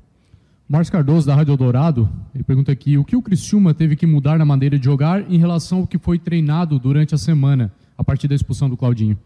[0.69, 4.39] Marcos Cardoso, da Rádio Dourado, ele pergunta aqui: o que o Criciúma teve que mudar
[4.39, 8.27] na maneira de jogar em relação ao que foi treinado durante a semana, a partir
[8.27, 9.17] da expulsão do Claudinho?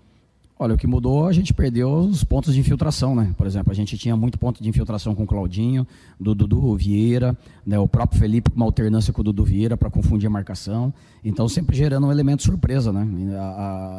[0.62, 3.34] Olha, o que mudou, a gente perdeu os pontos de infiltração, né?
[3.34, 5.86] Por exemplo, a gente tinha muito ponto de infiltração com o Claudinho,
[6.20, 7.34] do Dudu Vieira,
[7.64, 7.78] né?
[7.78, 10.92] o próprio Felipe com uma alternância com o Dudu Vieira para confundir a marcação.
[11.24, 13.08] Então, sempre gerando um elemento surpresa, né?
[13.10, 13.40] E, a,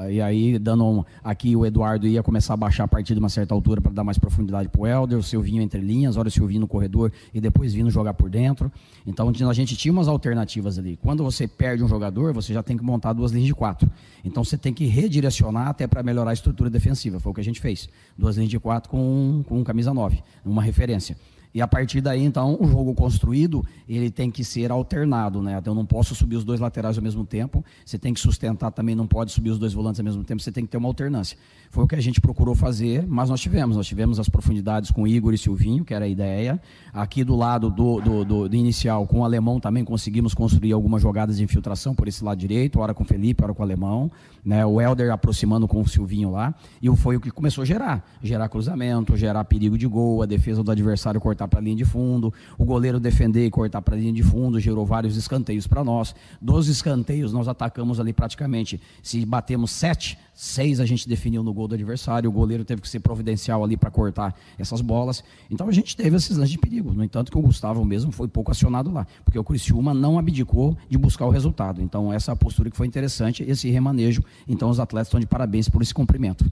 [0.04, 3.20] a, e aí, dando um, aqui o Eduardo ia começar a baixar a partir de
[3.20, 6.28] uma certa altura para dar mais profundidade para o Helder, o Silvinho entre linhas, hora
[6.28, 8.72] o Silvinho no corredor e depois vindo jogar por dentro.
[9.08, 10.96] Então, a gente tinha umas alternativas ali.
[11.02, 13.90] Quando você perde um jogador, você já tem que montar duas linhas de quatro.
[14.24, 17.20] Então, você tem que redirecionar até para melhorar a estrutura estrutura defensiva.
[17.20, 17.90] Foi o que a gente fez.
[18.18, 21.18] Duas linhas de quatro com, com camisa 9, uma referência.
[21.54, 25.58] E a partir daí, então, o jogo construído, ele tem que ser alternado, né?
[25.58, 28.72] Então, eu não posso subir os dois laterais ao mesmo tempo, você tem que sustentar
[28.72, 30.88] também, não pode subir os dois volantes ao mesmo tempo, você tem que ter uma
[30.88, 31.38] alternância.
[31.70, 33.78] Foi o que a gente procurou fazer, mas nós tivemos.
[33.78, 36.62] Nós tivemos as profundidades com Igor e Silvinho, que era a ideia.
[36.94, 41.02] Aqui do lado do, do, do, do inicial, com o Alemão também conseguimos construir algumas
[41.02, 44.12] jogadas de infiltração por esse lado direito, hora com o Felipe, hora com o Alemão.
[44.44, 44.66] Né?
[44.66, 46.54] O Helder aproximando com o Silvinho lá.
[46.82, 48.06] E foi o que começou a gerar.
[48.22, 51.86] Gerar cruzamento, gerar perigo de gol, a defesa do adversário cortar para a linha de
[51.86, 55.84] fundo, o goleiro defender e cortar para a linha de fundo, gerou vários escanteios para
[55.84, 56.16] nós.
[56.42, 61.68] Dos escanteios, nós atacamos ali praticamente, se batemos sete, seis a gente definiu no gol
[61.68, 65.24] do adversário, o goleiro teve que ser providencial ali para cortar essas bolas.
[65.50, 66.94] Então a gente teve esses lances de perigo.
[66.94, 70.78] No entanto, que o Gustavo mesmo foi pouco acionado lá, porque o Criciúma não abdicou
[70.90, 71.82] de buscar o resultado.
[71.82, 74.24] Então essa postura que foi interessante, esse remanejo.
[74.48, 76.52] Então os atletas estão de parabéns por esse cumprimento.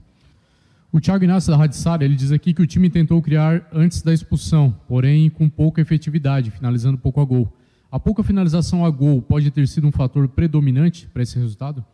[0.92, 4.02] O Thiago Inácio da Rádio Sara, ele diz aqui que o time tentou criar antes
[4.02, 7.52] da expulsão, porém com pouca efetividade, finalizando pouco a gol.
[7.92, 11.84] A pouca finalização a gol pode ter sido um fator predominante para esse resultado?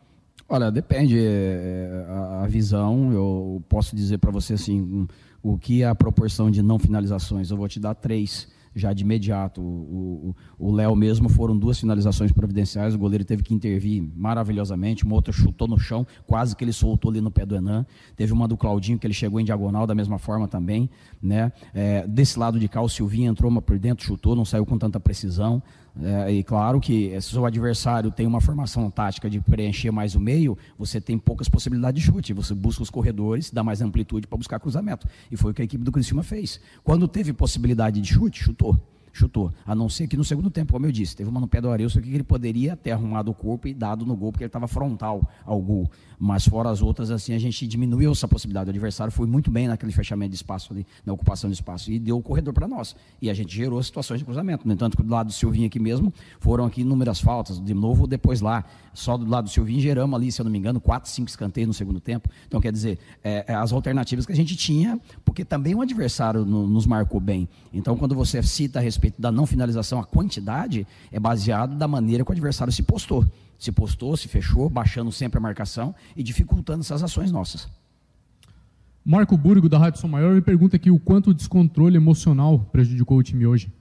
[0.48, 3.12] Olha, depende é, a, a visão.
[3.12, 5.06] Eu posso dizer para você assim,
[5.43, 7.51] o que é a proporção de não finalizações.
[7.51, 9.62] Eu vou te dar três já de imediato.
[9.62, 15.32] O Léo mesmo foram duas finalizações providenciais, o goleiro teve que intervir maravilhosamente, uma outra
[15.32, 17.86] chutou no chão, quase que ele soltou ali no pé do Enan.
[18.15, 20.90] Teve uma do Claudinho que ele chegou em diagonal da mesma forma também.
[21.23, 21.51] Né?
[21.74, 24.77] É, desse lado de cá, o Silvinho entrou uma por dentro, chutou, não saiu com
[24.77, 25.62] tanta precisão.
[26.02, 30.20] É, e claro que se o adversário tem uma formação tática de preencher mais o
[30.20, 32.32] meio, você tem poucas possibilidades de chute.
[32.35, 35.06] Você busca os corredores, dá mais amplitude para buscar cruzamento.
[35.31, 36.60] E foi o que a equipe do Criciúma fez.
[36.85, 38.78] Quando teve possibilidade de chute, chutou
[39.16, 39.52] chutou.
[39.64, 41.70] A não ser que no segundo tempo, como eu disse, teve uma no pé do
[41.70, 44.68] Arilson que ele poderia ter arrumado o corpo e dado no gol, porque ele estava
[44.68, 45.90] frontal ao gol.
[46.18, 48.68] Mas fora as outras, assim, a gente diminuiu essa possibilidade.
[48.68, 51.98] O adversário foi muito bem naquele fechamento de espaço ali, na ocupação de espaço, e
[51.98, 52.97] deu o corredor para nós.
[53.20, 54.66] E a gente gerou situações de cruzamento.
[54.66, 57.62] No entanto, do lado do Silvinho aqui mesmo, foram aqui inúmeras faltas.
[57.62, 58.64] De novo, depois lá,
[58.94, 61.68] só do lado do Silvinho, geramos ali, se eu não me engano, quatro, cinco escanteios
[61.68, 62.28] no segundo tempo.
[62.47, 66.44] Então, quer dizer, é, é as alternativas que a gente tinha, porque também o adversário
[66.44, 67.48] no, nos marcou bem.
[67.72, 72.24] Então, quando você cita a respeito da não finalização, a quantidade é baseado da maneira
[72.24, 73.24] que o adversário se postou.
[73.59, 77.69] Se postou, se fechou, baixando sempre a marcação e dificultando essas ações nossas.
[79.05, 83.19] Marco Burgo, da Rádio São Maior, me pergunta aqui o quanto o descontrole emocional prejudicou
[83.19, 83.73] o time hoje.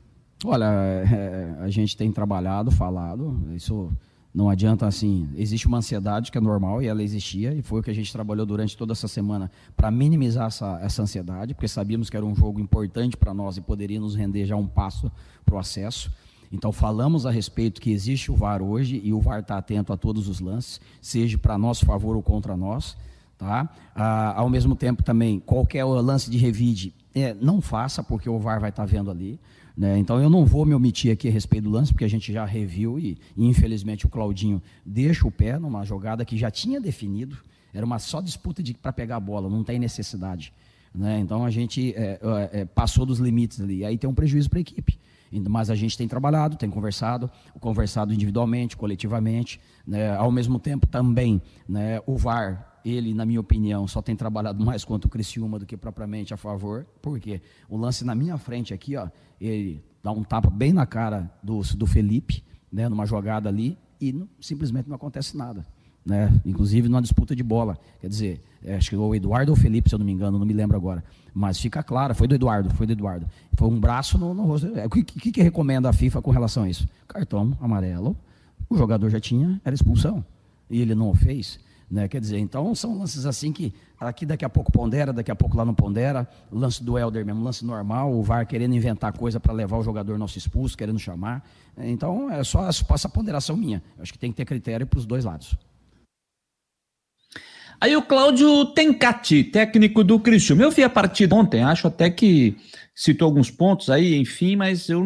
[0.43, 0.65] Olha,
[1.11, 3.91] é, a gente tem trabalhado, falado, isso
[4.35, 5.29] não adianta assim.
[5.37, 8.11] Existe uma ansiedade que é normal e ela existia, e foi o que a gente
[8.11, 12.35] trabalhou durante toda essa semana para minimizar essa, essa ansiedade, porque sabíamos que era um
[12.35, 15.09] jogo importante para nós e poderia nos render já um passo
[15.45, 16.11] para o acesso.
[16.51, 19.97] Então falamos a respeito que existe o VAR hoje e o VAR está atento a
[19.97, 22.97] todos os lances, seja para nosso favor ou contra nós.
[23.37, 23.69] Tá?
[23.95, 28.59] Ah, ao mesmo tempo também, qualquer lance de revide, é, não faça, porque o VAR
[28.59, 29.39] vai estar tá vendo ali.
[29.77, 29.97] Né?
[29.97, 32.45] Então eu não vou me omitir aqui a respeito do lance, porque a gente já
[32.45, 37.37] reviu e, e infelizmente o Claudinho deixa o pé numa jogada que já tinha definido,
[37.73, 40.53] era uma só disputa para pegar a bola, não tem necessidade.
[40.93, 41.19] Né?
[41.19, 42.19] Então a gente é,
[42.53, 44.97] é, é passou dos limites ali, aí tem um prejuízo para a equipe.
[45.49, 47.29] Mas a gente tem trabalhado, tem conversado,
[47.59, 49.59] conversado individualmente, coletivamente.
[49.85, 50.15] Né?
[50.15, 54.85] Ao mesmo tempo, também, né, o VAR, ele, na minha opinião, só tem trabalhado mais
[54.85, 56.85] contra o Criciúma do que propriamente a favor.
[57.01, 57.41] Por quê?
[57.67, 59.09] O lance na minha frente aqui, ó,
[59.41, 64.13] ele dá um tapa bem na cara do, do Felipe, né, numa jogada ali, e
[64.13, 65.65] não, simplesmente não acontece nada.
[66.05, 66.31] Né?
[66.45, 67.75] Inclusive numa disputa de bola.
[67.99, 70.37] Quer dizer, é, acho que o Eduardo ou o Felipe, se eu não me engano,
[70.37, 71.03] não me lembro agora.
[71.33, 73.25] Mas fica claro, foi do Eduardo, foi do Eduardo.
[73.53, 74.67] Foi um braço no, no rosto.
[74.77, 76.87] É, o que, que, que, recomenda a FIFA com relação a isso?
[77.07, 78.15] Cartão amarelo,
[78.69, 80.23] o jogador já tinha, era expulsão.
[80.69, 81.59] E ele não o fez.
[81.89, 82.07] Né?
[82.07, 85.55] Quer dizer, então são lances assim que aqui daqui a pouco pondera, daqui a pouco
[85.55, 86.27] lá não pondera.
[86.51, 90.17] Lance do Helder mesmo, lance normal, o VAR querendo inventar coisa para levar o jogador
[90.17, 91.47] nosso expulso, querendo chamar.
[91.77, 93.83] Então é só essa ponderação minha.
[93.97, 95.57] Eu acho que tem que ter critério para os dois lados.
[97.79, 100.63] Aí o Cláudio Tencati, técnico do Criciúma.
[100.63, 102.57] Eu vi a partida ontem, acho até que
[102.95, 105.03] citou alguns pontos aí, enfim, mas eu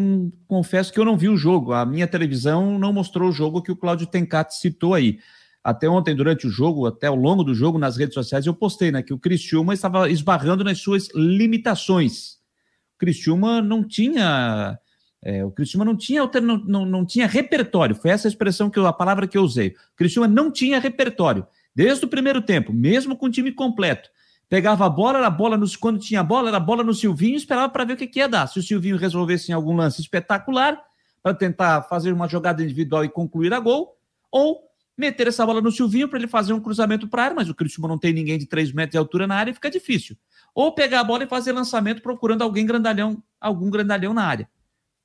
[0.48, 1.74] confesso que eu não vi o jogo.
[1.74, 5.18] A minha televisão não mostrou o jogo que o Cláudio Tencati citou aí.
[5.64, 8.92] Até ontem, durante o jogo, até ao longo do jogo, nas redes sociais, eu postei
[8.92, 12.36] né, que o Criciúma estava esbarrando nas suas limitações.
[12.96, 14.80] O Criciúma não tinha.
[15.22, 17.96] É, o Criciúma não tinha, não, não, não tinha repertório.
[17.96, 19.70] Foi essa a expressão que eu, a palavra que eu usei.
[19.70, 21.46] O Criciúma não tinha repertório.
[21.76, 24.10] Desde o primeiro tempo, mesmo com o time completo.
[24.48, 27.84] Pegava a bola, era bola no, quando tinha bola, era bola no Silvinho, esperava para
[27.84, 28.48] ver o que, que ia dar.
[28.48, 30.82] Se o Silvinho resolvesse em algum lance espetacular,
[31.22, 33.96] para tentar fazer uma jogada individual e concluir a gol,
[34.32, 34.69] ou
[35.00, 37.56] meter essa bola no Silvinho para ele fazer um cruzamento para a área, mas o
[37.56, 40.18] Cristiano não tem ninguém de 3 metros de altura na área e fica difícil.
[40.54, 44.50] Ou pegar a bola e fazer lançamento procurando alguém grandalhão, algum grandalhão na área.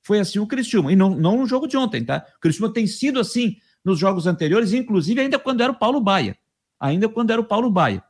[0.03, 2.25] Foi assim o Cristiano, e não, não no jogo de ontem, tá?
[2.37, 6.37] O Cristiano tem sido assim nos jogos anteriores, inclusive ainda quando era o Paulo Baia
[6.85, 8.03] ainda quando era o Paulo Baia.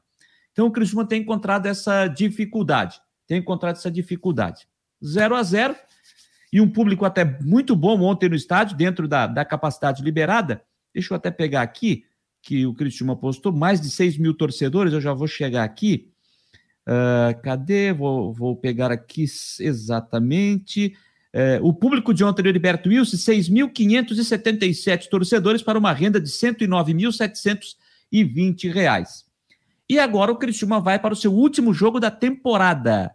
[0.53, 4.67] Então o Criciúma tem encontrado essa dificuldade, tem encontrado essa dificuldade.
[5.05, 5.77] 0 a 0
[6.53, 10.63] e um público até muito bom ontem no estádio, dentro da, da capacidade liberada.
[10.95, 12.05] Deixa eu até pegar aqui,
[12.41, 16.11] que o Criciúma postou, mais de 6 mil torcedores, eu já vou chegar aqui.
[16.87, 17.93] Uh, cadê?
[17.93, 19.25] Vou, vou pegar aqui
[19.61, 20.95] exatamente.
[21.35, 27.77] Uh, o público de ontem do Heriberto Wilson, 6.577 torcedores para uma renda de 109.700
[28.13, 29.25] e 20 reais.
[29.89, 33.11] E agora o Cristiúma vai para o seu último jogo da temporada.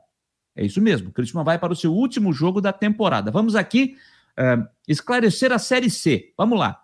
[0.56, 3.32] É isso mesmo, o Cristiúma vai para o seu último jogo da temporada.
[3.32, 3.96] Vamos aqui
[4.38, 6.34] uh, esclarecer a Série C.
[6.36, 6.84] Vamos lá.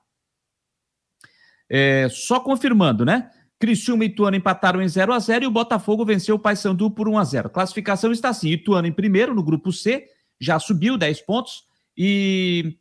[1.69, 3.29] É, só confirmando, né?
[3.59, 7.07] Criciúma e Ituano empataram em 0 a 0 e o Botafogo venceu o Paysandu por
[7.07, 7.49] 1 a 0.
[7.49, 10.05] Classificação está assim: Ituano em primeiro no grupo C,
[10.39, 11.63] já subiu 10 pontos
[11.97, 12.77] e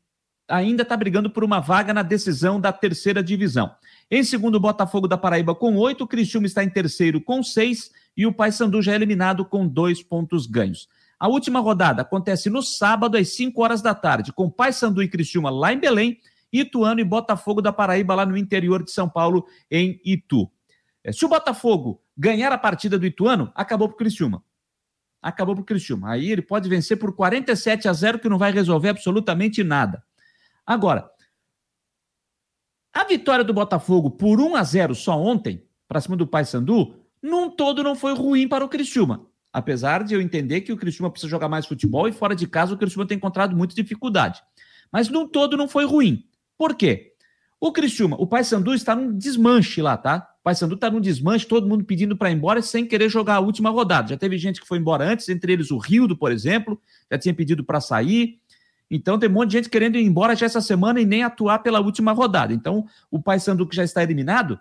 [0.48, 3.70] ainda está brigando por uma vaga na decisão da terceira divisão.
[4.11, 7.90] Em segundo, o Botafogo da Paraíba com oito, o Criciúma está em terceiro com seis
[8.16, 10.89] e o Paysandu já é eliminado com dois pontos ganhos.
[11.19, 15.48] A última rodada acontece no sábado às 5 horas da tarde, com Paysandu e Criciúma
[15.48, 16.19] lá em Belém,
[16.61, 20.51] Ituano e Botafogo da Paraíba lá no interior de São Paulo, em Itu.
[21.03, 24.43] É, se o Botafogo ganhar a partida do Ituano, acabou para o Criciúma.
[25.21, 26.13] Acabou para o Criciúma.
[26.13, 30.03] Aí ele pode vencer por 47 a 0, que não vai resolver absolutamente nada.
[30.67, 31.11] Agora,
[32.93, 37.51] a vitória do Botafogo por 1 a 0 só ontem, para cima do Paysandu, num
[37.51, 39.27] todo não foi ruim para o Criciúma.
[39.53, 42.75] Apesar de eu entender que o Criciúma precisa jogar mais futebol e fora de casa
[42.75, 44.43] o Criciúma tem encontrado muita dificuldade.
[44.93, 46.25] Mas no todo não foi ruim.
[46.65, 47.12] Por quê?
[47.61, 50.27] O Criciúma, o Paysandu está num desmanche lá, tá?
[50.41, 53.41] O Paysandu está num desmanche, todo mundo pedindo para ir embora sem querer jogar a
[53.41, 54.09] última rodada.
[54.09, 56.81] Já teve gente que foi embora antes, entre eles o Rildo, por exemplo,
[57.12, 58.39] já tinha pedido para sair.
[58.91, 61.59] Então tem um monte de gente querendo ir embora já essa semana e nem atuar
[61.59, 62.55] pela última rodada.
[62.55, 64.59] Então o Paysandu que já está eliminado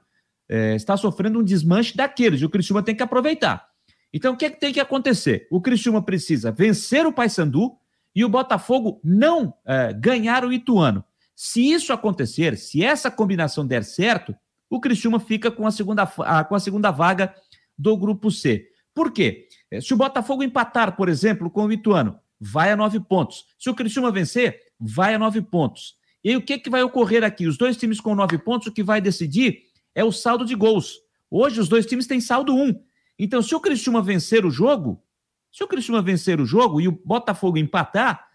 [0.50, 2.42] é, está sofrendo um desmanche daqueles.
[2.42, 3.66] E o Criciúma tem que aproveitar.
[4.12, 5.48] Então, o que, é que tem que acontecer?
[5.50, 7.78] O Criciúma precisa vencer o Paysandu
[8.14, 11.02] e o Botafogo não é, ganhar o Ituano.
[11.36, 14.36] Se isso acontecer, se essa combinação der certo,
[14.70, 17.34] o Criciúma fica com a segunda, a, com a segunda vaga
[17.78, 18.68] do grupo C.
[18.94, 19.48] Por quê?
[19.72, 23.46] É, se o Botafogo empatar, por exemplo, com o Ituano, vai a nove pontos.
[23.58, 25.96] Se o Criciúma vencer, vai a nove pontos.
[26.24, 27.48] E aí, o que, que vai ocorrer aqui?
[27.48, 31.00] Os dois times com nove pontos, o que vai decidir é o saldo de gols.
[31.30, 32.74] Hoje, os dois times têm saldo um.
[33.18, 35.04] Então, se o Criciúma vencer o jogo,
[35.52, 38.28] se o Criciúma vencer o jogo e o Botafogo empatar,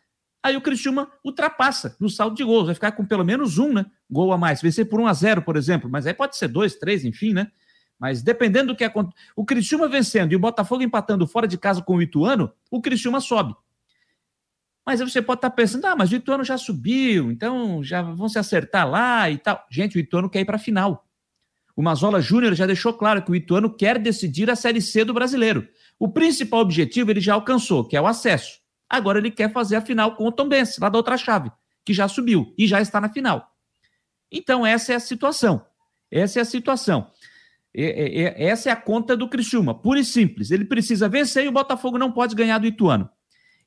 [0.48, 3.86] aí o Criciúma ultrapassa no saldo de gols, vai ficar com pelo menos um, né?
[4.10, 4.60] Gol a mais.
[4.60, 7.50] Vencer por 1 a 0 por exemplo, mas aí pode ser dois, três, enfim, né?
[7.98, 11.82] Mas dependendo do que acontecer, o Criciúma vencendo e o Botafogo empatando fora de casa
[11.82, 13.54] com o Ituano, o Criciúma sobe.
[14.86, 18.28] Mas aí você pode estar pensando, ah, mas o Ituano já subiu, então já vão
[18.28, 19.66] se acertar lá e tal.
[19.70, 21.06] Gente, o Ituano quer ir para a final.
[21.76, 25.12] O Mazola Júnior já deixou claro que o Ituano quer decidir a Série C do
[25.12, 25.68] brasileiro.
[25.98, 28.58] O principal objetivo ele já alcançou, que é o acesso.
[28.88, 31.50] Agora ele quer fazer a final com o Tombense, lá da outra chave,
[31.84, 33.52] que já subiu e já está na final.
[34.30, 35.64] Então essa é a situação.
[36.10, 37.10] Essa é a situação.
[37.74, 40.50] essa é a conta do Criciúma, pura e simples.
[40.50, 43.08] Ele precisa vencer e o Botafogo não pode ganhar do Ituano.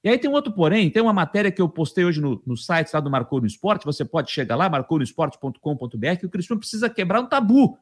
[0.04, 2.58] E aí tem um outro porém, tem uma matéria que eu postei hoje no, no
[2.58, 6.90] site lá do Marcou no Esporte, você pode chegar lá, marcounoesporte.com.br, que o Criciúma precisa
[6.90, 7.78] quebrar um tabu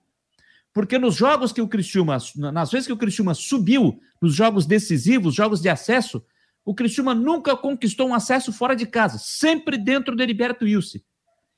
[0.74, 5.34] porque nos jogos que o Criciúma, nas vezes que o Criciúma subiu, nos jogos decisivos,
[5.34, 6.24] jogos de acesso,
[6.66, 11.00] o Criciúma nunca conquistou um acesso fora de casa, sempre dentro do Heriberto Wilson.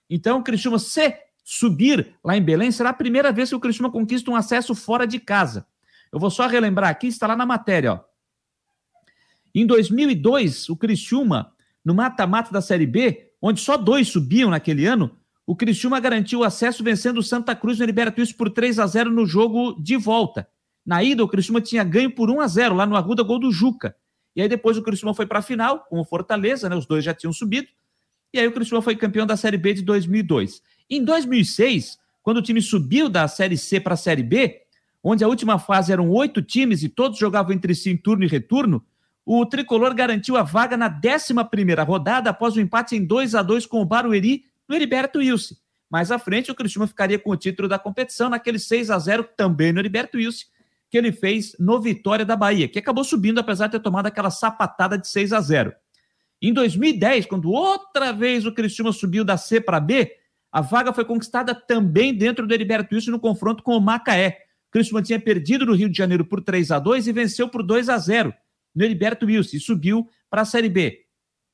[0.10, 3.91] Então, o Criciúma, se subir lá em Belém, será a primeira vez que o Criciúma
[3.91, 5.65] conquista um acesso fora de casa.
[6.11, 7.99] Eu vou só relembrar aqui, está lá na matéria, ó.
[9.53, 11.53] Em 2002, o Criciúma,
[11.84, 16.44] no mata-mata da Série B, onde só dois subiam naquele ano, o Criciúma garantiu o
[16.44, 19.98] acesso vencendo o Santa Cruz no Heriberto Wilson por 3 a 0 no jogo de
[19.98, 20.48] volta.
[20.86, 23.52] Na ida, o Criciúma tinha ganho por 1 a 0 lá no Arruda, gol do
[23.52, 23.95] Juca.
[24.35, 26.75] E aí depois o Criciúma foi para a final com o Fortaleza, né?
[26.75, 27.67] Os dois já tinham subido.
[28.33, 30.61] E aí o Criciúma foi campeão da Série B de 2002.
[30.89, 34.61] Em 2006, quando o time subiu da Série C para a Série B,
[35.03, 38.27] onde a última fase eram oito times e todos jogavam entre si em turno e
[38.27, 38.83] retorno,
[39.25, 43.41] o tricolor garantiu a vaga na 11 primeira rodada após o empate em 2 a
[43.41, 45.55] 2 com o Barueri no Heriberto Wilson.
[45.89, 49.27] Mais à frente, o Cristiano ficaria com o título da competição naquele 6 a 0
[49.35, 50.45] também no Heriberto Wilson,
[50.91, 54.30] que ele fez no Vitória da Bahia, que acabou subindo apesar de ter tomado aquela
[54.30, 55.73] sapatada de 6 a 0.
[56.41, 60.11] Em 2010, quando outra vez o Cristiano subiu da C para B,
[60.51, 64.39] a vaga foi conquistada também dentro do Heriberto Wilson no confronto com o Macaé.
[64.68, 67.63] O Cristiano tinha perdido no Rio de Janeiro por 3 a 2 e venceu por
[67.63, 68.34] 2 a 0
[68.76, 71.05] no Heriberto Wilson e subiu para a Série B,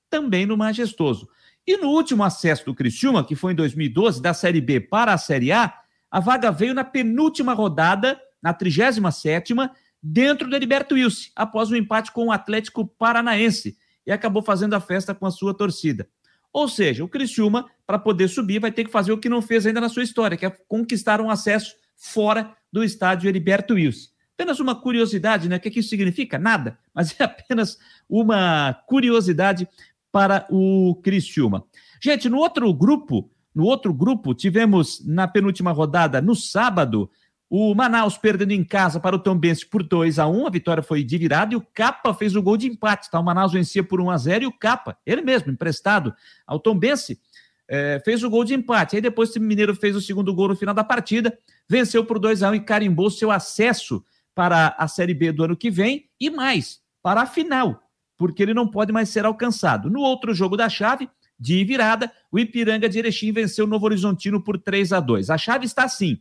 [0.10, 1.30] também no Majestoso.
[1.66, 5.18] E no último acesso do Criciúma, que foi em 2012, da Série B para a
[5.18, 5.76] Série A,
[6.10, 9.54] a vaga veio na penúltima rodada, na 37
[10.02, 14.74] dentro do Heriberto Wilson, após o um empate com o Atlético Paranaense, e acabou fazendo
[14.74, 16.08] a festa com a sua torcida.
[16.54, 19.66] Ou seja, o Criciúma, para poder subir, vai ter que fazer o que não fez
[19.66, 24.10] ainda na sua história, que é conquistar um acesso fora do estádio Heriberto Wilson.
[24.34, 25.58] Apenas uma curiosidade, né?
[25.58, 26.38] O que, que isso significa?
[26.38, 27.78] Nada, mas é apenas
[28.10, 29.68] uma curiosidade
[30.12, 31.66] para o Criciúma.
[32.02, 37.10] Gente, no outro grupo, no outro grupo, tivemos na penúltima rodada, no sábado,
[37.50, 41.04] o Manaus perdendo em casa para o Tombense por 2 a 1 a vitória foi
[41.04, 43.20] de virada e o Capa fez o gol de empate, tá?
[43.20, 46.14] O Manaus vencia por 1 a 0 e o Capa, ele mesmo, emprestado
[46.46, 47.20] ao Tombense,
[47.68, 48.96] é, fez o gol de empate.
[48.96, 51.38] Aí depois o Mineiro fez o segundo gol no final da partida,
[51.70, 54.04] venceu por 2 a 1 e carimbou seu acesso
[54.36, 57.88] para a Série B do ano que vem e mais, para a final
[58.18, 59.90] porque ele não pode mais ser alcançado.
[59.90, 61.08] No outro jogo da chave,
[61.40, 65.30] de virada, o Ipiranga de Erechim venceu o Novo Horizontino por 3 a 2.
[65.30, 66.20] A chave está assim: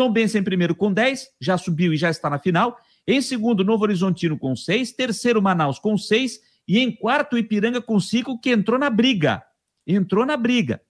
[0.00, 2.78] Tom Benz em primeiro com 10, já subiu e já está na final.
[3.06, 8.00] Em segundo, Novo Horizontino com 6, terceiro Manaus com 6 e em quarto Ipiranga com
[8.00, 9.42] 5 que entrou na briga.
[9.86, 10.80] Entrou na briga.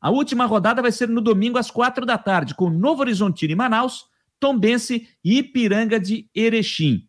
[0.00, 3.56] A última rodada vai ser no domingo às quatro da tarde com Novo Horizontino e
[3.56, 4.04] Manaus,
[4.38, 7.08] Tombense e Ipiranga de Erechim.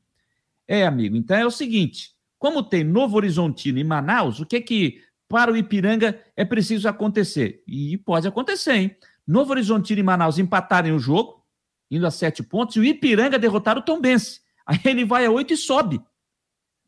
[0.67, 5.01] É, amigo, então é o seguinte, como tem Novo Horizontino e Manaus, o que que
[5.29, 7.61] para o Ipiranga é preciso acontecer?
[7.67, 8.95] E pode acontecer, hein?
[9.27, 11.42] Novo Horizontino e Manaus empatarem o jogo,
[11.89, 14.41] indo a sete pontos, e o Ipiranga derrotar o Tombense.
[14.65, 16.01] Aí ele vai a oito e sobe.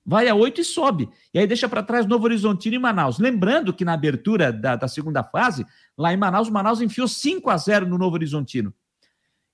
[0.06, 1.10] vai a oito e sobe.
[1.34, 3.20] E aí deixa para trás Novo Horizontino e Manaus.
[3.20, 5.66] Lembrando que na abertura da, da segunda fase,
[5.98, 8.74] lá em Manaus, o Manaus enfiou 5 a 0 no Novo Horizontino.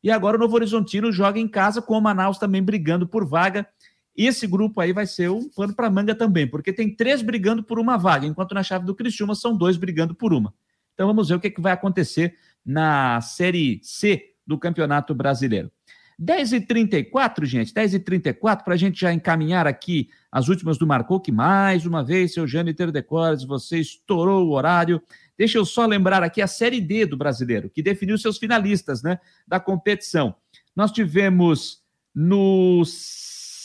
[0.04, 3.68] E agora o Novo Horizontino joga em casa com o Manaus também brigando por vaga.
[4.16, 7.80] Esse grupo aí vai ser um pano para manga também, porque tem três brigando por
[7.80, 10.54] uma vaga, enquanto na chave do Criciúma são dois brigando por uma.
[10.94, 12.36] Então vamos ver o que, que vai acontecer
[12.66, 15.72] na Série C do Campeonato Brasileiro.
[16.22, 21.86] 10h34, gente, 10h34, para a gente já encaminhar aqui as últimas do Marcou, que mais
[21.86, 25.02] uma vez, seu Jâniter Decores, você estourou o horário.
[25.36, 29.20] Deixa eu só lembrar aqui a Série D do brasileiro, que definiu seus finalistas né,
[29.48, 30.36] da competição.
[30.76, 31.82] Nós tivemos
[32.14, 32.84] no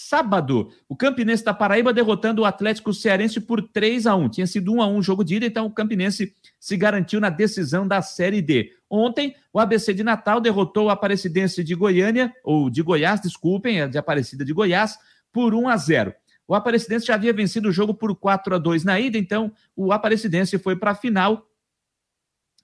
[0.09, 4.73] sábado, o Campinense da Paraíba derrotando o Atlético Cearense por 3 a 1 Tinha sido
[4.73, 8.41] 1 a 1 jogo de ida, então o Campinense se garantiu na decisão da Série
[8.41, 8.73] D.
[8.89, 13.89] Ontem, o ABC de Natal derrotou o Aparecidense de Goiânia, ou de Goiás, desculpem, é
[13.89, 14.97] de Aparecida de Goiás,
[15.33, 16.15] por 1 a 0.
[16.49, 19.93] O Aparecidense já havia vencido o jogo por 4 a 2 na ida, então o
[19.93, 21.47] Aparecidense foi para a final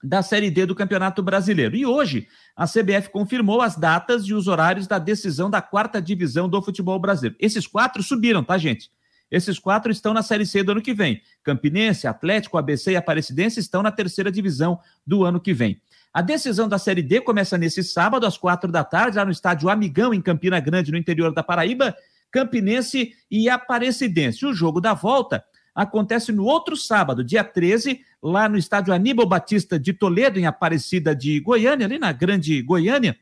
[0.03, 1.75] da Série D do Campeonato Brasileiro.
[1.75, 6.49] E hoje, a CBF confirmou as datas e os horários da decisão da quarta divisão
[6.49, 7.37] do futebol brasileiro.
[7.39, 8.91] Esses quatro subiram, tá, gente?
[9.31, 11.21] Esses quatro estão na Série C do ano que vem.
[11.41, 15.81] Campinense, Atlético, ABC e Aparecidense estão na terceira divisão do ano que vem.
[16.13, 19.69] A decisão da Série D começa nesse sábado, às quatro da tarde, lá no estádio
[19.69, 21.95] Amigão, em Campina Grande, no interior da Paraíba.
[22.29, 24.45] Campinense e Aparecidense.
[24.45, 25.43] O jogo da volta
[25.73, 31.13] acontece no outro sábado, dia 13, lá no estádio Aníbal Batista de Toledo, em Aparecida
[31.13, 33.17] de Goiânia, ali na Grande Goiânia.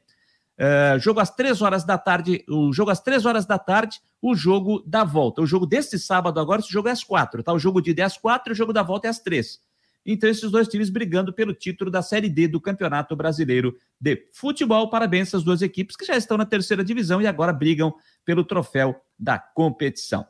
[0.59, 4.35] Uh, jogo às três horas da tarde, o jogo às três horas da tarde, o
[4.35, 5.41] jogo da volta.
[5.41, 7.51] O jogo deste sábado agora, esse jogo é às quatro, tá?
[7.51, 9.59] O jogo de 10 às quatro o jogo da volta é às três.
[10.05, 14.89] Então, esses dois times brigando pelo título da Série D do Campeonato Brasileiro de Futebol.
[14.89, 18.99] Parabéns às duas equipes que já estão na terceira divisão e agora brigam pelo troféu
[19.17, 20.25] da competição.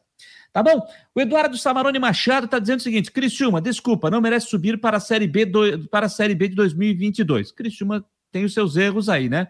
[0.53, 0.86] Tá bom?
[1.15, 4.99] O Eduardo Samarone Machado está dizendo o seguinte: Criciúma, desculpa, não merece subir para a
[4.99, 7.52] Série B, do, para a Série B de 2022.
[7.52, 9.48] Criciúma tem os seus erros aí, né?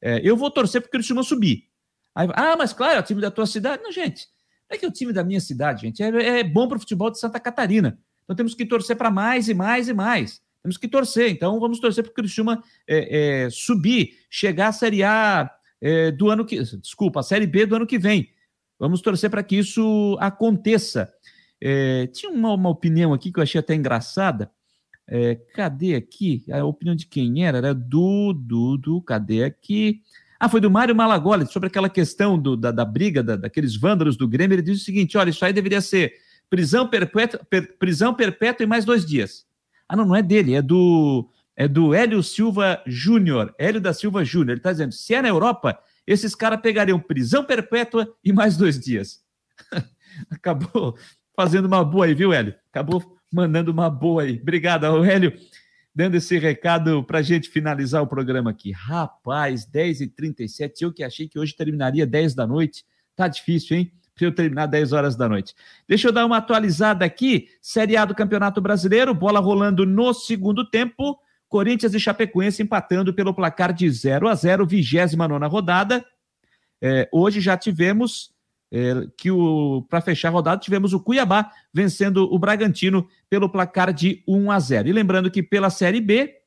[0.00, 1.68] É, eu vou torcer para o Criciúma subir.
[2.14, 3.82] Aí, ah, mas claro, é o time da tua cidade.
[3.82, 4.26] Não, gente,
[4.68, 6.02] não é que é o time da minha cidade, gente.
[6.02, 7.98] É, é bom para o futebol de Santa Catarina.
[8.24, 10.42] Então temos que torcer para mais e mais e mais.
[10.60, 11.30] Temos que torcer.
[11.30, 15.48] Então vamos torcer para o Criciúma é, é, subir, chegar à Série A
[15.80, 16.60] é, do ano que.
[16.78, 18.31] Desculpa, a Série B do ano que vem.
[18.82, 21.08] Vamos torcer para que isso aconteça.
[21.60, 24.50] É, tinha uma, uma, opinião aqui que eu achei até engraçada.
[25.06, 26.44] É, cadê aqui?
[26.50, 27.58] A opinião de quem era?
[27.58, 30.02] Era do, do, do, cadê aqui?
[30.36, 34.16] Ah, foi do Mário Malagoli, sobre aquela questão do, da, da briga da, daqueles vândalos
[34.16, 34.56] do Grêmio.
[34.56, 36.14] Ele diz o seguinte: olha, isso aí deveria ser
[36.50, 39.46] prisão perpétua, per, prisão perpétua e mais dois dias.
[39.88, 43.54] Ah, não, não é dele, é do, é do Hélio Silva Júnior.
[43.60, 44.54] Hélio da Silva Júnior.
[44.54, 48.78] Ele está dizendo: se é na Europa, esses caras pegariam prisão perpétua e mais dois
[48.78, 49.20] dias.
[50.30, 50.96] Acabou
[51.36, 52.54] fazendo uma boa aí, viu, Hélio?
[52.70, 54.38] Acabou mandando uma boa aí.
[54.40, 55.32] Obrigado, Hélio,
[55.94, 58.72] dando esse recado para a gente finalizar o programa aqui.
[58.72, 62.84] Rapaz, 10h37, eu que achei que hoje terminaria 10 da noite.
[63.16, 63.92] Tá difícil, hein?
[64.14, 65.54] Para eu terminar 10 horas da noite.
[65.88, 67.48] Deixa eu dar uma atualizada aqui.
[67.60, 71.18] Série A do Campeonato Brasileiro, bola rolando no segundo tempo.
[71.52, 76.02] Corinthians e Chapecoense empatando pelo placar de 0 a 0, 29 rodada.
[76.80, 78.32] É, hoje já tivemos
[78.72, 83.92] é, que o para fechar a rodada tivemos o Cuiabá vencendo o Bragantino pelo placar
[83.92, 84.88] de 1 a 0.
[84.88, 86.41] E lembrando que pela Série B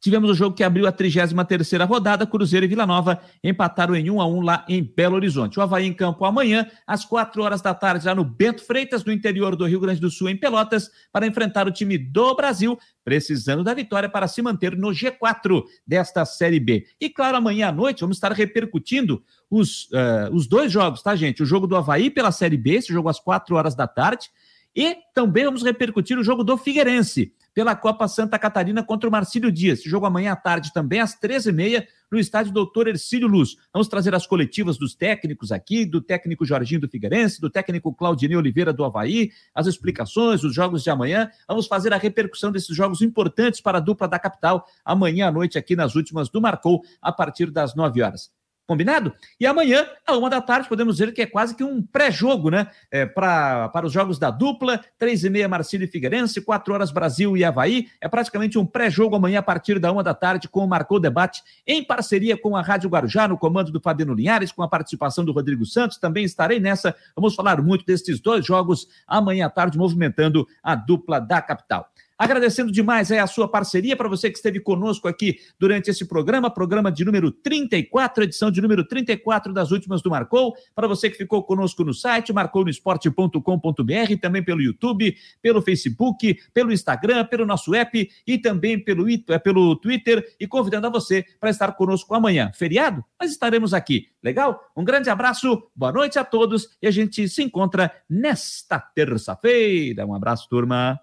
[0.00, 4.20] Tivemos o jogo que abriu a 33 rodada, Cruzeiro e Vila Nova empataram em 1
[4.20, 5.58] a 1 lá em Belo Horizonte.
[5.58, 9.12] O Havaí em campo amanhã, às 4 horas da tarde, lá no Bento Freitas, no
[9.12, 13.64] interior do Rio Grande do Sul, em Pelotas, para enfrentar o time do Brasil, precisando
[13.64, 16.86] da vitória para se manter no G4 desta Série B.
[17.00, 21.42] E claro, amanhã à noite vamos estar repercutindo os, uh, os dois jogos, tá, gente?
[21.42, 24.28] O jogo do Havaí pela Série B, esse jogo às 4 horas da tarde,
[24.76, 29.50] e também vamos repercutir o jogo do Figueirense pela Copa Santa Catarina contra o Marcílio
[29.50, 29.78] Dias.
[29.78, 33.56] Esse jogo amanhã à tarde também, às 13h30, no estádio Doutor Ercílio Luz.
[33.72, 38.36] Vamos trazer as coletivas dos técnicos aqui, do técnico Jorginho do Figueirense, do técnico Claudinei
[38.36, 41.30] Oliveira do Havaí, as explicações, os jogos de amanhã.
[41.48, 45.56] Vamos fazer a repercussão desses jogos importantes para a dupla da capital amanhã à noite
[45.56, 48.30] aqui nas últimas do Marcou, a partir das 9 horas.
[48.66, 49.14] Combinado?
[49.38, 52.66] E amanhã, à uma da tarde, podemos dizer que é quase que um pré-jogo, né?
[52.90, 56.90] É, pra, para os jogos da dupla, três e meia Marcílio e Figueirense, quatro horas
[56.90, 57.86] Brasil e Havaí.
[58.00, 61.42] É praticamente um pré-jogo amanhã a partir da uma da tarde com o Marcou Debate,
[61.64, 65.30] em parceria com a Rádio Guarujá, no comando do Fabiano Linhares, com a participação do
[65.30, 65.96] Rodrigo Santos.
[65.98, 66.92] Também estarei nessa.
[67.14, 71.88] Vamos falar muito destes dois jogos amanhã à tarde, movimentando a dupla da capital.
[72.18, 76.50] Agradecendo demais aí a sua parceria para você que esteve conosco aqui durante esse programa,
[76.50, 80.54] programa de número 34, edição de número 34 das últimas do Marcou.
[80.74, 87.26] Para você que ficou conosco no site marconosport.com.br, também pelo YouTube, pelo Facebook, pelo Instagram,
[87.26, 91.72] pelo nosso app e também pelo, eh, pelo Twitter e convidando a você para estar
[91.72, 92.50] conosco amanhã.
[92.54, 93.04] Feriado?
[93.20, 94.08] Mas estaremos aqui.
[94.22, 94.60] Legal?
[94.74, 100.06] Um grande abraço, boa noite a todos e a gente se encontra nesta terça-feira.
[100.06, 100.94] Um abraço, turma.